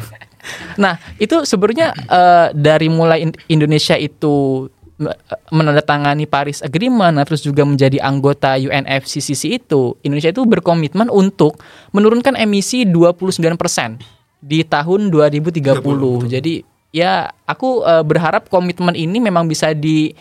nah 0.82 0.98
itu 1.18 1.46
sebenarnya 1.46 1.94
eh, 1.94 2.48
dari 2.54 2.88
mulai 2.90 3.26
in- 3.26 3.38
Indonesia 3.50 3.98
itu 3.98 4.68
me- 5.02 5.18
menandatangani 5.50 6.30
Paris 6.30 6.62
Agreement, 6.62 7.18
nah, 7.18 7.26
terus 7.26 7.42
juga 7.42 7.66
menjadi 7.66 7.98
anggota 7.98 8.56
UNFCCC 8.62 9.66
itu, 9.66 9.98
Indonesia 10.06 10.30
itu 10.30 10.46
berkomitmen 10.46 11.10
untuk 11.10 11.58
menurunkan 11.92 12.38
emisi 12.38 12.86
29% 12.86 13.98
di 14.42 14.62
tahun 14.66 15.10
2030. 15.10 16.30
Jadi 16.30 16.54
ya 16.92 17.32
aku 17.48 17.84
eh, 17.88 18.04
berharap 18.04 18.52
komitmen 18.52 18.94
ini 18.94 19.18
memang 19.24 19.48
bisa 19.48 19.72
di 19.72 20.12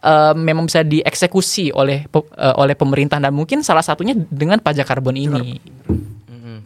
eh, 0.00 0.34
memang 0.36 0.68
bisa 0.68 0.84
dieksekusi 0.84 1.72
oleh 1.72 2.06
eh, 2.06 2.54
oleh 2.56 2.76
pemerintah 2.76 3.16
dan 3.20 3.32
mungkin 3.32 3.64
salah 3.64 3.82
satunya 3.82 4.14
dengan 4.14 4.60
pajak 4.60 4.86
karbon 4.86 5.16
ini. 5.16 5.60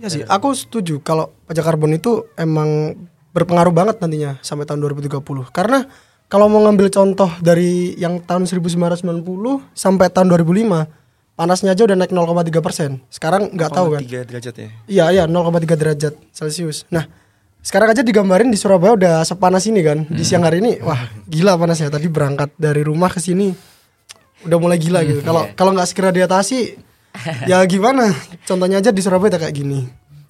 Ya 0.03 0.13
sih, 0.13 0.21
aku 0.21 0.53
setuju 0.53 1.01
kalau 1.01 1.33
pajak 1.49 1.65
karbon 1.65 1.97
itu 1.97 2.29
emang 2.37 2.93
berpengaruh 3.33 3.73
banget 3.73 3.97
nantinya 4.05 4.37
sampai 4.45 4.69
tahun 4.69 4.85
2030. 4.85 5.25
Karena 5.49 5.89
kalau 6.29 6.47
mau 6.53 6.61
ngambil 6.61 6.93
contoh 6.93 7.31
dari 7.41 7.97
yang 7.97 8.21
tahun 8.21 8.45
1990 8.45 9.01
sampai 9.73 10.07
tahun 10.13 10.29
2005, 10.29 11.39
panasnya 11.39 11.73
aja 11.75 11.83
udah 11.89 11.97
naik 11.99 12.13
0,3 12.13 12.61
persen. 12.61 12.91
Sekarang 13.11 13.51
nggak 13.55 13.71
tahu 13.75 13.97
kan? 13.97 14.01
3 14.05 14.29
derajat 14.29 14.55
ya. 14.55 14.69
Iya, 14.87 15.05
iya 15.21 15.25
0,3 15.25 15.73
derajat 15.75 16.15
Celcius. 16.37 16.85
Nah, 16.93 17.09
sekarang 17.65 17.97
aja 17.97 18.05
digambarin 18.05 18.53
di 18.53 18.61
Surabaya 18.61 18.93
udah 18.93 19.15
sepanas 19.25 19.65
ini 19.65 19.81
kan. 19.81 20.05
Di 20.05 20.21
siang 20.21 20.45
hari 20.45 20.61
ini, 20.61 20.85
wah 20.85 21.09
gila 21.25 21.57
panasnya. 21.57 21.89
Tadi 21.89 22.13
berangkat 22.13 22.53
dari 22.61 22.85
rumah 22.85 23.09
ke 23.09 23.25
sini 23.25 23.57
udah 24.45 24.59
mulai 24.61 24.77
gila 24.77 25.01
gitu. 25.09 25.25
Kalau 25.25 25.49
kalau 25.57 25.73
nggak 25.73 25.89
segera 25.89 26.13
diatasi, 26.13 26.77
ya 27.51 27.65
gimana? 27.65 28.13
Contohnya 28.45 28.85
aja 28.85 28.93
di 28.93 29.01
Surabaya 29.01 29.33
udah 29.33 29.49
kayak 29.49 29.57
gini. 29.57 29.81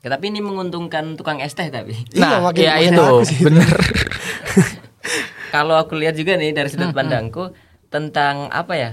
Ya, 0.06 0.14
tapi 0.14 0.30
ini 0.30 0.44
menguntungkan 0.44 1.18
tukang 1.18 1.42
es 1.42 1.58
teh 1.58 1.66
tapi. 1.74 1.98
Iya, 2.14 2.38
Nah, 2.38 2.54
ya 2.54 2.78
itu 2.78 3.04
bener. 3.42 3.66
Kalau 5.54 5.74
aku 5.74 5.98
lihat 5.98 6.14
juga 6.14 6.38
nih 6.38 6.54
dari 6.54 6.70
sudut 6.70 6.94
pandangku 6.94 7.50
tentang 7.90 8.46
apa 8.54 8.74
ya? 8.78 8.90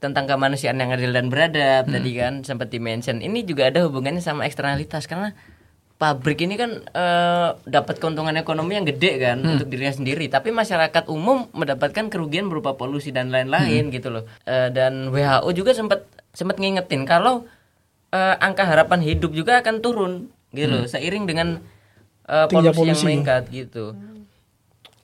Tentang 0.00 0.24
kemanusiaan 0.24 0.80
yang 0.80 0.92
adil 0.92 1.12
dan 1.12 1.28
beradab 1.28 1.88
tadi 1.88 2.16
kan 2.16 2.44
sempat 2.48 2.72
di-mention. 2.72 3.20
Ini 3.20 3.44
juga 3.44 3.68
ada 3.68 3.84
hubungannya 3.84 4.20
sama 4.24 4.48
eksternalitas 4.48 5.04
karena 5.04 5.36
pabrik 5.94 6.42
ini 6.42 6.58
kan 6.58 6.82
eh, 6.82 7.48
dapat 7.64 8.02
keuntungan 8.02 8.34
ekonomi 8.34 8.74
yang 8.74 8.84
gede 8.84 9.22
kan 9.22 9.38
untuk 9.40 9.70
dirinya 9.70 9.94
sendiri, 9.94 10.26
tapi 10.26 10.50
masyarakat 10.50 11.06
umum 11.08 11.46
mendapatkan 11.54 12.10
kerugian 12.10 12.50
berupa 12.50 12.74
polusi 12.74 13.14
dan 13.14 13.30
lain-lain 13.30 13.88
gitu 13.88 14.10
loh. 14.10 14.24
Eh, 14.44 14.68
dan 14.74 15.08
WHO 15.08 15.50
juga 15.54 15.72
sempat 15.72 16.04
sempat 16.34 16.58
ngingetin 16.58 17.06
kalau 17.06 17.46
eh, 18.10 18.34
angka 18.42 18.66
harapan 18.66 19.00
hidup 19.00 19.30
juga 19.32 19.62
akan 19.62 19.78
turun 19.80 20.12
gitu 20.50 20.70
loh 20.70 20.86
seiring 20.86 21.24
dengan 21.26 21.62
eh, 22.26 22.46
Tingginya 22.50 22.74
polusi, 22.74 22.90
yang 22.90 22.98
polusi. 22.98 23.06
meningkat 23.06 23.42
gitu. 23.54 23.84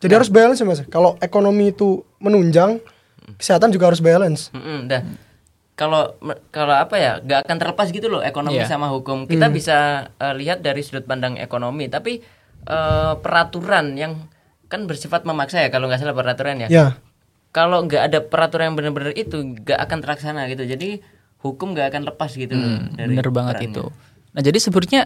Jadi 0.00 0.12
harus 0.16 0.32
balance 0.32 0.58
ya, 0.58 0.66
Mas. 0.66 0.80
Kalau 0.88 1.20
ekonomi 1.20 1.76
itu 1.76 2.00
menunjang, 2.16 2.80
kesehatan 3.36 3.68
juga 3.68 3.92
harus 3.92 4.00
balance. 4.00 4.48
Mm-mm, 4.50 4.88
dah. 4.88 5.04
Kalau 5.80 6.12
kalau 6.52 6.76
apa 6.76 6.92
ya, 6.94 7.12
nggak 7.18 7.48
akan 7.48 7.56
terlepas 7.56 7.88
gitu 7.88 8.06
loh 8.06 8.20
ekonomi 8.20 8.60
Iya. 8.60 8.68
sama 8.68 8.92
hukum. 8.92 9.24
Kita 9.24 9.48
bisa 9.48 9.76
eh, 10.12 10.34
lihat 10.36 10.60
dari 10.60 10.84
sudut 10.84 11.08
pandang 11.08 11.40
ekonomi, 11.40 11.88
tapi 11.88 12.20
eh, 12.62 13.12
peraturan 13.16 13.96
yang 13.96 14.28
kan 14.68 14.84
bersifat 14.84 15.24
memaksa 15.24 15.64
ya 15.64 15.72
kalau 15.72 15.88
nggak 15.88 15.98
salah 15.98 16.12
peraturan 16.12 16.60
ya. 16.60 16.68
Ya. 16.68 16.86
Kalau 17.50 17.80
nggak 17.82 18.02
ada 18.06 18.18
peraturan 18.20 18.70
yang 18.70 18.76
benar-benar 18.76 19.16
itu 19.16 19.40
nggak 19.40 19.80
akan 19.80 19.98
terlaksana 19.98 20.46
gitu. 20.46 20.62
Jadi 20.62 21.00
hukum 21.40 21.72
nggak 21.72 21.88
akan 21.90 22.02
lepas 22.06 22.30
gitu 22.30 22.52
loh 22.52 22.84
dari 22.92 23.16
Bener 23.16 23.32
banget 23.32 23.56
perannya. 23.56 23.72
itu. 23.72 23.84
Nah, 24.30 24.42
jadi 24.44 24.58
sebenarnya 24.60 25.02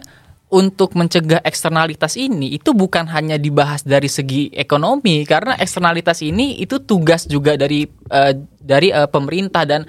untuk 0.55 0.95
mencegah 0.95 1.43
eksternalitas 1.43 2.15
ini 2.15 2.55
itu 2.55 2.71
bukan 2.71 3.03
hanya 3.05 3.35
dibahas 3.35 3.83
dari 3.83 4.07
segi 4.07 4.47
ekonomi 4.49 5.21
karena 5.23 5.53
eksternalitas 5.55 6.23
ini 6.23 6.55
itu 6.57 6.79
tugas 6.79 7.27
juga 7.27 7.53
dari 7.53 7.83
eh, 7.85 8.33
dari 8.55 8.87
eh, 8.89 9.05
pemerintah 9.05 9.67
dan 9.67 9.83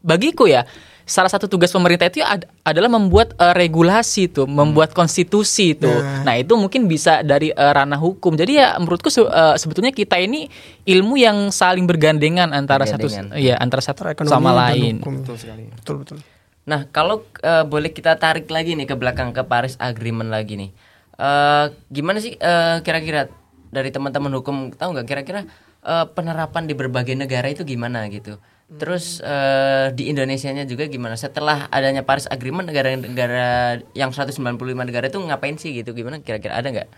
bagiku 0.00 0.48
ya 0.48 0.64
salah 1.02 1.26
satu 1.26 1.44
tugas 1.44 1.68
pemerintah 1.68 2.06
itu 2.06 2.22
ad- 2.22 2.46
adalah 2.62 2.86
membuat 2.86 3.34
eh, 3.34 3.50
regulasi 3.52 4.30
tuh, 4.30 4.46
membuat 4.46 4.94
konstitusi 4.94 5.74
itu. 5.74 5.90
Nah, 6.22 6.38
itu 6.38 6.54
mungkin 6.54 6.86
bisa 6.86 7.20
dari 7.20 7.50
eh, 7.50 7.72
ranah 7.74 7.98
hukum. 7.98 8.32
Jadi 8.32 8.52
ya 8.56 8.78
menurutku 8.78 9.10
se- 9.10 9.26
eh, 9.26 9.56
sebetulnya 9.58 9.90
kita 9.90 10.16
ini 10.16 10.46
ilmu 10.86 11.18
yang 11.18 11.50
saling 11.50 11.82
bergandengan 11.82 12.54
antara 12.54 12.86
satu 12.86 13.10
Bergandengan. 13.10 13.58
antara 13.58 13.82
satu 13.82 14.06
Antara 14.06 14.14
ekonomi 14.14 14.30
sama 14.30 14.50
lain. 14.54 14.94
hukum. 15.02 15.14
Betul 15.18 15.34
sekali. 15.36 15.64
Betul, 15.68 15.96
betul. 16.06 16.18
Nah, 16.68 16.86
kalau 16.92 17.24
eh, 17.40 17.64
boleh 17.64 17.90
kita 17.94 18.20
tarik 18.20 18.50
lagi 18.52 18.76
nih 18.76 18.84
ke 18.84 18.96
belakang 18.98 19.32
ke 19.32 19.40
Paris 19.46 19.80
Agreement 19.80 20.28
lagi 20.28 20.60
nih. 20.60 20.70
Eh, 21.16 21.66
gimana 21.88 22.18
sih 22.20 22.36
eh, 22.36 22.76
kira-kira 22.84 23.28
dari 23.70 23.88
teman-teman 23.94 24.32
hukum 24.40 24.74
tahu 24.74 24.98
nggak 24.98 25.06
kira-kira 25.08 25.40
eh, 25.84 26.06
penerapan 26.12 26.68
di 26.68 26.74
berbagai 26.76 27.16
negara 27.16 27.48
itu 27.48 27.64
gimana 27.64 28.04
gitu? 28.12 28.36
Terus 28.70 29.18
eh, 29.24 29.90
di 29.96 30.12
Indonesianya 30.12 30.68
juga 30.68 30.86
gimana? 30.86 31.16
Setelah 31.18 31.66
adanya 31.72 32.06
Paris 32.06 32.30
Agreement 32.30 32.68
negara-negara 32.70 33.80
yang 33.98 34.14
195 34.14 34.38
negara 34.60 35.10
itu 35.10 35.18
ngapain 35.18 35.56
sih 35.58 35.74
gitu? 35.74 35.90
Gimana 35.96 36.22
kira-kira 36.22 36.54
ada 36.60 36.68
nggak? 36.70 36.88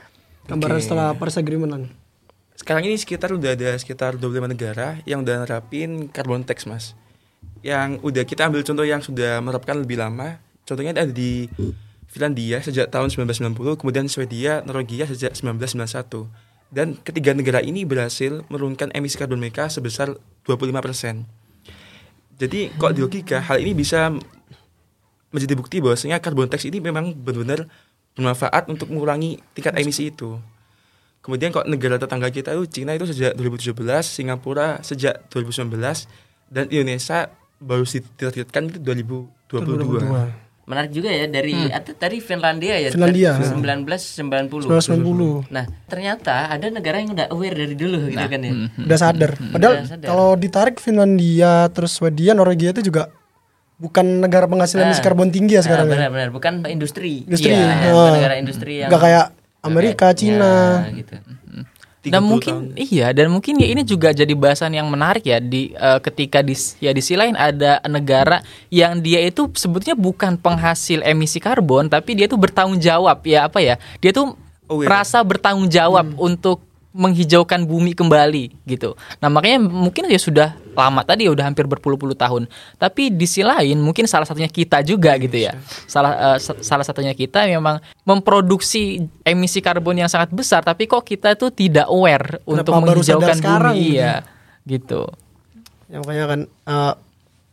Gambaran 0.51 0.79
setelah 0.83 1.15
Paris 1.15 1.39
Agreement 1.39 1.71
kan. 1.71 1.85
Sekarang 2.59 2.85
ini 2.85 2.99
sekitar 2.99 3.33
udah 3.33 3.57
ada 3.57 3.73
sekitar 3.79 4.21
25 4.21 4.53
negara 4.53 5.01
yang 5.09 5.25
udah 5.25 5.47
nerapin 5.47 6.13
carbon 6.13 6.45
tax, 6.45 6.69
Mas. 6.69 6.93
Yang 7.63 8.03
udah 8.03 8.25
kita 8.27 8.51
ambil 8.51 8.67
contoh 8.67 8.87
yang 8.87 9.01
sudah 9.01 9.39
menerapkan 9.39 9.79
lebih 9.79 9.99
lama. 9.99 10.43
Contohnya 10.67 10.95
ada 10.95 11.11
di 11.11 11.47
Finlandia 12.13 12.61
sejak 12.61 12.93
tahun 12.93 13.09
1990, 13.09 13.81
kemudian 13.81 14.05
Swedia, 14.05 14.61
Norwegia 14.69 15.09
sejak 15.09 15.33
1991. 15.33 16.29
Dan 16.73 16.97
ketiga 17.01 17.33
negara 17.33 17.61
ini 17.61 17.85
berhasil 17.89 18.45
menurunkan 18.49 18.93
emisi 18.93 19.17
karbon 19.17 19.41
mereka 19.41 19.69
sebesar 19.69 20.17
25%. 20.45 21.25
Jadi 22.37 22.73
kok 22.75 22.93
di 22.97 23.01
logika 23.01 23.45
hal 23.45 23.61
ini 23.61 23.73
bisa 23.77 24.13
menjadi 25.33 25.55
bukti 25.57 25.81
bahwasanya 25.81 26.21
carbon 26.21 26.49
tax 26.49 26.69
ini 26.69 26.81
memang 26.81 27.17
benar-benar 27.17 27.69
bermanfaat 28.13 28.69
untuk 28.69 28.93
mengurangi 28.93 29.41
tingkat 29.57 29.73
emisi 29.81 30.13
itu. 30.13 30.37
Kemudian 31.25 31.55
kok 31.55 31.65
negara 31.65 31.97
tetangga 31.97 32.29
kita 32.29 32.53
itu 32.53 32.65
Cina 32.69 32.93
itu 32.93 33.09
sejak 33.09 33.39
2017, 33.39 33.73
Singapura 34.05 34.83
sejak 34.85 35.23
2019 35.33 35.73
dan 36.53 36.69
Indonesia 36.69 37.33
baru 37.57 37.83
ditargetkan 37.83 38.69
itu 38.69 38.79
2022. 38.79 39.49
2022. 39.49 40.53
Menarik 40.63 40.95
juga 40.95 41.11
ya 41.11 41.27
dari 41.27 41.59
atau 41.69 41.91
tadi 41.93 42.23
Finlandia 42.23 42.79
ya. 42.79 42.95
Finlandia. 42.95 43.35
1990. 43.35 44.63
1990. 44.63 45.51
Nah, 45.51 45.65
ternyata 45.89 46.49
ada 46.49 46.71
negara 46.71 47.03
yang 47.03 47.13
udah 47.13 47.27
aware 47.29 47.57
dari 47.57 47.75
dulu 47.75 48.07
gitu 48.07 48.23
kan 48.23 48.41
ya. 48.41 48.53
Udah 48.79 48.99
sadar. 49.01 49.31
Padahal 49.51 49.73
Udah 49.81 49.91
sadar. 49.91 50.07
kalau 50.07 50.29
ditarik 50.37 50.77
Finlandia 50.79 51.67
terus 51.69 51.99
Swedia, 51.99 52.33
Norwegia 52.33 52.71
itu 52.71 52.85
juga 52.85 53.11
bukan 53.75 54.23
negara 54.23 54.47
penghasil 54.47 54.79
emisi 54.79 55.03
Ah. 55.03 55.05
karbon 55.05 55.35
tinggi 55.35 55.59
ya 55.59 55.63
sekarang 55.67 55.91
Ah, 55.91 55.91
ya. 55.91 55.95
benar-benar 55.99 56.31
bukan 56.31 56.53
industri. 56.71 57.27
Industri. 57.27 57.51
Iya, 57.51 57.67
ah. 57.67 57.91
bukan 57.91 58.13
negara 58.15 58.35
industri 58.39 58.73
yang 58.79 58.89
Nggak 58.89 59.03
kayak 59.03 59.27
Amerika, 59.63 60.07
Cina. 60.15 60.87
Ya, 60.87 60.95
gitu. 60.95 61.15
30 62.03 62.11
dan 62.11 62.23
mungkin 62.27 62.55
tahun. 62.75 62.83
iya 62.83 63.15
dan 63.15 63.31
mungkin 63.31 63.63
ya 63.63 63.69
ini 63.71 63.87
juga 63.87 64.11
jadi 64.11 64.35
bahasan 64.35 64.75
yang 64.75 64.91
menarik 64.91 65.23
ya 65.23 65.39
di 65.39 65.71
eh, 65.71 65.99
ketika 66.03 66.43
di 66.43 66.59
ya 66.83 66.91
di 66.91 66.99
sisi 66.99 67.15
lain 67.15 67.39
ada 67.39 67.79
negara 67.87 68.43
yang 68.75 68.99
dia 68.99 69.23
itu 69.23 69.47
sebetulnya 69.55 69.95
bukan 69.95 70.35
penghasil 70.35 70.99
emisi 71.07 71.39
karbon 71.39 71.87
tapi 71.87 72.19
dia 72.19 72.27
tuh 72.27 72.43
bertanggung 72.43 72.83
jawab 72.83 73.23
ya 73.23 73.47
apa 73.47 73.63
ya 73.63 73.79
dia 74.03 74.11
tuh 74.11 74.35
Aware. 74.67 74.89
merasa 74.91 75.23
bertanggung 75.23 75.71
jawab 75.71 76.11
untuk 76.19 76.72
menghijaukan 76.93 77.65
bumi 77.65 77.97
kembali 77.97 78.53
gitu. 78.65 78.93
Nah 79.19 79.33
makanya 79.33 79.65
mungkin 79.65 80.07
ya 80.07 80.21
sudah 80.21 80.53
lama 80.73 81.01
tadi 81.03 81.25
ya 81.25 81.33
udah 81.33 81.49
hampir 81.49 81.65
berpuluh-puluh 81.65 82.13
tahun. 82.13 82.45
Tapi 82.77 83.09
di 83.09 83.25
sisi 83.25 83.41
lain 83.41 83.81
mungkin 83.81 84.05
salah 84.05 84.29
satunya 84.29 84.49
kita 84.49 84.85
juga 84.85 85.17
gitu 85.17 85.35
ya. 85.35 85.57
Salah 85.89 86.37
sa- 86.37 86.61
salah 86.61 86.85
satunya 86.85 87.17
kita 87.17 87.49
memang 87.49 87.81
memproduksi 88.05 89.01
emisi 89.25 89.59
karbon 89.59 89.99
yang 89.99 90.11
sangat 90.13 90.31
besar. 90.31 90.61
Tapi 90.61 90.85
kok 90.85 91.03
kita 91.03 91.33
tuh 91.35 91.49
tidak 91.49 91.89
aware 91.89 92.41
untuk 92.45 92.73
baru 92.73 93.01
sadar 93.01 93.03
menghijaukan 93.03 93.37
sekarang 93.37 93.75
bumi. 93.75 93.85
gitu 93.85 93.97
Iya 93.97 94.15
gitu. 94.63 95.03
Ya 95.89 95.97
makanya 96.01 96.25
kan 96.29 96.41
eh, 96.47 96.93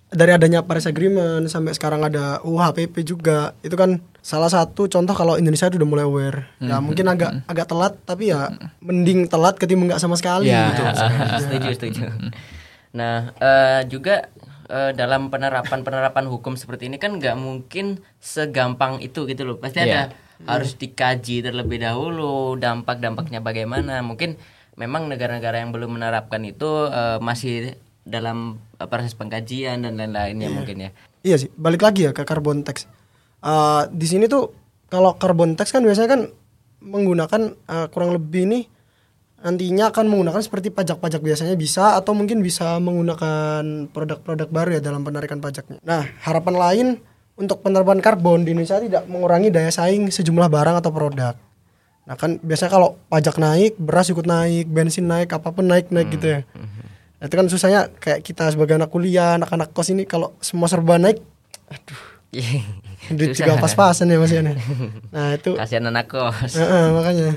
dari 0.09 0.31
adanya 0.33 0.59
Paris 0.65 0.89
Agreement 0.89 1.45
sampai 1.47 1.73
sekarang 1.73 2.01
ada 2.01 2.41
UHPP 2.41 3.05
juga 3.05 3.53
itu 3.61 3.77
kan 3.77 4.01
salah 4.29 4.45
satu 4.45 4.85
contoh 4.85 5.17
kalau 5.17 5.41
Indonesia 5.41 5.65
itu 5.65 5.81
udah 5.81 5.89
mulai 5.89 6.05
aware. 6.05 6.39
Ya 6.61 6.77
mungkin 6.77 7.09
agak 7.09 7.49
agak 7.49 7.65
telat 7.65 7.93
tapi 8.05 8.29
ya 8.29 8.53
mending 8.77 9.25
telat 9.25 9.57
ketimbang 9.57 9.89
nggak 9.89 10.01
sama 10.01 10.13
sekali 10.13 10.53
Ya. 10.53 10.69
gitu. 10.69 10.83
setuju, 11.49 11.67
setuju. 11.73 12.01
Nah, 12.93 13.33
eh, 13.41 13.81
juga 13.89 14.29
eh, 14.69 14.91
dalam 14.93 15.33
penerapan-penerapan 15.33 16.29
hukum 16.29 16.53
seperti 16.53 16.85
ini 16.85 17.01
kan 17.01 17.17
nggak 17.17 17.33
mungkin 17.33 18.05
segampang 18.21 19.01
itu 19.01 19.25
gitu 19.25 19.49
loh. 19.49 19.57
Pasti 19.57 19.81
ada 19.81 20.13
Iya. 20.13 20.45
harus 20.45 20.77
dikaji 20.77 21.41
terlebih 21.41 21.81
dahulu 21.81 22.53
dampak-dampaknya 22.55 23.41
bagaimana. 23.41 24.05
Mungkin 24.05 24.37
memang 24.77 25.09
negara-negara 25.09 25.57
yang 25.57 25.73
belum 25.73 25.97
menerapkan 25.97 26.45
itu 26.45 26.85
eh, 26.85 27.17
masih 27.17 27.73
dalam 28.05 28.61
proses 28.77 29.13
pengkajian 29.13 29.81
dan 29.81 29.97
lain-lainnya 29.97 30.53
mungkin 30.53 30.85
ya. 30.85 30.89
Iya 31.19 31.35
sih, 31.35 31.49
balik 31.51 31.81
lagi 31.81 32.05
ya 32.05 32.13
ke 32.13 32.21
carbon 32.23 32.61
tax. 32.61 32.85
Eh, 33.39 33.83
di 33.95 34.07
sini 34.07 34.27
tuh 34.27 34.51
kalau 34.91 35.15
carbon 35.15 35.55
tax 35.55 35.71
kan 35.71 35.79
biasanya 35.79 36.09
kan 36.11 36.21
menggunakan 36.83 37.41
eh, 37.55 37.87
kurang 37.91 38.11
lebih 38.15 38.43
nih 38.51 38.63
nantinya 39.39 39.95
akan 39.95 40.11
menggunakan 40.11 40.43
seperti 40.43 40.67
pajak-pajak 40.67 41.23
biasanya 41.23 41.55
bisa 41.55 41.95
atau 41.95 42.11
mungkin 42.11 42.43
bisa 42.43 42.75
menggunakan 42.83 43.87
produk-produk 43.95 44.51
baru 44.51 44.69
ya 44.75 44.81
dalam 44.83 45.07
penarikan 45.07 45.39
pajaknya. 45.39 45.79
Nah, 45.87 46.03
harapan 46.27 46.55
lain 46.59 46.87
untuk 47.39 47.63
penerapan 47.63 48.03
karbon 48.03 48.43
di 48.43 48.51
Indonesia 48.51 48.83
tidak 48.83 49.07
mengurangi 49.07 49.47
daya 49.47 49.71
saing 49.71 50.11
sejumlah 50.11 50.51
barang 50.51 50.75
atau 50.83 50.91
produk. 50.91 51.39
Nah 52.03 52.15
kan 52.19 52.35
biasanya 52.43 52.71
kalau 52.75 52.99
pajak 53.07 53.39
naik, 53.39 53.79
beras 53.79 54.11
ikut 54.11 54.27
naik, 54.27 54.67
bensin 54.67 55.07
naik, 55.07 55.31
apa 55.31 55.47
pun 55.55 55.63
naik 55.63 55.87
naik 55.87 56.11
gitu 56.11 56.27
ya. 56.35 56.39
Nah, 57.19 57.27
itu 57.27 57.35
kan 57.35 57.47
susahnya 57.47 57.81
kayak 57.99 58.27
kita 58.27 58.51
sebagai 58.51 58.75
anak 58.75 58.91
kuliah, 58.91 59.39
anak-anak 59.39 59.71
kos 59.71 59.91
ini 59.91 60.03
kalau 60.03 60.35
semua 60.43 60.67
serba 60.71 60.99
naik, 60.99 61.19
aduh, 61.71 62.01
duit 63.17 63.33
juga 63.33 63.57
pas-pasan 63.57 64.13
ya 64.13 64.21
Mas 64.21 64.29
ya. 64.29 64.45
Nah 64.45 65.33
itu, 65.33 65.57
Kasihan 65.57 65.89
anak 65.89 66.13
kos. 66.13 66.53
Heeh, 66.61 66.85
makanya. 66.93 67.29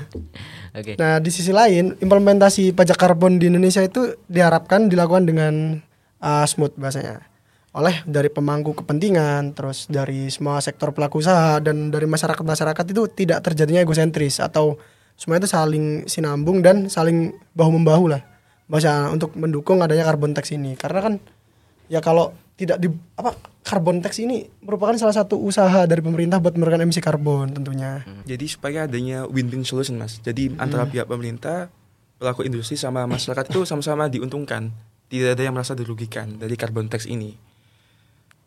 Oke. 0.77 0.93
Nah 1.01 1.17
di 1.17 1.29
sisi 1.33 1.49
lain, 1.49 1.97
implementasi 1.97 2.77
pajak 2.77 2.97
karbon 2.97 3.41
di 3.41 3.49
Indonesia 3.49 3.81
itu 3.81 4.17
diharapkan 4.29 4.89
dilakukan 4.89 5.25
dengan 5.25 5.81
uh, 6.21 6.45
smooth 6.45 6.77
bahasanya 6.77 7.25
oleh 7.73 8.05
dari 8.05 8.29
pemangku 8.29 8.77
kepentingan, 8.77 9.57
terus 9.57 9.89
dari 9.89 10.29
semua 10.29 10.61
sektor 10.61 10.93
pelaku 10.93 11.25
usaha 11.25 11.57
dan 11.57 11.89
dari 11.89 12.05
masyarakat-masyarakat 12.05 12.85
itu 12.93 13.09
tidak 13.09 13.41
terjadinya 13.41 13.81
egosentris 13.81 14.37
atau 14.37 14.77
semua 15.17 15.41
itu 15.41 15.49
saling 15.49 16.05
sinambung 16.05 16.61
dan 16.61 16.85
saling 16.85 17.33
bahu 17.57 17.81
membahu 17.81 18.13
lah 18.13 18.21
bahasa 18.69 19.09
untuk 19.09 19.33
mendukung 19.37 19.81
adanya 19.81 20.05
carbon 20.05 20.33
tax 20.33 20.53
ini 20.53 20.73
karena 20.73 20.99
kan 21.01 21.13
ya 21.89 22.01
kalau 22.01 22.33
tidak 22.53 22.77
di 22.77 22.87
apa 23.17 23.33
carbon 23.65 24.03
tax 24.03 24.21
ini 24.21 24.45
merupakan 24.61 24.93
salah 24.99 25.15
satu 25.15 25.41
usaha 25.41 25.89
dari 25.89 26.05
pemerintah 26.05 26.37
buat 26.37 26.53
menurunkan 26.53 26.85
emisi 26.85 27.01
karbon 27.01 27.49
tentunya. 27.49 28.05
Jadi 28.29 28.45
supaya 28.45 28.85
adanya 28.85 29.25
win-win 29.25 29.65
solution 29.65 29.97
mas. 29.97 30.21
Jadi 30.21 30.53
antara 30.61 30.85
pihak 30.85 31.09
pemerintah, 31.09 31.73
pelaku 32.21 32.45
industri 32.45 32.77
sama 32.77 33.09
masyarakat 33.09 33.49
itu 33.49 33.65
sama-sama 33.65 34.05
diuntungkan. 34.11 34.69
Tidak 35.09 35.33
ada 35.37 35.43
yang 35.45 35.53
merasa 35.57 35.73
dirugikan 35.73 36.37
dari 36.37 36.53
carbon 36.53 36.89
tax 36.89 37.09
ini. 37.09 37.37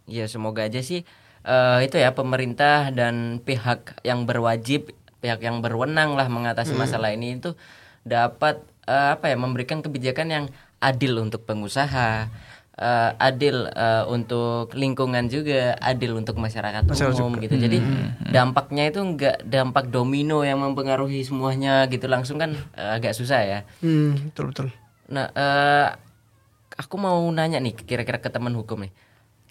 Ya 0.06 0.30
semoga 0.30 0.62
aja 0.62 0.78
sih 0.82 1.02
eh, 1.42 1.78
itu 1.82 1.98
ya 1.98 2.14
pemerintah 2.14 2.94
dan 2.94 3.42
pihak 3.42 4.02
yang 4.06 4.26
berwajib, 4.26 4.94
pihak 5.18 5.42
yang 5.42 5.58
berwenang 5.62 6.14
lah 6.14 6.30
mengatasi 6.30 6.78
masalah 6.78 7.10
ini 7.10 7.38
itu 7.42 7.58
dapat 8.06 8.62
eh, 8.86 9.18
apa 9.18 9.30
ya 9.30 9.36
memberikan 9.38 9.82
kebijakan 9.82 10.28
yang 10.30 10.44
adil 10.78 11.18
untuk 11.18 11.42
pengusaha, 11.42 12.30
eh, 12.76 13.10
adil 13.16 13.72
eh, 13.72 14.04
untuk 14.06 14.72
lingkungan 14.76 15.26
juga, 15.32 15.74
adil 15.80 16.12
untuk 16.16 16.36
masyarakat, 16.36 16.84
umum 17.16 17.40
gitu. 17.40 17.56
Jadi 17.56 17.78
dampaknya 18.28 18.92
itu 18.92 19.00
enggak 19.00 19.40
dampak 19.48 19.88
domino 19.88 20.44
yang 20.44 20.60
mempengaruhi 20.60 21.24
semuanya 21.24 21.88
gitu 21.88 22.04
langsung 22.06 22.36
kan 22.36 22.52
eh, 22.76 22.90
agak 23.00 23.16
susah 23.16 23.40
ya. 23.42 23.60
Hmm, 23.80 24.30
betul 24.30 24.52
betul. 24.52 24.66
Nah, 25.08 25.32
eh, 25.32 25.88
aku 26.76 26.94
mau 27.00 27.24
nanya 27.32 27.58
nih 27.62 27.72
kira-kira 27.72 28.20
ke 28.20 28.28
teman 28.28 28.52
hukum 28.52 28.84
nih. 28.84 28.92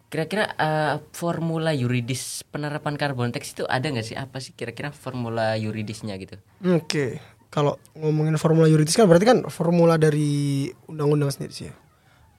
Kira-kira 0.05 0.53
eh, 0.55 0.95
formula 1.17 1.73
yuridis 1.73 2.45
penerapan 2.53 2.93
carbon 2.95 3.33
tax 3.33 3.57
itu 3.57 3.65
ada 3.65 3.89
nggak 3.89 4.05
sih? 4.05 4.15
Apa 4.15 4.37
sih 4.37 4.53
kira-kira 4.53 4.93
formula 4.93 5.57
yuridisnya 5.57 6.13
gitu? 6.21 6.37
Oke, 6.61 7.19
kalau 7.49 7.81
ngomongin 7.97 8.37
formula 8.37 8.69
yuridis 8.69 8.93
kan 8.93 9.09
berarti 9.09 9.25
kan 9.25 9.39
formula 9.49 9.97
dari 9.97 10.69
undang-undang 10.85 11.33
sendiri 11.33 11.53
sih 11.55 11.67
ya. 11.71 11.75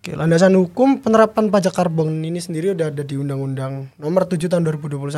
Oke, 0.07 0.15
landasan 0.15 0.55
hukum 0.55 1.03
penerapan 1.03 1.51
pajak 1.51 1.75
karbon 1.75 2.23
ini 2.23 2.39
sendiri 2.39 2.71
udah 2.79 2.95
ada 2.95 3.03
di 3.03 3.19
Undang-Undang 3.19 3.99
Nomor 3.99 4.31
7 4.31 4.39
Tahun 4.39 4.63
2021 4.63 5.11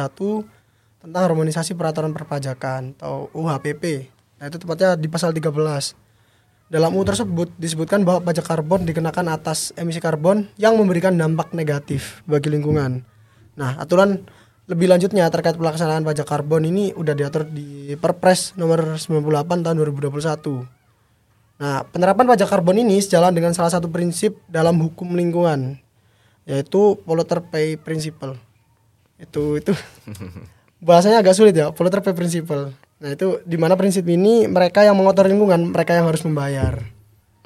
tentang 1.05 1.23
harmonisasi 1.29 1.77
peraturan 1.77 2.17
perpajakan 2.17 2.97
atau 2.97 3.29
UHPP. 3.37 4.09
Nah, 4.41 4.49
itu 4.49 4.57
tepatnya 4.57 4.97
di 4.97 5.05
pasal 5.13 5.37
13. 5.37 5.93
Dalam 6.73 6.97
UU 6.97 7.05
tersebut 7.05 7.53
disebutkan 7.61 8.01
bahwa 8.01 8.33
pajak 8.33 8.49
karbon 8.49 8.89
dikenakan 8.89 9.29
atas 9.29 9.77
emisi 9.77 10.01
karbon 10.01 10.49
yang 10.57 10.81
memberikan 10.81 11.13
dampak 11.21 11.53
negatif 11.53 12.25
bagi 12.25 12.49
lingkungan. 12.49 13.05
Nah, 13.61 13.77
aturan 13.77 14.25
lebih 14.73 14.89
lanjutnya 14.89 15.29
terkait 15.29 15.61
pelaksanaan 15.61 16.01
pajak 16.01 16.25
karbon 16.25 16.65
ini 16.65 16.97
udah 16.97 17.13
diatur 17.13 17.45
di 17.45 17.93
Perpres 18.01 18.57
nomor 18.57 18.97
98 18.97 19.69
tahun 19.69 19.77
2021. 19.85 20.78
Nah, 21.59 21.83
penerapan 21.91 22.31
pajak 22.31 22.47
karbon 22.47 22.79
ini 22.79 23.03
sejalan 23.03 23.35
dengan 23.35 23.51
salah 23.51 23.75
satu 23.75 23.91
prinsip 23.91 24.39
dalam 24.47 24.79
hukum 24.79 25.19
lingkungan 25.19 25.83
yaitu 26.49 26.97
polluter 27.05 27.45
pay 27.45 27.77
principle. 27.77 28.39
Itu 29.19 29.59
itu 29.59 29.75
bahasanya 30.87 31.21
agak 31.21 31.35
sulit 31.35 31.53
ya, 31.53 31.75
polluter 31.75 32.01
pay 32.01 32.15
principle. 32.15 32.73
Nah, 32.99 33.11
itu 33.11 33.43
di 33.43 33.59
mana 33.59 33.75
prinsip 33.75 34.07
ini 34.07 34.47
mereka 34.47 34.87
yang 34.87 34.95
mengotori 34.95 35.35
lingkungan, 35.35 35.75
mereka 35.75 35.99
yang 35.99 36.07
harus 36.07 36.23
membayar. 36.23 36.79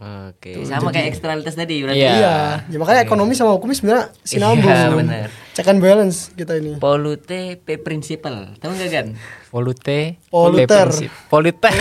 Oke, 0.02 0.58
sama 0.66 0.90
kayak 0.90 1.14
eksternalitas 1.14 1.54
tadi 1.54 1.78
berarti. 1.78 2.02
Iya. 2.02 2.12
Iya, 2.18 2.36
ya 2.74 2.76
makanya 2.82 3.06
ekonomi 3.06 3.38
sama 3.38 3.54
hukum 3.54 3.70
sebenarnya 3.70 4.10
sinambung. 4.26 4.66
Iya, 4.66 4.90
benar. 4.98 5.28
Check 5.54 5.68
and 5.70 5.78
balance 5.78 6.34
kita 6.34 6.58
ini. 6.58 6.74
Pollute 6.82 7.62
pay 7.62 7.78
principle. 7.78 8.50
Tahu 8.58 8.72
nggak 8.74 8.90
kan? 8.90 9.06
Polute, 9.54 10.18
Polluter. 10.26 10.90
Polluter. 11.30 11.76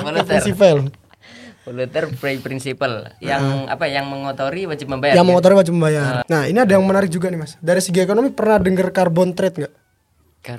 Polluter. 0.00 0.22
Principle. 0.22 0.94
Polluter 1.68 2.08
pay 2.16 2.40
principle. 2.40 3.12
Yang 3.20 3.68
apa? 3.68 3.84
Yang 3.84 4.06
mengotori 4.08 4.64
wajib 4.64 4.88
membayar. 4.88 5.12
Yang 5.12 5.26
kan? 5.26 5.28
mengotori 5.28 5.54
wajib 5.60 5.72
membayar. 5.76 6.24
Nah, 6.24 6.48
ini 6.48 6.56
ada 6.56 6.72
yang 6.72 6.84
menarik 6.88 7.12
juga 7.12 7.28
nih, 7.28 7.36
Mas. 7.36 7.60
Dari 7.60 7.84
segi 7.84 8.00
ekonomi 8.00 8.32
pernah 8.32 8.56
dengar 8.56 8.88
carbon 8.88 9.36
trade 9.36 9.56
nggak? 9.60 9.74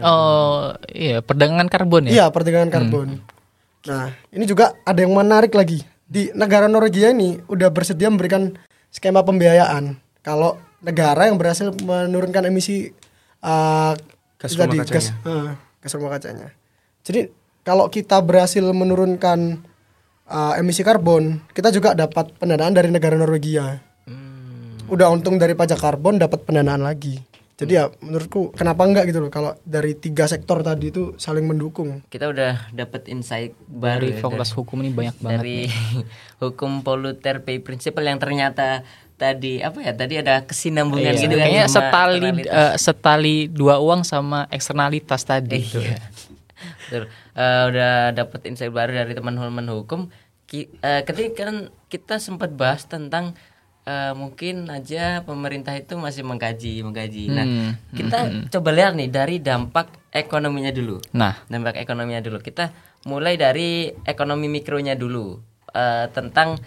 Oh, 0.06 0.78
iya, 0.94 1.26
perdagangan 1.26 1.66
karbon 1.66 2.06
ya. 2.06 2.12
Iya, 2.14 2.26
perdagangan 2.30 2.70
karbon. 2.70 3.26
Nah, 3.90 4.14
ini 4.30 4.46
juga 4.46 4.78
ada 4.86 5.00
yang 5.02 5.18
menarik 5.18 5.50
lagi. 5.58 5.82
Di 6.06 6.30
negara 6.38 6.70
Norwegia 6.70 7.10
ini 7.10 7.42
udah 7.50 7.74
bersedia 7.74 8.06
memberikan 8.14 8.54
skema 8.94 9.26
pembiayaan 9.26 9.98
kalau 10.22 10.62
negara 10.86 11.26
yang 11.26 11.42
berhasil 11.42 11.74
menurunkan 11.74 12.46
emisi 12.50 12.94
uh, 13.42 13.98
Gas 14.40 14.56
rumah 14.56 14.72
kacanya. 14.72 14.96
gas, 14.96 15.08
uh, 15.28 15.52
gas 15.84 15.94
rumah 16.00 16.12
kacanya. 16.16 16.48
Jadi 17.04 17.28
kalau 17.68 17.92
kita 17.92 18.22
berhasil 18.24 18.64
menurunkan 18.64 19.60
uh, 20.30 20.54
emisi 20.56 20.86
karbon, 20.86 21.42
kita 21.52 21.74
juga 21.74 21.92
dapat 21.92 22.38
pendanaan 22.38 22.72
dari 22.72 22.88
negara 22.88 23.18
Norwegia. 23.18 23.82
Udah 24.90 25.14
untung 25.14 25.38
dari 25.38 25.54
pajak 25.54 25.78
karbon 25.78 26.18
dapat 26.18 26.46
pendanaan 26.46 26.82
lagi. 26.82 27.22
Jadi 27.60 27.76
ya 27.76 27.92
menurutku 28.00 28.56
kenapa 28.56 28.88
enggak 28.88 29.12
gitu 29.12 29.20
loh 29.20 29.28
kalau 29.28 29.52
dari 29.68 29.92
tiga 29.92 30.24
sektor 30.26 30.64
tadi 30.64 30.96
itu 30.96 31.20
saling 31.20 31.44
mendukung. 31.44 32.00
Kita 32.08 32.32
udah 32.32 32.72
dapat 32.72 33.12
insight 33.12 33.52
baru 33.68 34.08
Dari 34.08 34.16
ya, 34.16 34.24
fakultas 34.24 34.56
hukum 34.56 34.80
ini 34.80 34.96
banyak 34.96 35.20
banget. 35.20 35.40
dari 35.44 35.58
hukum 36.42 36.82
polluter 36.82 37.44
pay 37.44 37.60
principle 37.60 38.08
yang 38.08 38.16
ternyata 38.16 38.88
tadi 39.20 39.60
apa 39.60 39.84
ya 39.84 39.92
tadi 39.92 40.24
ada 40.24 40.48
kesinambungan 40.48 41.12
Iya, 41.12 41.20
gitu 41.20 41.36
kan 41.36 41.44
kayaknya 41.44 41.66
sama 41.68 41.84
setali 41.84 42.20
eh, 42.48 42.74
setali 42.80 43.36
dua 43.52 43.76
uang 43.84 44.08
sama 44.08 44.48
eksternalitas 44.48 45.22
tadi. 45.28 45.60
gitu. 45.60 45.84
Iya. 45.84 46.00
Eh, 47.40 47.64
udah 47.72 48.12
dapat 48.12 48.52
insight 48.52 48.76
baru 48.76 48.92
dari 48.92 49.16
teman-teman 49.16 49.64
hukum. 49.72 50.12
Ki, 50.44 50.68
eh, 50.84 51.08
ketika 51.08 51.48
kan 51.48 51.72
kita 51.88 52.20
sempat 52.20 52.52
bahas 52.52 52.84
tentang 52.84 53.32
eh, 53.88 54.12
mungkin 54.12 54.68
aja 54.68 55.24
pemerintah 55.24 55.72
itu 55.80 55.96
masih 55.96 56.28
mengkaji, 56.28 56.84
mengkaji. 56.84 57.24
Nah, 57.32 57.46
Hmm, 57.48 57.72
kita 57.96 58.20
coba 58.52 58.70
lihat 58.76 58.94
nih 59.00 59.08
dari 59.08 59.40
dampak 59.40 59.88
ekonominya 60.12 60.70
dulu. 60.70 61.00
Nah, 61.16 61.40
Dampak 61.48 61.80
ekonominya 61.80 62.20
dulu. 62.20 62.44
Kita 62.44 62.70
mulai 63.08 63.40
dari 63.40 63.88
ekonomi 64.04 64.52
mikronya 64.52 65.00
dulu 65.00 65.40
Eh, 65.70 66.06
tentang 66.18 66.58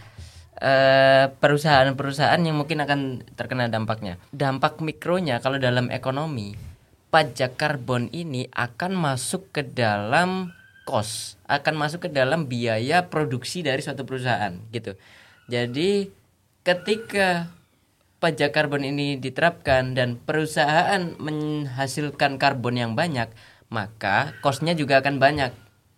eh, 0.62 1.26
perusahaan-perusahaan 1.26 2.38
yang 2.38 2.54
mungkin 2.54 2.86
akan 2.86 3.00
terkena 3.34 3.66
dampaknya. 3.66 4.14
Dampak 4.30 4.78
mikronya 4.78 5.42
kalau 5.42 5.58
dalam 5.58 5.90
ekonomi 5.90 6.54
pajak 7.10 7.58
karbon 7.58 8.08
ini 8.14 8.46
akan 8.54 8.94
masuk 8.94 9.50
ke 9.52 9.66
dalam 9.66 10.54
cost, 10.82 11.38
akan 11.46 11.74
masuk 11.78 12.06
ke 12.06 12.10
dalam 12.10 12.50
biaya 12.50 13.06
produksi 13.06 13.62
dari 13.62 13.80
suatu 13.82 14.02
perusahaan 14.02 14.54
gitu. 14.74 14.98
Jadi 15.46 16.10
ketika 16.62 17.50
pajak 18.22 18.54
karbon 18.54 18.86
ini 18.86 19.18
diterapkan 19.18 19.98
dan 19.98 20.14
perusahaan 20.14 21.18
menghasilkan 21.18 22.38
karbon 22.38 22.78
yang 22.78 22.92
banyak, 22.94 23.26
maka 23.66 24.36
costnya 24.38 24.78
juga 24.78 25.02
akan 25.02 25.18
banyak. 25.18 25.50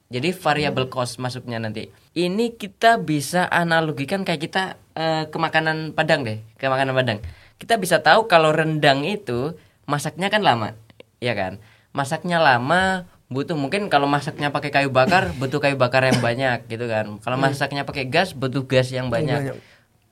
Jadi 0.08 0.32
variable 0.32 0.88
cost 0.88 1.20
masuknya 1.20 1.60
nanti. 1.60 1.92
Ini 2.14 2.54
kita 2.54 3.02
bisa 3.02 3.44
analogikan 3.50 4.22
kayak 4.22 4.40
kita 4.40 4.62
eh, 4.96 5.24
ke 5.28 5.36
makanan 5.36 5.92
Padang 5.92 6.24
deh, 6.24 6.40
ke 6.56 6.64
makanan 6.64 6.94
Padang. 6.96 7.18
Kita 7.60 7.76
bisa 7.76 8.00
tahu 8.00 8.24
kalau 8.30 8.54
rendang 8.54 9.04
itu 9.04 9.56
masaknya 9.84 10.32
kan 10.32 10.40
lama, 10.40 10.72
ya 11.20 11.36
kan? 11.36 11.60
Masaknya 11.92 12.40
lama, 12.40 13.06
butuh 13.34 13.58
mungkin 13.58 13.90
kalau 13.90 14.06
masaknya 14.06 14.54
pakai 14.54 14.70
kayu 14.70 14.94
bakar 14.94 15.34
butuh 15.34 15.58
kayu 15.58 15.74
bakar 15.74 16.06
yang 16.06 16.22
banyak 16.22 16.70
gitu 16.70 16.86
kan. 16.86 17.18
Kalau 17.18 17.34
masaknya 17.34 17.82
pakai 17.82 18.06
gas 18.06 18.30
butuh 18.30 18.62
gas 18.70 18.94
yang 18.94 19.10
banyak. 19.10 19.58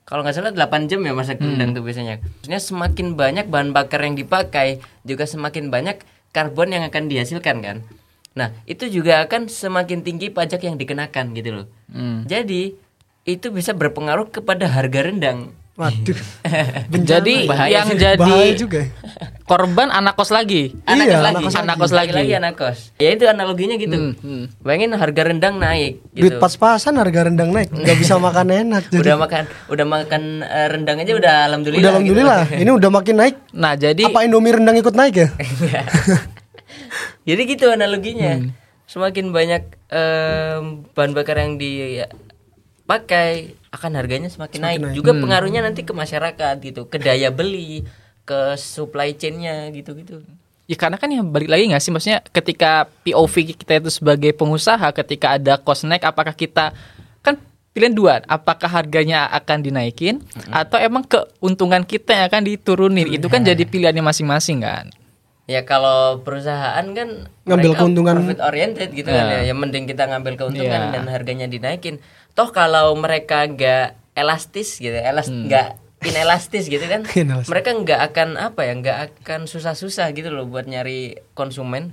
kalau 0.03 0.27
nggak 0.27 0.35
salah 0.35 0.51
8 0.51 0.91
jam 0.91 0.99
ya 1.07 1.15
masak 1.15 1.39
rendang 1.39 1.79
tuh 1.79 1.87
biasanya. 1.87 2.19
Maksudnya 2.19 2.61
semakin 2.61 3.15
banyak 3.15 3.47
bahan 3.47 3.71
bakar 3.71 4.03
yang 4.03 4.19
dipakai 4.19 4.83
juga 5.07 5.31
semakin 5.31 5.71
banyak 5.71 6.03
karbon 6.35 6.75
yang 6.75 6.83
akan 6.83 7.07
dihasilkan 7.07 7.63
kan. 7.63 7.77
Nah 8.35 8.51
itu 8.67 8.91
juga 8.91 9.23
akan 9.23 9.47
semakin 9.47 10.03
tinggi 10.03 10.35
pajak 10.35 10.67
yang 10.67 10.75
dikenakan 10.75 11.39
gitu 11.39 11.51
loh. 11.63 11.67
Jadi 12.27 12.75
itu 13.23 13.47
bisa 13.55 13.71
berpengaruh 13.71 14.35
kepada 14.35 14.67
harga 14.67 15.07
rendang 15.07 15.55
Waduh. 15.73 16.19
Jadi 17.11 17.49
Bahaya 17.49 17.81
yang 17.81 17.89
sih. 17.89 17.97
jadi 17.97 18.21
Bahaya 18.21 18.53
juga. 18.53 18.81
ya. 18.83 18.89
korban 19.43 19.89
anak 19.89 20.15
kos 20.15 20.29
lagi. 20.29 20.77
anak 20.85 21.05
Iya, 21.05 21.13
kos 21.13 21.23
lagi 21.23 21.35
anak 21.35 21.43
kos 21.43 21.57
Anak 21.57 21.77
kos 21.79 21.93
lagi. 21.93 22.13
lagi 22.13 22.33
anak 22.35 22.55
kos 22.55 22.79
ya 22.97 23.09
itu 23.11 23.25
analoginya 23.25 23.77
gitu 23.77 23.97
Hmm, 24.15 24.53
bayangin 24.61 24.93
harga 24.93 25.23
rendang 25.27 25.57
naik 25.57 26.01
Duit 26.11 26.29
gitu 26.29 26.37
pas-pasan 26.39 26.97
harga 26.97 27.21
rendang 27.27 27.51
naik, 27.51 27.69
nggak 27.69 27.97
bisa 27.97 28.17
makan 28.17 28.49
enak. 28.49 28.83
Jadi 28.93 29.01
udah 29.03 29.17
makan 29.19 29.43
udah 29.67 29.87
makan 29.87 30.23
eh, 30.43 30.69
rendang 30.69 30.97
aja 30.99 31.13
udah 31.13 31.35
alhamdulillah 31.47 31.81
udah 31.81 31.89
gitu. 31.89 31.93
alhamdulillah, 31.95 32.41
ini 32.55 32.71
udah 32.71 32.91
makin 32.91 33.15
naik. 33.19 33.37
Nah, 33.51 33.73
jadi 33.75 34.03
Apa 34.07 34.19
Indomie 34.23 34.53
rendang 34.53 34.77
ikut 34.77 34.93
naik 34.93 35.15
ya? 35.15 35.29
Iya. 35.37 35.83
Jadi 37.25 37.43
gitu 37.47 37.67
analoginya. 37.69 38.33
Hmm. 38.37 38.51
Semakin 38.85 39.31
banyak 39.31 39.63
em, 39.89 40.65
bahan 40.91 41.13
bakar 41.13 41.37
yang 41.39 41.57
dipakai 42.83 43.55
akan 43.71 43.91
harganya 43.95 44.29
semakin, 44.29 44.59
naik. 44.59 44.79
Juga 44.93 45.15
Hmm. 45.15 45.23
pengaruhnya 45.23 45.63
nanti 45.63 45.81
ke 45.81 45.95
masyarakat 45.95 46.59
gitu, 46.61 46.85
ke 46.85 46.99
daya 46.99 47.31
beli, 47.31 47.87
ke 48.23 48.59
supply 48.59 49.15
chain-nya 49.15 49.71
gitu-gitu. 49.71 50.21
Ya 50.67 50.75
karena 50.75 50.95
kan 50.95 51.09
yang 51.09 51.27
balik 51.27 51.47
lagi 51.49 51.67
nggak 51.67 51.81
sih 51.81 51.91
maksudnya 51.91 52.23
ketika 52.25 52.87
POV 53.03 53.35
kita 53.55 53.79
itu 53.79 53.91
sebagai 53.93 54.31
pengusaha 54.33 54.95
ketika 54.95 55.35
ada 55.35 55.59
cost 55.59 55.85
naik 55.85 56.03
apakah 56.03 56.33
kita 56.33 56.71
kan 57.19 57.35
pilihan 57.73 57.93
dua 57.93 58.23
apakah 58.25 58.71
harganya 58.71 59.27
akan 59.33 59.59
dinaikin 59.61 60.23
atau 60.49 60.79
emang 60.79 61.03
keuntungan 61.03 61.83
kita 61.83 62.15
yang 62.15 62.27
akan 62.31 62.43
diturunin 62.47 63.11
itu 63.11 63.27
kan 63.27 63.43
jadi 63.43 63.59
pilihannya 63.61 64.01
masing-masing 64.03 64.63
kan 64.63 64.87
Ya 65.43 65.67
kalau 65.67 66.23
perusahaan 66.23 66.87
kan 66.95 67.27
Ngambil 67.43 67.75
keuntungan. 67.75 68.15
profit 68.15 68.39
oriented 68.39 68.95
gitu 68.95 69.11
kan 69.11 69.27
Ya. 69.27 69.43
ya. 69.43 69.51
Yang 69.51 69.59
mending 69.59 69.85
kita 69.91 70.07
ngambil 70.07 70.33
Ya. 70.33 70.39
keuntungan 70.39 70.81
dan 70.95 71.05
harganya 71.11 71.47
dinaikin. 71.51 71.99
Toh 72.33 72.49
kalau 72.49 72.93
mereka 72.95 73.45
nggak 73.45 73.87
elastis 74.13 74.77
gitu, 74.77 74.93
elas 74.93 75.29
Hmm. 75.29 75.49
nggak 75.49 75.69
inelastis 76.03 76.67
gitu 76.67 76.83
kan. 76.85 77.05
Inelastis. 77.15 77.49
mereka 77.49 77.71
nggak 77.73 78.01
akan 78.09 78.29
apa 78.37 78.61
ya, 78.65 78.73
nggak 78.75 78.99
akan 79.23 79.41
susah-susah 79.45 80.09
gitu 80.13 80.29
loh 80.29 80.45
buat 80.45 80.65
nyari 80.65 81.21
konsumen 81.33 81.93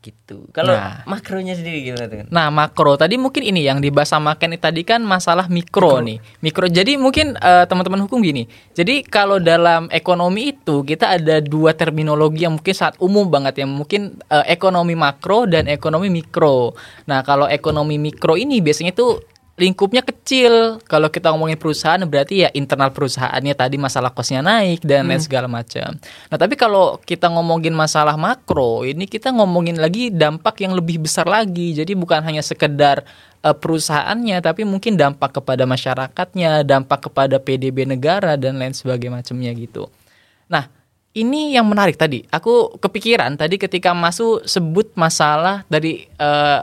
gitu. 0.00 0.48
Kalau 0.50 0.72
Nah. 0.72 1.04
makronya 1.04 1.52
sendiri 1.52 1.84
gimana 1.84 2.08
tuh? 2.08 2.24
Nah 2.32 2.48
makro 2.48 2.96
tadi 2.96 3.20
mungkin 3.20 3.44
ini 3.44 3.68
yang 3.68 3.84
dibahas 3.84 4.08
sama 4.08 4.32
Ken 4.32 4.56
tadi 4.56 4.80
kan 4.80 5.04
masalah 5.04 5.44
mikro, 5.46 6.00
nih 6.00 6.16
mikro 6.40 6.64
jadi 6.66 6.96
mungkin 6.96 7.36
eh, 7.36 7.68
teman-teman 7.68 8.00
hukum 8.00 8.24
gini 8.24 8.48
jadi 8.72 9.04
kalau 9.04 9.36
dalam 9.36 9.92
ekonomi 9.92 10.56
itu 10.56 10.80
kita 10.82 11.20
ada 11.20 11.44
dua 11.44 11.76
terminologi 11.76 12.48
yang 12.48 12.56
mungkin 12.56 12.72
sangat 12.72 12.96
umum 12.96 13.28
banget 13.28 13.60
ya 13.60 13.68
mungkin 13.68 14.16
eh, 14.24 14.48
ekonomi 14.48 14.96
makro 14.96 15.44
dan 15.44 15.68
ekonomi 15.68 16.08
mikro 16.08 16.72
nah 17.04 17.20
kalau 17.20 17.44
ekonomi 17.44 18.00
mikro 18.00 18.40
ini 18.40 18.64
biasanya 18.64 18.96
itu 18.96 19.20
lingkupnya 19.60 20.00
kecil. 20.00 20.80
Kalau 20.88 21.12
kita 21.12 21.28
ngomongin 21.28 21.60
perusahaan 21.60 22.00
berarti 22.00 22.42
ya 22.42 22.50
internal 22.56 22.88
perusahaannya 22.96 23.52
tadi 23.52 23.76
masalah 23.76 24.08
kosnya 24.08 24.40
naik 24.40 24.80
dan 24.80 25.04
lain 25.04 25.20
segala 25.20 25.44
macam. 25.44 26.00
Nah 26.32 26.38
tapi 26.40 26.56
kalau 26.56 26.96
kita 27.04 27.28
ngomongin 27.28 27.76
masalah 27.76 28.16
makro 28.16 28.88
ini 28.88 29.04
kita 29.04 29.28
ngomongin 29.36 29.76
lagi 29.76 30.08
dampak 30.08 30.64
yang 30.64 30.72
lebih 30.72 31.04
besar 31.04 31.28
lagi. 31.28 31.76
Jadi 31.76 31.92
bukan 31.92 32.24
hanya 32.24 32.40
sekedar 32.40 33.04
eh, 33.44 33.52
perusahaannya 33.52 34.40
tapi 34.40 34.64
mungkin 34.64 34.96
dampak 34.96 35.44
kepada 35.44 35.68
masyarakatnya 35.68 36.64
dampak 36.64 37.12
kepada 37.12 37.36
PDB 37.36 37.84
negara 37.84 38.40
dan 38.40 38.56
lain 38.56 38.72
sebagainya 38.72 39.20
macamnya 39.20 39.52
gitu. 39.52 39.92
Nah 40.48 40.72
ini 41.12 41.52
yang 41.52 41.68
menarik 41.68 42.00
tadi. 42.00 42.24
Aku 42.32 42.80
kepikiran 42.80 43.36
tadi 43.36 43.60
ketika 43.60 43.92
masuk 43.92 44.48
sebut 44.48 44.88
masalah 44.96 45.68
dari 45.68 46.08
eh, 46.16 46.60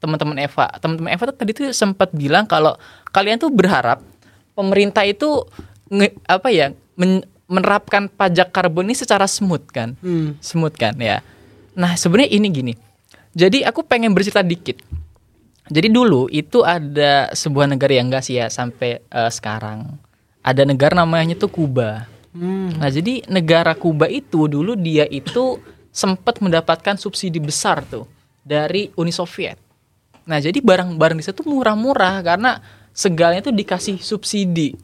teman-teman 0.00 0.40
Eva. 0.40 0.66
Teman-teman 0.80 1.12
Eva 1.12 1.22
tuh 1.28 1.36
tadi 1.36 1.52
tuh 1.52 1.70
sempat 1.70 2.10
bilang 2.10 2.48
kalau 2.48 2.74
kalian 3.12 3.36
tuh 3.36 3.52
berharap 3.52 4.00
pemerintah 4.52 5.04
itu 5.04 5.44
nge- 5.86 6.16
apa 6.24 6.48
ya 6.48 6.72
men- 6.96 7.24
menerapkan 7.46 8.06
pajak 8.06 8.50
karbon 8.50 8.88
ini 8.88 8.96
secara 8.96 9.28
smooth 9.28 9.66
kan? 9.68 9.94
Smooth 10.40 10.74
kan 10.74 10.94
ya. 10.96 11.20
Nah, 11.74 11.94
sebenarnya 11.94 12.30
ini 12.32 12.48
gini. 12.48 12.72
Jadi 13.30 13.62
aku 13.62 13.82
pengen 13.82 14.10
bercerita 14.10 14.42
dikit. 14.42 14.78
Jadi 15.70 15.86
dulu 15.86 16.26
itu 16.26 16.66
ada 16.66 17.30
sebuah 17.30 17.70
negara 17.70 17.94
yang 17.94 18.10
enggak 18.10 18.26
sih 18.26 18.38
ya 18.38 18.50
sampai 18.50 18.98
eh, 18.98 19.30
sekarang. 19.30 19.86
Ada 20.42 20.64
negara 20.64 20.96
namanya 20.96 21.36
tuh 21.36 21.46
Kuba. 21.46 22.06
Nah, 22.78 22.90
jadi 22.90 23.26
negara 23.26 23.74
Kuba 23.74 24.06
itu 24.06 24.46
dulu 24.46 24.74
dia 24.74 25.04
itu 25.04 25.58
sempat 25.90 26.38
mendapatkan 26.38 26.94
subsidi 26.94 27.42
besar 27.42 27.82
tuh 27.82 28.06
dari 28.40 28.94
Uni 28.94 29.10
Soviet. 29.10 29.58
Nah, 30.30 30.38
jadi 30.38 30.62
barang-barang 30.62 31.18
di 31.18 31.26
situ 31.26 31.42
murah-murah 31.42 32.22
karena 32.22 32.62
segalanya 32.94 33.50
tuh 33.50 33.50
dikasih 33.50 33.98
subsidi. 33.98 34.78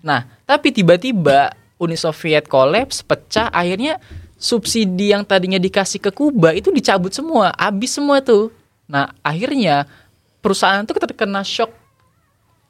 Nah, 0.00 0.24
tapi 0.48 0.72
tiba-tiba 0.72 1.52
Uni 1.76 1.92
Soviet 1.94 2.48
kolaps, 2.48 3.04
pecah, 3.04 3.52
akhirnya 3.52 4.00
subsidi 4.40 5.12
yang 5.12 5.28
tadinya 5.28 5.60
dikasih 5.60 6.00
ke 6.00 6.08
Kuba 6.08 6.56
itu 6.56 6.72
dicabut 6.72 7.12
semua, 7.12 7.52
habis 7.58 7.92
semua 7.92 8.24
tuh. 8.24 8.48
Nah, 8.88 9.12
akhirnya 9.20 9.84
perusahaan 10.40 10.80
tuh 10.88 10.96
terkena 10.96 11.44
shock 11.44 11.68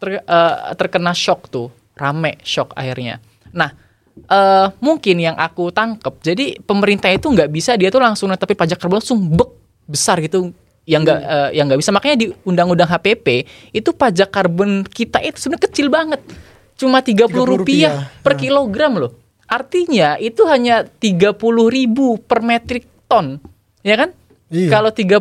ter- 0.02 0.24
eh, 0.24 0.56
terkena 0.74 1.14
shock 1.14 1.46
tuh, 1.46 1.70
rame 1.94 2.40
shock 2.42 2.74
akhirnya. 2.74 3.22
Nah, 3.54 3.70
eh 4.18 4.66
mungkin 4.82 5.22
yang 5.22 5.38
aku 5.38 5.70
tangkep, 5.70 6.14
jadi 6.24 6.58
pemerintah 6.66 7.12
itu 7.14 7.30
nggak 7.30 7.48
bisa 7.54 7.78
dia 7.78 7.86
tuh 7.92 8.02
langsung 8.02 8.26
tapi 8.34 8.58
pajak 8.58 8.82
karbon 8.82 8.98
langsung 8.98 9.22
bek 9.30 9.50
besar 9.86 10.18
gitu, 10.20 10.50
yang 10.88 11.04
nggak 11.04 11.20
eh, 11.20 11.50
yang 11.60 11.68
nggak 11.68 11.80
bisa. 11.84 11.92
Makanya 11.92 12.16
di 12.16 12.26
undang-undang 12.48 12.88
HPP 12.88 13.44
itu 13.76 13.90
pajak 13.92 14.32
karbon 14.32 14.88
kita 14.88 15.20
itu 15.20 15.36
sebenarnya 15.36 15.64
kecil 15.68 15.86
banget, 15.92 16.20
cuma 16.80 17.04
30 17.04 17.28
rupiah 17.28 17.52
rupiah. 17.60 17.92
per 18.24 18.40
kilogram 18.40 18.96
loh. 18.96 19.12
Artinya 19.44 20.16
itu 20.16 20.48
hanya 20.48 20.88
30 20.88 21.36
ribu 21.68 22.16
per 22.24 22.40
metrik 22.40 22.88
ton, 23.04 23.36
ya 23.84 23.96
kan? 24.00 24.10
Iya. 24.48 24.80
Kalau 24.80 24.88
30 24.88 25.20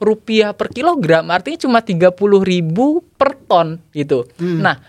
rupiah 0.00 0.56
per 0.56 0.72
kilogram 0.72 1.28
artinya 1.28 1.60
cuma 1.60 1.84
30 1.84 2.08
ribu 2.40 3.04
per 3.20 3.36
ton 3.36 3.76
gitu. 3.92 4.24
Nah, 4.40 4.80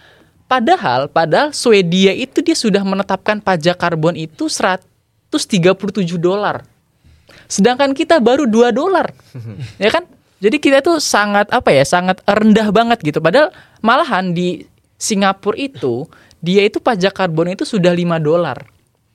padahal 0.47 1.11
padahal 1.11 1.51
Swedia 1.51 2.15
itu 2.15 2.39
dia 2.39 2.55
sudah 2.55 2.79
menetapkan 2.79 3.43
pajak 3.43 3.75
karbon 3.75 4.15
itu 4.15 4.47
137 4.47 4.87
dolar. 6.15 6.63
Sedangkan 7.51 7.91
kita 7.91 8.23
baru 8.23 8.47
2 8.47 8.71
dolar. 8.71 9.11
ya 9.83 9.91
kan? 9.91 10.07
Jadi 10.43 10.59
kita 10.59 10.83
tuh 10.83 10.99
sangat 10.99 11.47
apa 11.55 11.71
ya? 11.71 11.87
Sangat 11.87 12.19
rendah 12.27 12.67
banget 12.75 12.99
gitu. 12.99 13.23
Padahal 13.23 13.55
malahan 13.79 14.35
di 14.35 14.67
Singapura 14.99 15.55
itu 15.55 16.03
dia 16.43 16.67
itu 16.67 16.83
pajak 16.83 17.15
karbon 17.15 17.55
itu 17.55 17.63
sudah 17.63 17.95
5 17.95 18.19
dolar 18.19 18.67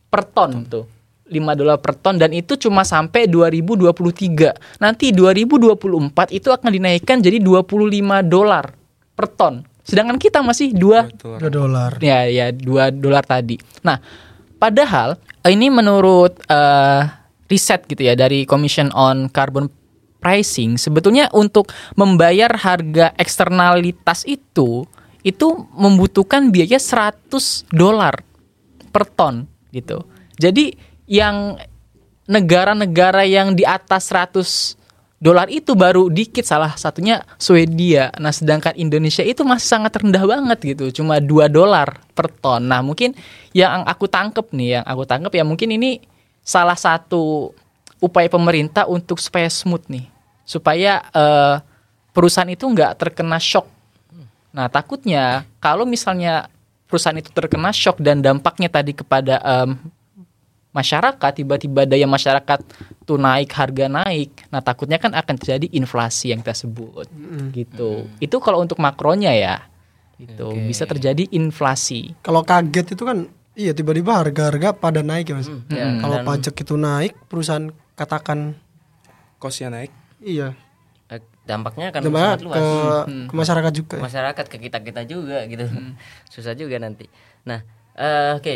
per 0.08 0.24
ton 0.24 0.64
tuh. 0.64 0.88
5 1.28 1.60
dolar 1.60 1.76
per 1.76 1.92
ton 2.00 2.16
dan 2.16 2.32
itu 2.32 2.56
cuma 2.56 2.88
sampai 2.88 3.28
2023. 3.28 4.80
Nanti 4.80 5.12
2024 5.12 6.32
itu 6.32 6.48
akan 6.48 6.70
dinaikkan 6.72 7.20
jadi 7.20 7.36
25 7.36 8.24
dolar 8.24 8.72
per 9.12 9.26
ton. 9.28 9.60
Sedangkan 9.84 10.16
kita 10.16 10.40
masih 10.40 10.72
2 10.72 11.12
Betul. 11.12 11.36
Dua 11.44 11.50
dolar. 11.52 11.92
ya 12.00 12.24
ya 12.24 12.48
2 12.48 12.88
dolar 12.96 13.24
tadi. 13.28 13.60
Nah, 13.84 14.00
padahal 14.56 15.20
ini 15.44 15.68
menurut 15.68 16.40
eh, 16.48 17.02
riset 17.48 17.84
gitu 17.88 18.04
ya 18.04 18.16
dari 18.16 18.44
Commission 18.44 18.88
on 18.96 19.28
Carbon 19.28 19.68
Pricing 20.18 20.74
sebetulnya 20.82 21.30
untuk 21.30 21.70
membayar 21.94 22.50
harga 22.58 23.14
eksternalitas 23.14 24.26
itu 24.26 24.82
itu 25.22 25.48
membutuhkan 25.74 26.50
biaya 26.50 26.78
100 26.78 27.70
dolar 27.70 28.22
per 28.90 29.06
ton 29.06 29.46
gitu. 29.70 30.02
Jadi 30.38 30.74
yang 31.06 31.58
negara-negara 32.28 33.22
yang 33.24 33.54
di 33.54 33.62
atas 33.62 34.10
100 34.10 34.78
dolar 35.18 35.50
itu 35.50 35.74
baru 35.74 36.06
dikit 36.06 36.46
salah 36.46 36.78
satunya 36.78 37.26
Swedia. 37.36 38.14
Nah, 38.22 38.30
sedangkan 38.30 38.74
Indonesia 38.78 39.26
itu 39.26 39.42
masih 39.42 39.66
sangat 39.66 39.98
rendah 39.98 40.22
banget 40.22 40.58
gitu, 40.76 41.02
cuma 41.02 41.18
2 41.18 41.50
dolar 41.50 41.98
per 42.14 42.30
ton. 42.30 42.62
Nah, 42.62 42.80
mungkin 42.82 43.18
yang 43.50 43.82
aku 43.82 44.06
tangkep 44.06 44.54
nih, 44.54 44.78
yang 44.78 44.84
aku 44.86 45.02
tangkep 45.04 45.32
ya 45.34 45.44
mungkin 45.44 45.74
ini 45.74 45.98
salah 46.44 46.78
satu 46.78 47.52
upaya 47.98 48.26
pemerintah 48.26 48.86
untuk 48.86 49.18
supaya 49.18 49.46
smooth 49.46 49.86
nih, 49.88 50.06
supaya 50.42 51.02
eh, 51.10 51.56
perusahaan 52.10 52.48
itu 52.48 52.64
nggak 52.64 52.98
terkena 52.98 53.38
shock. 53.38 53.66
Nah, 54.48 54.66
takutnya 54.66 55.46
kalau 55.58 55.84
misalnya 55.84 56.48
perusahaan 56.88 57.14
itu 57.14 57.28
terkena 57.30 57.68
shock 57.70 58.00
dan 58.00 58.18
dampaknya 58.18 58.66
tadi 58.66 58.96
kepada 58.96 59.38
em, 59.44 59.76
masyarakat 60.72 61.30
tiba-tiba 61.34 61.84
daya 61.84 62.06
masyarakat 62.06 62.60
tuh 63.02 63.18
naik 63.18 63.50
harga 63.50 63.88
naik 63.88 64.46
nah 64.52 64.60
takutnya 64.60 65.00
kan 65.00 65.10
akan 65.12 65.34
terjadi 65.36 65.66
inflasi 65.74 66.32
yang 66.32 66.40
kita 66.40 66.54
sebut. 66.54 67.08
Gitu. 67.52 68.08
Itu 68.18 68.36
kalau 68.38 68.62
untuk 68.62 68.78
makronya 68.78 69.32
ya. 69.34 69.56
Gitu. 70.18 70.50
Bisa 70.66 70.82
terjadi 70.82 71.28
inflasi. 71.30 72.14
Kalau 72.22 72.42
kaget 72.42 72.94
itu 72.94 73.02
kan 73.04 73.26
iya 73.54 73.70
tiba-tiba 73.70 74.18
harga-harga 74.18 74.74
pada 74.74 75.02
naik 75.02 75.30
ya 75.30 75.34
Mas. 75.38 75.48
ya, 75.70 75.98
Kalau 75.98 76.16
dan- 76.22 76.26
pajak 76.26 76.54
itu 76.56 76.74
naik, 76.74 77.12
perusahaan 77.26 77.68
katakan 77.98 78.54
Kosnya 79.36 79.68
naik. 79.68 79.90
iya. 80.18 80.54
Eh, 81.08 81.18
dampaknya 81.42 81.88
akan 81.90 82.00
Dampaknya 82.04 82.26
sangat 82.28 82.38
ke, 82.38 82.46
luas 82.46 82.62
ke 83.26 83.34
masyarakat 83.34 83.72
juga. 83.72 83.96
ya. 83.96 84.02
masyarakat 84.04 84.44
ke 84.46 84.56
kita 84.60 84.78
kita 84.84 85.02
juga 85.02 85.38
gitu 85.44 85.64
susah 86.32 86.52
juga 86.52 86.76
nanti 86.76 87.08
nah 87.42 87.64
eh, 87.96 88.36
oke 88.36 88.54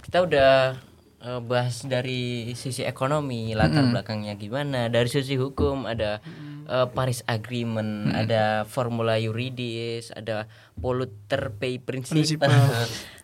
kita 0.00 0.24
udah 0.24 0.80
eh, 1.20 1.40
bahas 1.40 1.82
dari 1.82 2.22
sisi 2.52 2.82
ekonomi 2.82 3.52
latar 3.52 3.86
belakangnya 3.86 4.34
gimana. 4.34 4.86
Dari 4.86 5.06
sisi 5.06 5.34
hukum 5.34 5.84
ada 5.84 6.18
eh, 6.64 6.86
Paris 6.88 7.20
Agreement 7.24 8.10
ada 8.10 8.64
formula 8.64 9.16
yuridis 9.16 10.10
ada 10.10 10.48
polluter 10.74 11.52
pay 11.52 11.76
principle. 11.76 12.48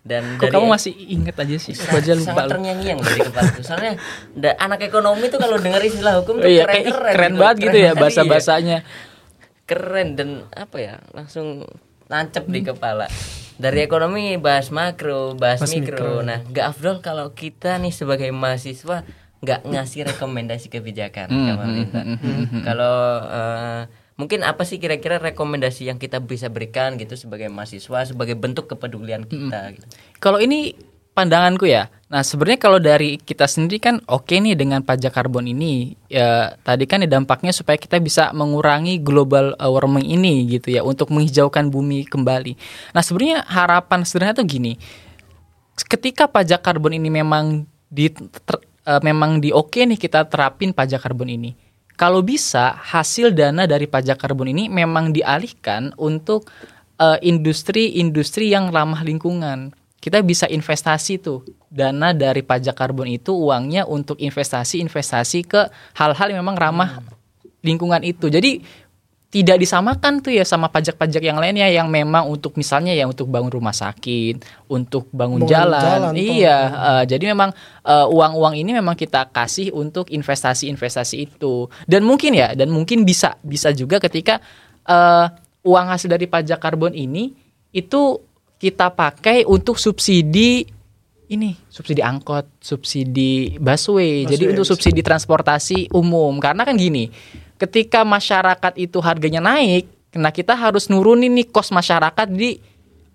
Dan 0.07 0.39
kok 0.39 0.55
kamu 0.55 0.71
masih 0.71 0.95
inget 0.95 1.35
aja 1.35 1.59
sih? 1.59 1.75
Aku 1.75 1.99
aja 1.99 2.15
lupa 2.15 2.31
sangat 2.31 2.39
loh. 2.41 2.51
terngiang-ngiang 2.55 2.99
dari 3.03 3.21
kepala 3.21 3.51
soalnya 3.59 3.93
da- 4.31 4.55
anak 4.57 4.79
ekonomi 4.81 5.27
tuh 5.27 5.43
kalau 5.43 5.59
dengar 5.59 5.83
istilah 5.83 6.23
hukum 6.23 6.39
tuh 6.39 6.47
iya 6.47 6.63
keren 6.63 6.75
kayak 6.79 6.87
keren, 6.87 7.11
keren 7.11 7.35
banget 7.35 7.57
gitu 7.59 7.79
ya 7.81 7.93
bahasa 7.93 8.21
Iya. 8.23 8.31
Bahasanya 8.31 8.79
keren 9.67 10.09
dan 10.15 10.29
apa 10.55 10.77
ya 10.79 10.95
langsung 11.11 11.67
nancep 12.07 12.47
di 12.47 12.63
kepala 12.63 13.11
dari 13.57 13.81
ekonomi 13.85 14.37
bahas 14.37 14.69
makro 14.69 15.33
bahas, 15.37 15.65
mikro. 15.73 16.21
nah 16.21 16.45
nggak 16.45 16.67
afdol 16.77 17.01
kalau 17.01 17.33
kita 17.33 17.81
nih 17.81 17.93
sebagai 17.93 18.29
mahasiswa 18.33 19.05
nggak 19.41 19.61
ngasih 19.69 20.09
rekomendasi 20.09 20.73
kebijakan 20.73 21.29
ke 21.29 21.53
pemerintah. 21.57 22.03
kalau 22.65 22.97
eh, 23.29 23.83
mungkin 24.17 24.45
apa 24.45 24.65
sih 24.65 24.81
kira-kira 24.81 25.21
rekomendasi 25.21 25.89
yang 25.89 26.01
kita 26.01 26.25
bisa 26.25 26.49
berikan 26.49 26.97
gitu 26.97 27.17
sebagai 27.21 27.53
mahasiswa 27.53 28.09
sebagai 28.09 28.37
bentuk 28.37 28.69
kepedulian 28.69 29.29
kita 29.29 29.77
gitu? 29.77 29.87
Kalau 30.21 30.41
ini 30.41 30.73
pandanganku 31.17 31.69
ya. 31.69 31.89
Nah, 32.07 32.23
sebenarnya 32.23 32.61
kalau 32.63 32.79
dari 32.79 33.19
kita 33.19 33.51
sendiri 33.51 33.83
kan 33.83 33.99
oke 34.07 34.31
nih 34.31 34.55
dengan 34.55 34.79
pajak 34.79 35.11
karbon 35.11 35.51
ini. 35.51 35.99
Ya, 36.07 36.55
tadi 36.63 36.87
kan 36.87 37.03
ya 37.03 37.11
dampaknya 37.11 37.51
supaya 37.51 37.75
kita 37.75 37.99
bisa 37.99 38.31
mengurangi 38.31 39.03
global 39.03 39.59
uh, 39.59 39.67
warming 39.67 40.07
ini 40.15 40.47
gitu 40.47 40.71
ya 40.71 40.87
untuk 40.87 41.11
menghijaukan 41.11 41.67
bumi 41.67 42.07
kembali. 42.07 42.55
Nah, 42.95 43.03
sebenarnya 43.03 43.43
harapan 43.51 44.07
sederhana 44.07 44.39
tuh 44.39 44.47
gini. 44.47 44.79
Ketika 45.77 46.31
pajak 46.31 46.63
karbon 46.63 46.95
ini 46.95 47.11
memang 47.11 47.67
di 47.91 48.07
ter- 48.15 48.63
uh, 48.87 49.03
memang 49.03 49.43
di 49.43 49.51
oke 49.51 49.83
nih 49.83 49.99
kita 49.99 50.31
terapin 50.31 50.71
pajak 50.71 51.03
karbon 51.03 51.35
ini. 51.35 51.59
Kalau 51.99 52.23
bisa 52.23 52.77
hasil 52.77 53.35
dana 53.35 53.67
dari 53.67 53.91
pajak 53.91 54.21
karbon 54.21 54.55
ini 54.55 54.71
memang 54.71 55.11
dialihkan 55.11 55.91
untuk 55.99 56.47
uh, 57.03 57.19
industri-industri 57.19 58.53
yang 58.53 58.71
ramah 58.71 59.03
lingkungan. 59.03 59.75
Kita 59.97 60.23
bisa 60.23 60.47
investasi 60.47 61.19
tuh 61.19 61.43
dana 61.67 62.15
dari 62.15 62.45
pajak 62.47 62.79
karbon 62.79 63.11
itu 63.11 63.35
uangnya 63.35 63.89
untuk 63.89 64.21
investasi-investasi 64.23 65.41
ke 65.49 65.67
hal-hal 65.99 66.31
yang 66.31 66.41
memang 66.47 66.55
ramah 66.55 67.03
lingkungan 67.67 68.05
itu. 68.07 68.31
Jadi 68.31 68.63
tidak 69.27 69.59
disamakan 69.59 70.23
tuh 70.23 70.33
ya 70.33 70.47
sama 70.47 70.71
pajak-pajak 70.71 71.21
yang 71.21 71.37
lainnya 71.37 71.67
yang 71.67 71.91
memang 71.91 72.31
untuk 72.31 72.55
misalnya 72.55 72.95
ya 72.95 73.05
untuk 73.11 73.27
bangun 73.27 73.51
rumah 73.51 73.75
sakit, 73.75 74.41
untuk 74.71 75.11
bangun 75.11 75.43
Bangun 75.45 75.51
jalan. 75.51 75.83
jalan, 75.83 76.13
toh. 76.15 76.23
iya, 76.23 76.59
eh, 76.73 77.03
jadi 77.11 77.35
memang 77.35 77.51
eh, 77.85 78.07
uang-uang 78.07 78.55
ini 78.57 78.71
memang 78.79 78.95
kita 78.95 79.29
kasih 79.35 79.75
untuk 79.75 80.09
investasi-investasi 80.15 81.17
itu. 81.27 81.67
Dan 81.85 82.07
mungkin 82.07 82.33
ya, 82.39 82.55
dan 82.55 82.71
mungkin 82.71 83.03
bisa 83.03 83.37
bisa 83.43 83.75
juga 83.75 83.99
ketika 83.99 84.39
eh, 84.87 85.27
uang 85.67 85.87
hasil 85.91 86.07
dari 86.07 86.31
pajak 86.31 86.63
karbon 86.63 86.95
ini 86.95 87.35
itu 87.75 88.23
kita 88.57 88.89
pakai 88.93 89.45
untuk 89.45 89.77
subsidi 89.77 90.65
ini 91.27 91.59
subsidi 91.67 92.07
angkot, 92.07 92.47
subsidi 92.63 93.59
busway. 93.59 94.23
Jadi 94.31 94.47
Busway 94.47 94.53
untuk 94.55 94.67
bisa. 94.67 94.73
subsidi 94.79 95.01
transportasi 95.03 95.91
umum. 95.91 96.39
Karena 96.39 96.63
kan 96.63 96.79
gini, 96.79 97.11
ketika 97.59 98.07
masyarakat 98.07 98.79
itu 98.79 99.03
harganya 99.03 99.43
naik, 99.43 99.91
nah 100.15 100.31
kita 100.31 100.55
harus 100.55 100.87
nurunin 100.87 101.35
nih 101.35 101.51
kos 101.51 101.75
masyarakat 101.75 102.31
di 102.31 102.63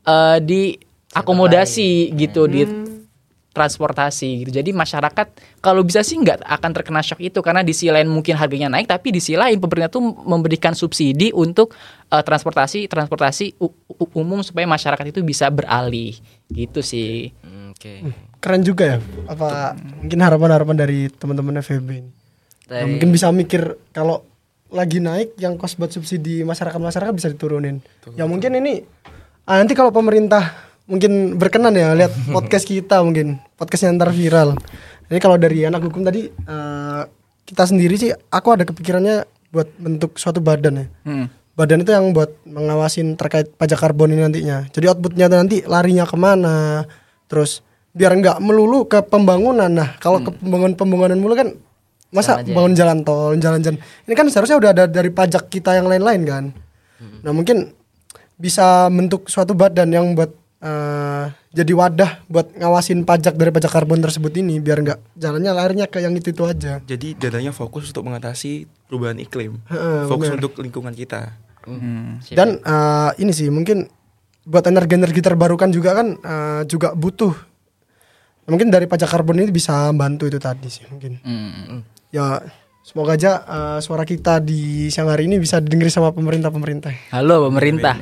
eh, 0.04 0.38
di 0.44 0.76
akomodasi 1.16 2.12
gitu 2.20 2.52
di 2.52 2.68
transportasi 3.52 4.48
gitu. 4.48 4.52
Jadi 4.56 4.72
masyarakat 4.72 5.60
kalau 5.60 5.84
bisa 5.84 6.02
sih 6.02 6.16
nggak 6.16 6.44
akan 6.48 6.72
terkena 6.72 7.04
shock 7.04 7.20
itu 7.20 7.44
karena 7.44 7.62
di 7.62 7.76
sisi 7.76 7.92
lain 7.92 8.08
mungkin 8.08 8.40
harganya 8.40 8.72
naik 8.72 8.88
tapi 8.88 9.12
di 9.12 9.20
sisi 9.20 9.36
lain 9.36 9.60
pemerintah 9.60 9.92
tuh 9.92 10.04
memberikan 10.24 10.72
subsidi 10.72 11.36
untuk 11.36 11.76
eh, 12.08 12.24
transportasi 12.24 12.88
transportasi 12.88 13.60
umum 14.16 14.40
supaya 14.40 14.64
masyarakat 14.64 15.12
itu 15.12 15.20
bisa 15.22 15.52
beralih 15.52 16.16
gitu 16.48 16.80
sih. 16.80 17.36
Oke 17.72 18.08
Keren 18.42 18.66
juga 18.66 18.98
ya. 18.98 18.98
Apa 19.30 19.78
mungkin 19.78 20.18
harapan-harapan 20.18 20.76
dari 20.76 21.00
teman-teman 21.14 21.62
FEB 21.62 21.88
ini. 21.94 22.12
Dari- 22.66 22.90
mungkin 22.90 23.14
bisa 23.14 23.30
mikir 23.30 23.78
kalau 23.94 24.26
lagi 24.74 24.98
naik 24.98 25.38
yang 25.38 25.62
kos 25.62 25.78
buat 25.78 25.94
subsidi 25.94 26.42
masyarakat-masyarakat 26.42 27.14
bisa 27.14 27.30
diturunin. 27.30 27.86
Ya 28.18 28.26
mungkin 28.26 28.58
ini 28.58 28.82
ah, 29.46 29.62
nanti 29.62 29.78
kalau 29.78 29.94
pemerintah 29.94 30.61
mungkin 30.92 31.40
berkenan 31.40 31.72
ya 31.72 31.96
lihat 31.96 32.12
podcast 32.36 32.68
kita 32.68 33.00
mungkin 33.00 33.40
podcast 33.56 33.88
yang 33.88 33.96
ntar 33.96 34.12
viral. 34.12 34.60
Ini 35.08 35.20
kalau 35.24 35.40
dari 35.40 35.64
anak 35.64 35.88
hukum 35.88 36.04
tadi 36.04 36.28
eh, 36.28 37.02
kita 37.48 37.64
sendiri 37.64 37.96
sih 37.96 38.12
aku 38.12 38.48
ada 38.52 38.68
kepikirannya 38.68 39.24
buat 39.56 39.72
bentuk 39.80 40.20
suatu 40.20 40.44
badan 40.44 40.84
ya. 40.84 40.86
Hmm. 41.08 41.26
Badan 41.56 41.84
itu 41.84 41.92
yang 41.92 42.16
buat 42.16 42.32
mengawasin 42.48 43.20
terkait 43.20 43.52
pajak 43.56 43.80
karbon 43.80 44.12
ini 44.16 44.24
nantinya. 44.24 44.68
Jadi 44.72 44.88
outputnya 44.88 45.28
nanti 45.28 45.64
larinya 45.68 46.08
ke 46.08 46.16
mana, 46.16 46.88
terus 47.28 47.60
biar 47.92 48.16
nggak 48.16 48.40
melulu 48.40 48.88
ke 48.88 49.04
pembangunan. 49.04 49.68
Nah 49.68 50.00
kalau 50.00 50.24
ke 50.24 50.32
pembangunan-pembangunan 50.32 51.20
mulu 51.20 51.36
kan 51.36 51.52
masa 52.12 52.40
Sama 52.40 52.48
aja. 52.48 52.52
bangun 52.56 52.74
jalan 52.76 52.98
tol, 53.04 53.36
jalan-jalan. 53.36 53.78
Ini 53.80 54.14
kan 54.16 54.28
seharusnya 54.32 54.58
udah 54.60 54.70
ada 54.72 54.84
dari 54.88 55.12
pajak 55.12 55.52
kita 55.52 55.76
yang 55.76 55.92
lain-lain 55.92 56.22
kan. 56.24 56.44
Nah 57.24 57.32
mungkin 57.36 57.76
bisa 58.40 58.88
bentuk 58.90 59.28
suatu 59.30 59.52
badan 59.54 59.92
yang 59.92 60.18
buat 60.18 60.41
eh, 60.62 61.26
jadi 61.52 61.72
wadah 61.74 62.12
buat 62.30 62.54
ngawasin 62.56 63.04
pajak 63.04 63.36
dari 63.36 63.50
pajak 63.50 63.74
karbon 63.74 64.00
tersebut 64.00 64.32
ini 64.40 64.62
biar 64.62 64.86
nggak 64.86 65.00
jalannya 65.18 65.52
larinya 65.52 65.86
ke 65.90 66.00
yang 66.00 66.14
itu 66.14 66.32
itu 66.32 66.46
aja. 66.46 66.80
Jadi 66.86 67.18
dananya 67.18 67.52
fokus 67.52 67.90
untuk 67.90 68.08
mengatasi 68.08 68.70
perubahan 68.88 69.18
iklim. 69.20 69.58
Heeh, 69.68 70.06
fokus 70.08 70.32
benar. 70.32 70.38
untuk 70.40 70.52
lingkungan 70.62 70.94
kita. 70.94 71.36
Siap. 71.66 72.36
Dan 72.38 72.62
eh, 72.62 73.12
ini 73.22 73.32
sih 73.34 73.50
mungkin 73.50 73.86
buat 74.42 74.66
energi-energi 74.66 75.22
terbarukan 75.22 75.70
juga 75.70 75.98
kan 75.98 76.08
eh, 76.18 76.62
juga 76.70 76.94
butuh. 76.94 77.34
Mungkin 78.50 78.74
dari 78.74 78.90
pajak 78.90 79.08
karbon 79.08 79.38
ini 79.38 79.54
bisa 79.54 79.90
bantu 79.94 80.26
itu 80.26 80.42
tadi 80.42 80.68
sih 80.68 80.86
mungkin. 80.90 81.22
Hmm. 81.22 81.86
Ya 82.10 82.42
semoga 82.82 83.14
aja 83.14 83.46
eh, 83.46 83.80
suara 83.86 84.02
kita 84.08 84.42
di 84.42 84.90
siang 84.90 85.10
hari 85.10 85.30
ini 85.30 85.38
bisa 85.38 85.62
didengar 85.62 85.90
sama 85.94 86.10
pemerintah-pemerintah. 86.14 87.14
Halo 87.14 87.50
pemerintah. 87.50 88.00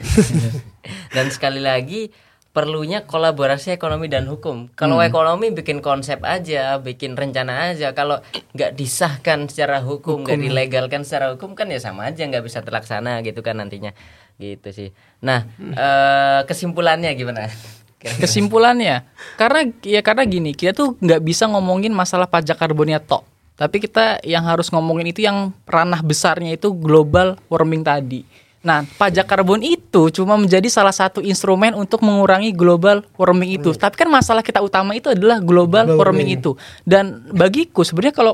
Dan 1.16 1.28
sekali 1.30 1.60
lagi 1.60 2.29
perlunya 2.50 3.06
kolaborasi 3.06 3.78
ekonomi 3.78 4.10
dan 4.10 4.26
hukum. 4.26 4.74
Kalau 4.74 4.98
ekonomi 5.00 5.54
bikin 5.54 5.86
konsep 5.86 6.20
aja, 6.26 6.82
bikin 6.82 7.14
rencana 7.14 7.72
aja. 7.72 7.94
Kalau 7.94 8.20
nggak 8.58 8.74
disahkan 8.74 9.46
secara 9.46 9.86
hukum, 9.86 10.26
nggak 10.26 10.40
dilegalkan 10.42 11.06
secara 11.06 11.38
hukum 11.38 11.54
kan 11.54 11.70
ya 11.70 11.78
sama 11.78 12.10
aja 12.10 12.26
nggak 12.26 12.42
bisa 12.42 12.66
terlaksana 12.66 13.22
gitu 13.22 13.46
kan 13.46 13.62
nantinya. 13.62 13.94
Gitu 14.42 14.70
sih. 14.74 14.90
Nah 15.22 15.46
eh, 15.60 16.42
kesimpulannya 16.50 17.14
gimana? 17.14 17.48
Kesimpulannya, 18.00 19.04
karena 19.36 19.76
ya 19.84 20.00
karena 20.00 20.24
gini, 20.24 20.56
kita 20.56 20.72
tuh 20.72 20.96
nggak 21.04 21.20
bisa 21.20 21.52
ngomongin 21.52 21.92
masalah 21.92 22.32
pajak 22.32 22.56
karbonnya 22.56 23.04
tok. 23.04 23.28
Tapi 23.60 23.84
kita 23.84 24.24
yang 24.24 24.48
harus 24.48 24.72
ngomongin 24.72 25.12
itu 25.12 25.20
yang 25.20 25.52
ranah 25.68 26.00
besarnya 26.00 26.56
itu 26.56 26.72
global 26.72 27.36
warming 27.52 27.84
tadi. 27.84 28.24
Nah, 28.60 28.84
pajak 29.00 29.24
karbon 29.24 29.64
itu 29.64 30.12
cuma 30.12 30.36
menjadi 30.36 30.68
salah 30.68 30.92
satu 30.92 31.24
instrumen 31.24 31.72
untuk 31.72 32.04
mengurangi 32.04 32.52
global 32.52 33.08
warming 33.16 33.56
itu. 33.56 33.72
Tapi 33.72 33.96
kan 33.96 34.12
masalah 34.12 34.44
kita 34.44 34.60
utama 34.60 34.92
itu 34.92 35.08
adalah 35.08 35.40
global, 35.40 35.88
Global 35.88 36.00
warming 36.12 36.28
warming. 36.28 36.44
itu. 36.44 36.52
Dan 36.84 37.24
bagiku 37.32 37.88
sebenarnya 37.88 38.12
kalau 38.12 38.34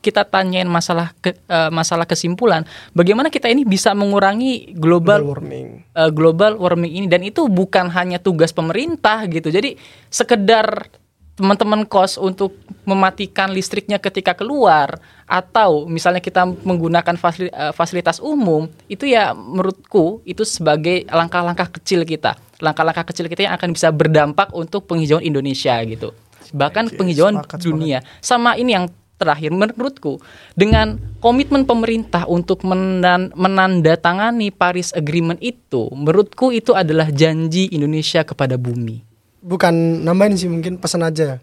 kita 0.00 0.24
tanyain 0.24 0.64
masalah 0.64 1.12
ke- 1.20 1.36
eh, 1.36 1.68
masalah 1.68 2.08
kesimpulan, 2.08 2.64
bagaimana 2.92 3.28
kita 3.28 3.52
ini 3.52 3.68
bisa 3.68 3.92
mengurangi 3.92 4.72
global 4.72 5.20
Global 5.20 5.36
warming. 5.44 5.68
uh, 5.92 6.08
global 6.08 6.52
warming 6.56 6.92
ini 6.94 7.06
dan 7.06 7.20
itu 7.20 7.44
bukan 7.44 7.92
hanya 7.92 8.16
tugas 8.16 8.56
pemerintah 8.56 9.20
gitu. 9.28 9.52
Jadi 9.52 9.76
sekedar 10.08 10.88
teman-teman 11.38 11.86
kos 11.86 12.18
untuk 12.18 12.58
mematikan 12.82 13.54
listriknya 13.54 14.02
ketika 14.02 14.34
keluar 14.34 14.98
atau 15.30 15.86
misalnya 15.86 16.18
kita 16.18 16.42
menggunakan 16.44 17.14
uh, 17.14 17.70
fasilitas 17.70 18.18
umum 18.18 18.66
itu 18.90 19.06
ya 19.06 19.30
menurutku 19.32 20.20
itu 20.26 20.42
sebagai 20.42 21.06
langkah-langkah 21.06 21.70
kecil 21.78 22.02
kita 22.02 22.34
langkah-langkah 22.58 23.06
kecil 23.06 23.30
kita 23.30 23.46
yang 23.46 23.54
akan 23.54 23.70
bisa 23.70 23.94
berdampak 23.94 24.50
untuk 24.50 24.90
penghijauan 24.90 25.22
Indonesia 25.22 25.78
gitu 25.86 26.10
bahkan 26.52 26.88
penghijauan 26.88 27.44
dunia. 27.60 28.04
Sama 28.20 28.56
ini 28.56 28.76
yang 28.76 28.86
terakhir 29.18 29.50
menurutku 29.50 30.22
dengan 30.54 30.94
komitmen 31.18 31.66
pemerintah 31.66 32.24
untuk 32.30 32.62
menan- 32.62 33.34
menandatangani 33.34 34.54
Paris 34.54 34.94
Agreement 34.94 35.42
itu, 35.42 35.90
menurutku 35.90 36.54
itu 36.54 36.72
adalah 36.72 37.10
janji 37.10 37.66
Indonesia 37.74 38.22
kepada 38.22 38.54
bumi. 38.54 39.07
Bukan 39.48 40.04
nambahin 40.04 40.36
sih 40.36 40.52
mungkin 40.52 40.76
pesan 40.76 41.00
aja 41.08 41.40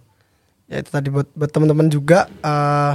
ya 0.69 0.75
itu 0.77 0.89
tadi 0.93 1.09
buat 1.09 1.25
buat 1.33 1.49
teman-teman 1.49 1.89
juga 1.89 2.29
eh 2.45 2.93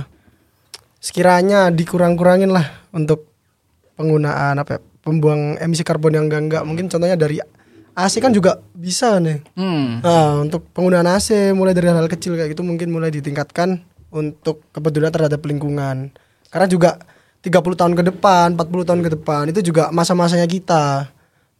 sekiranya 1.02 1.72
dikurang-kurangin 1.74 2.52
lah 2.52 2.86
untuk 2.92 3.24
penggunaan 3.96 4.54
apa 4.60 4.78
ya, 4.78 4.80
pembuang 5.02 5.56
emisi 5.58 5.82
karbon 5.82 6.14
yang 6.14 6.28
enggak 6.28 6.42
enggak 6.46 6.62
mungkin 6.62 6.86
contohnya 6.92 7.16
dari 7.18 7.40
AC 7.90 8.22
kan 8.22 8.30
juga 8.30 8.62
bisa 8.72 9.18
nih 9.18 9.42
Hmm. 9.58 9.98
Nah, 10.00 10.40
untuk 10.40 10.70
penggunaan 10.70 11.08
AC 11.10 11.52
mulai 11.52 11.74
dari 11.74 11.90
hal-hal 11.90 12.06
kecil 12.06 12.38
kayak 12.38 12.54
gitu 12.54 12.62
mungkin 12.62 12.92
mulai 12.94 13.10
ditingkatkan 13.10 13.82
untuk 14.14 14.66
kepedulian 14.74 15.10
terhadap 15.10 15.42
lingkungan. 15.42 16.10
Karena 16.50 16.66
juga 16.66 16.98
30 17.40 17.78
tahun 17.78 17.94
ke 17.96 18.02
depan, 18.14 18.58
40 18.58 18.88
tahun 18.88 19.00
ke 19.06 19.10
depan 19.18 19.42
itu 19.50 19.60
juga 19.72 19.88
masa-masanya 19.94 20.46
kita. 20.46 21.08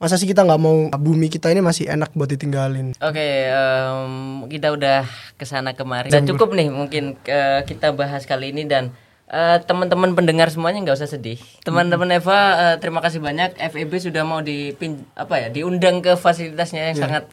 Masa 0.01 0.17
sih 0.17 0.25
kita 0.25 0.49
nggak 0.49 0.61
mau 0.65 0.89
bumi 0.97 1.29
kita 1.29 1.53
ini 1.53 1.61
masih 1.61 1.85
enak 1.93 2.17
buat 2.17 2.33
ditinggalin. 2.33 2.97
Oke, 3.05 3.53
em, 3.53 4.49
kita 4.49 4.73
udah 4.73 5.05
ke 5.37 5.45
sana 5.45 5.77
kemari. 5.77 6.09
Udah 6.09 6.25
cukup 6.25 6.57
nih 6.57 6.73
mungkin 6.73 7.21
eh, 7.29 7.61
kita 7.69 7.93
bahas 7.93 8.25
kali 8.25 8.49
ini 8.49 8.65
dan 8.65 8.97
eh, 9.29 9.61
teman-teman 9.61 10.17
pendengar 10.17 10.49
semuanya 10.49 10.81
nggak 10.81 11.05
usah 11.05 11.21
sedih. 11.21 11.37
Teman-teman 11.69 12.17
Eva, 12.17 12.41
eh, 12.57 12.77
terima 12.81 13.05
kasih 13.05 13.21
banyak. 13.21 13.61
FEB 13.61 13.93
sudah 14.01 14.25
mau 14.25 14.41
dipin 14.41 15.05
apa 15.13 15.37
ya, 15.37 15.53
diundang 15.53 16.01
ke 16.01 16.17
fasilitasnya 16.17 16.97
yang 16.97 16.97
sangat 16.97 17.29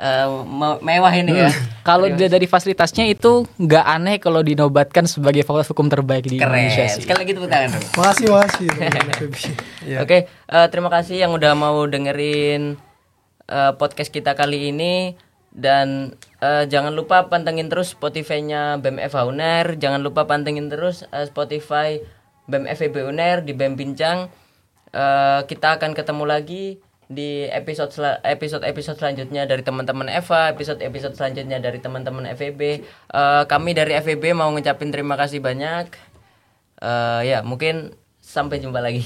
eh, 0.00 0.26
me- 0.42 0.80
mewah 0.80 1.12
ini 1.12 1.32
ya. 1.38 1.50
Kalau 1.88 2.08
dia 2.08 2.26
dari 2.26 2.44
fasilitasnya 2.44 3.04
itu 3.04 3.44
nggak 3.56 3.84
aneh 3.84 4.16
kalau 4.16 4.40
dinobatkan 4.40 5.04
sebagai 5.04 5.42
fakultas 5.42 5.66
hukum 5.66 5.86
terbaik 5.86 6.24
di 6.24 6.36
Indonesia 6.36 6.84
Keren. 6.84 6.92
sih. 6.92 7.02
Sekali 7.02 7.18
lagi 7.20 7.32
tepuk 7.34 7.48
tangan. 7.48 7.70
Makasih, 7.98 8.26
makasih. 8.28 8.68
Iya. 9.88 9.98
Oke, 10.00 10.18
eh, 10.26 10.66
terima 10.68 10.88
kasih 10.88 11.16
yang 11.18 11.32
udah 11.32 11.52
mau 11.52 11.84
dengerin 11.84 12.76
eh, 13.46 13.72
podcast 13.74 14.08
kita 14.08 14.32
kali 14.32 14.70
ini 14.70 15.16
dan 15.50 16.12
eh, 16.38 16.64
jangan 16.64 16.92
lupa 16.92 17.26
pantengin 17.26 17.66
terus 17.66 17.90
Spotify-nya 17.90 18.78
BEM 18.78 19.00
FH 19.02 19.18
Uner, 19.26 19.64
jangan 19.74 19.98
lupa 19.98 20.24
pantengin 20.24 20.68
terus 20.68 21.02
eh, 21.08 21.24
Spotify 21.24 21.98
BEM 22.44 22.68
FEB 22.68 23.02
Uner 23.04 23.40
di 23.40 23.50
BEM 23.50 23.74
Bincang. 23.74 24.28
Eh, 24.90 25.40
kita 25.44 25.74
akan 25.74 25.90
ketemu 25.92 26.24
lagi 26.24 26.64
di 27.10 27.42
episode 27.50 27.90
sel- 27.90 28.22
episode 28.22 28.62
episode 28.62 28.94
selanjutnya 28.94 29.42
dari 29.42 29.66
teman-teman 29.66 30.06
Eva, 30.06 30.54
episode 30.54 30.78
episode 30.78 31.18
selanjutnya 31.18 31.58
dari 31.58 31.82
teman-teman 31.82 32.30
FEB. 32.38 32.86
Eh, 32.86 33.42
kami 33.50 33.74
dari 33.74 33.98
FEB 33.98 34.30
mau 34.30 34.54
ngucapin 34.54 34.94
terima 34.94 35.18
kasih 35.18 35.42
banyak. 35.42 35.90
Eh, 36.78 37.20
ya, 37.26 37.42
mungkin 37.42 37.98
sampai 38.22 38.62
jumpa 38.62 38.78
lagi. 38.78 39.02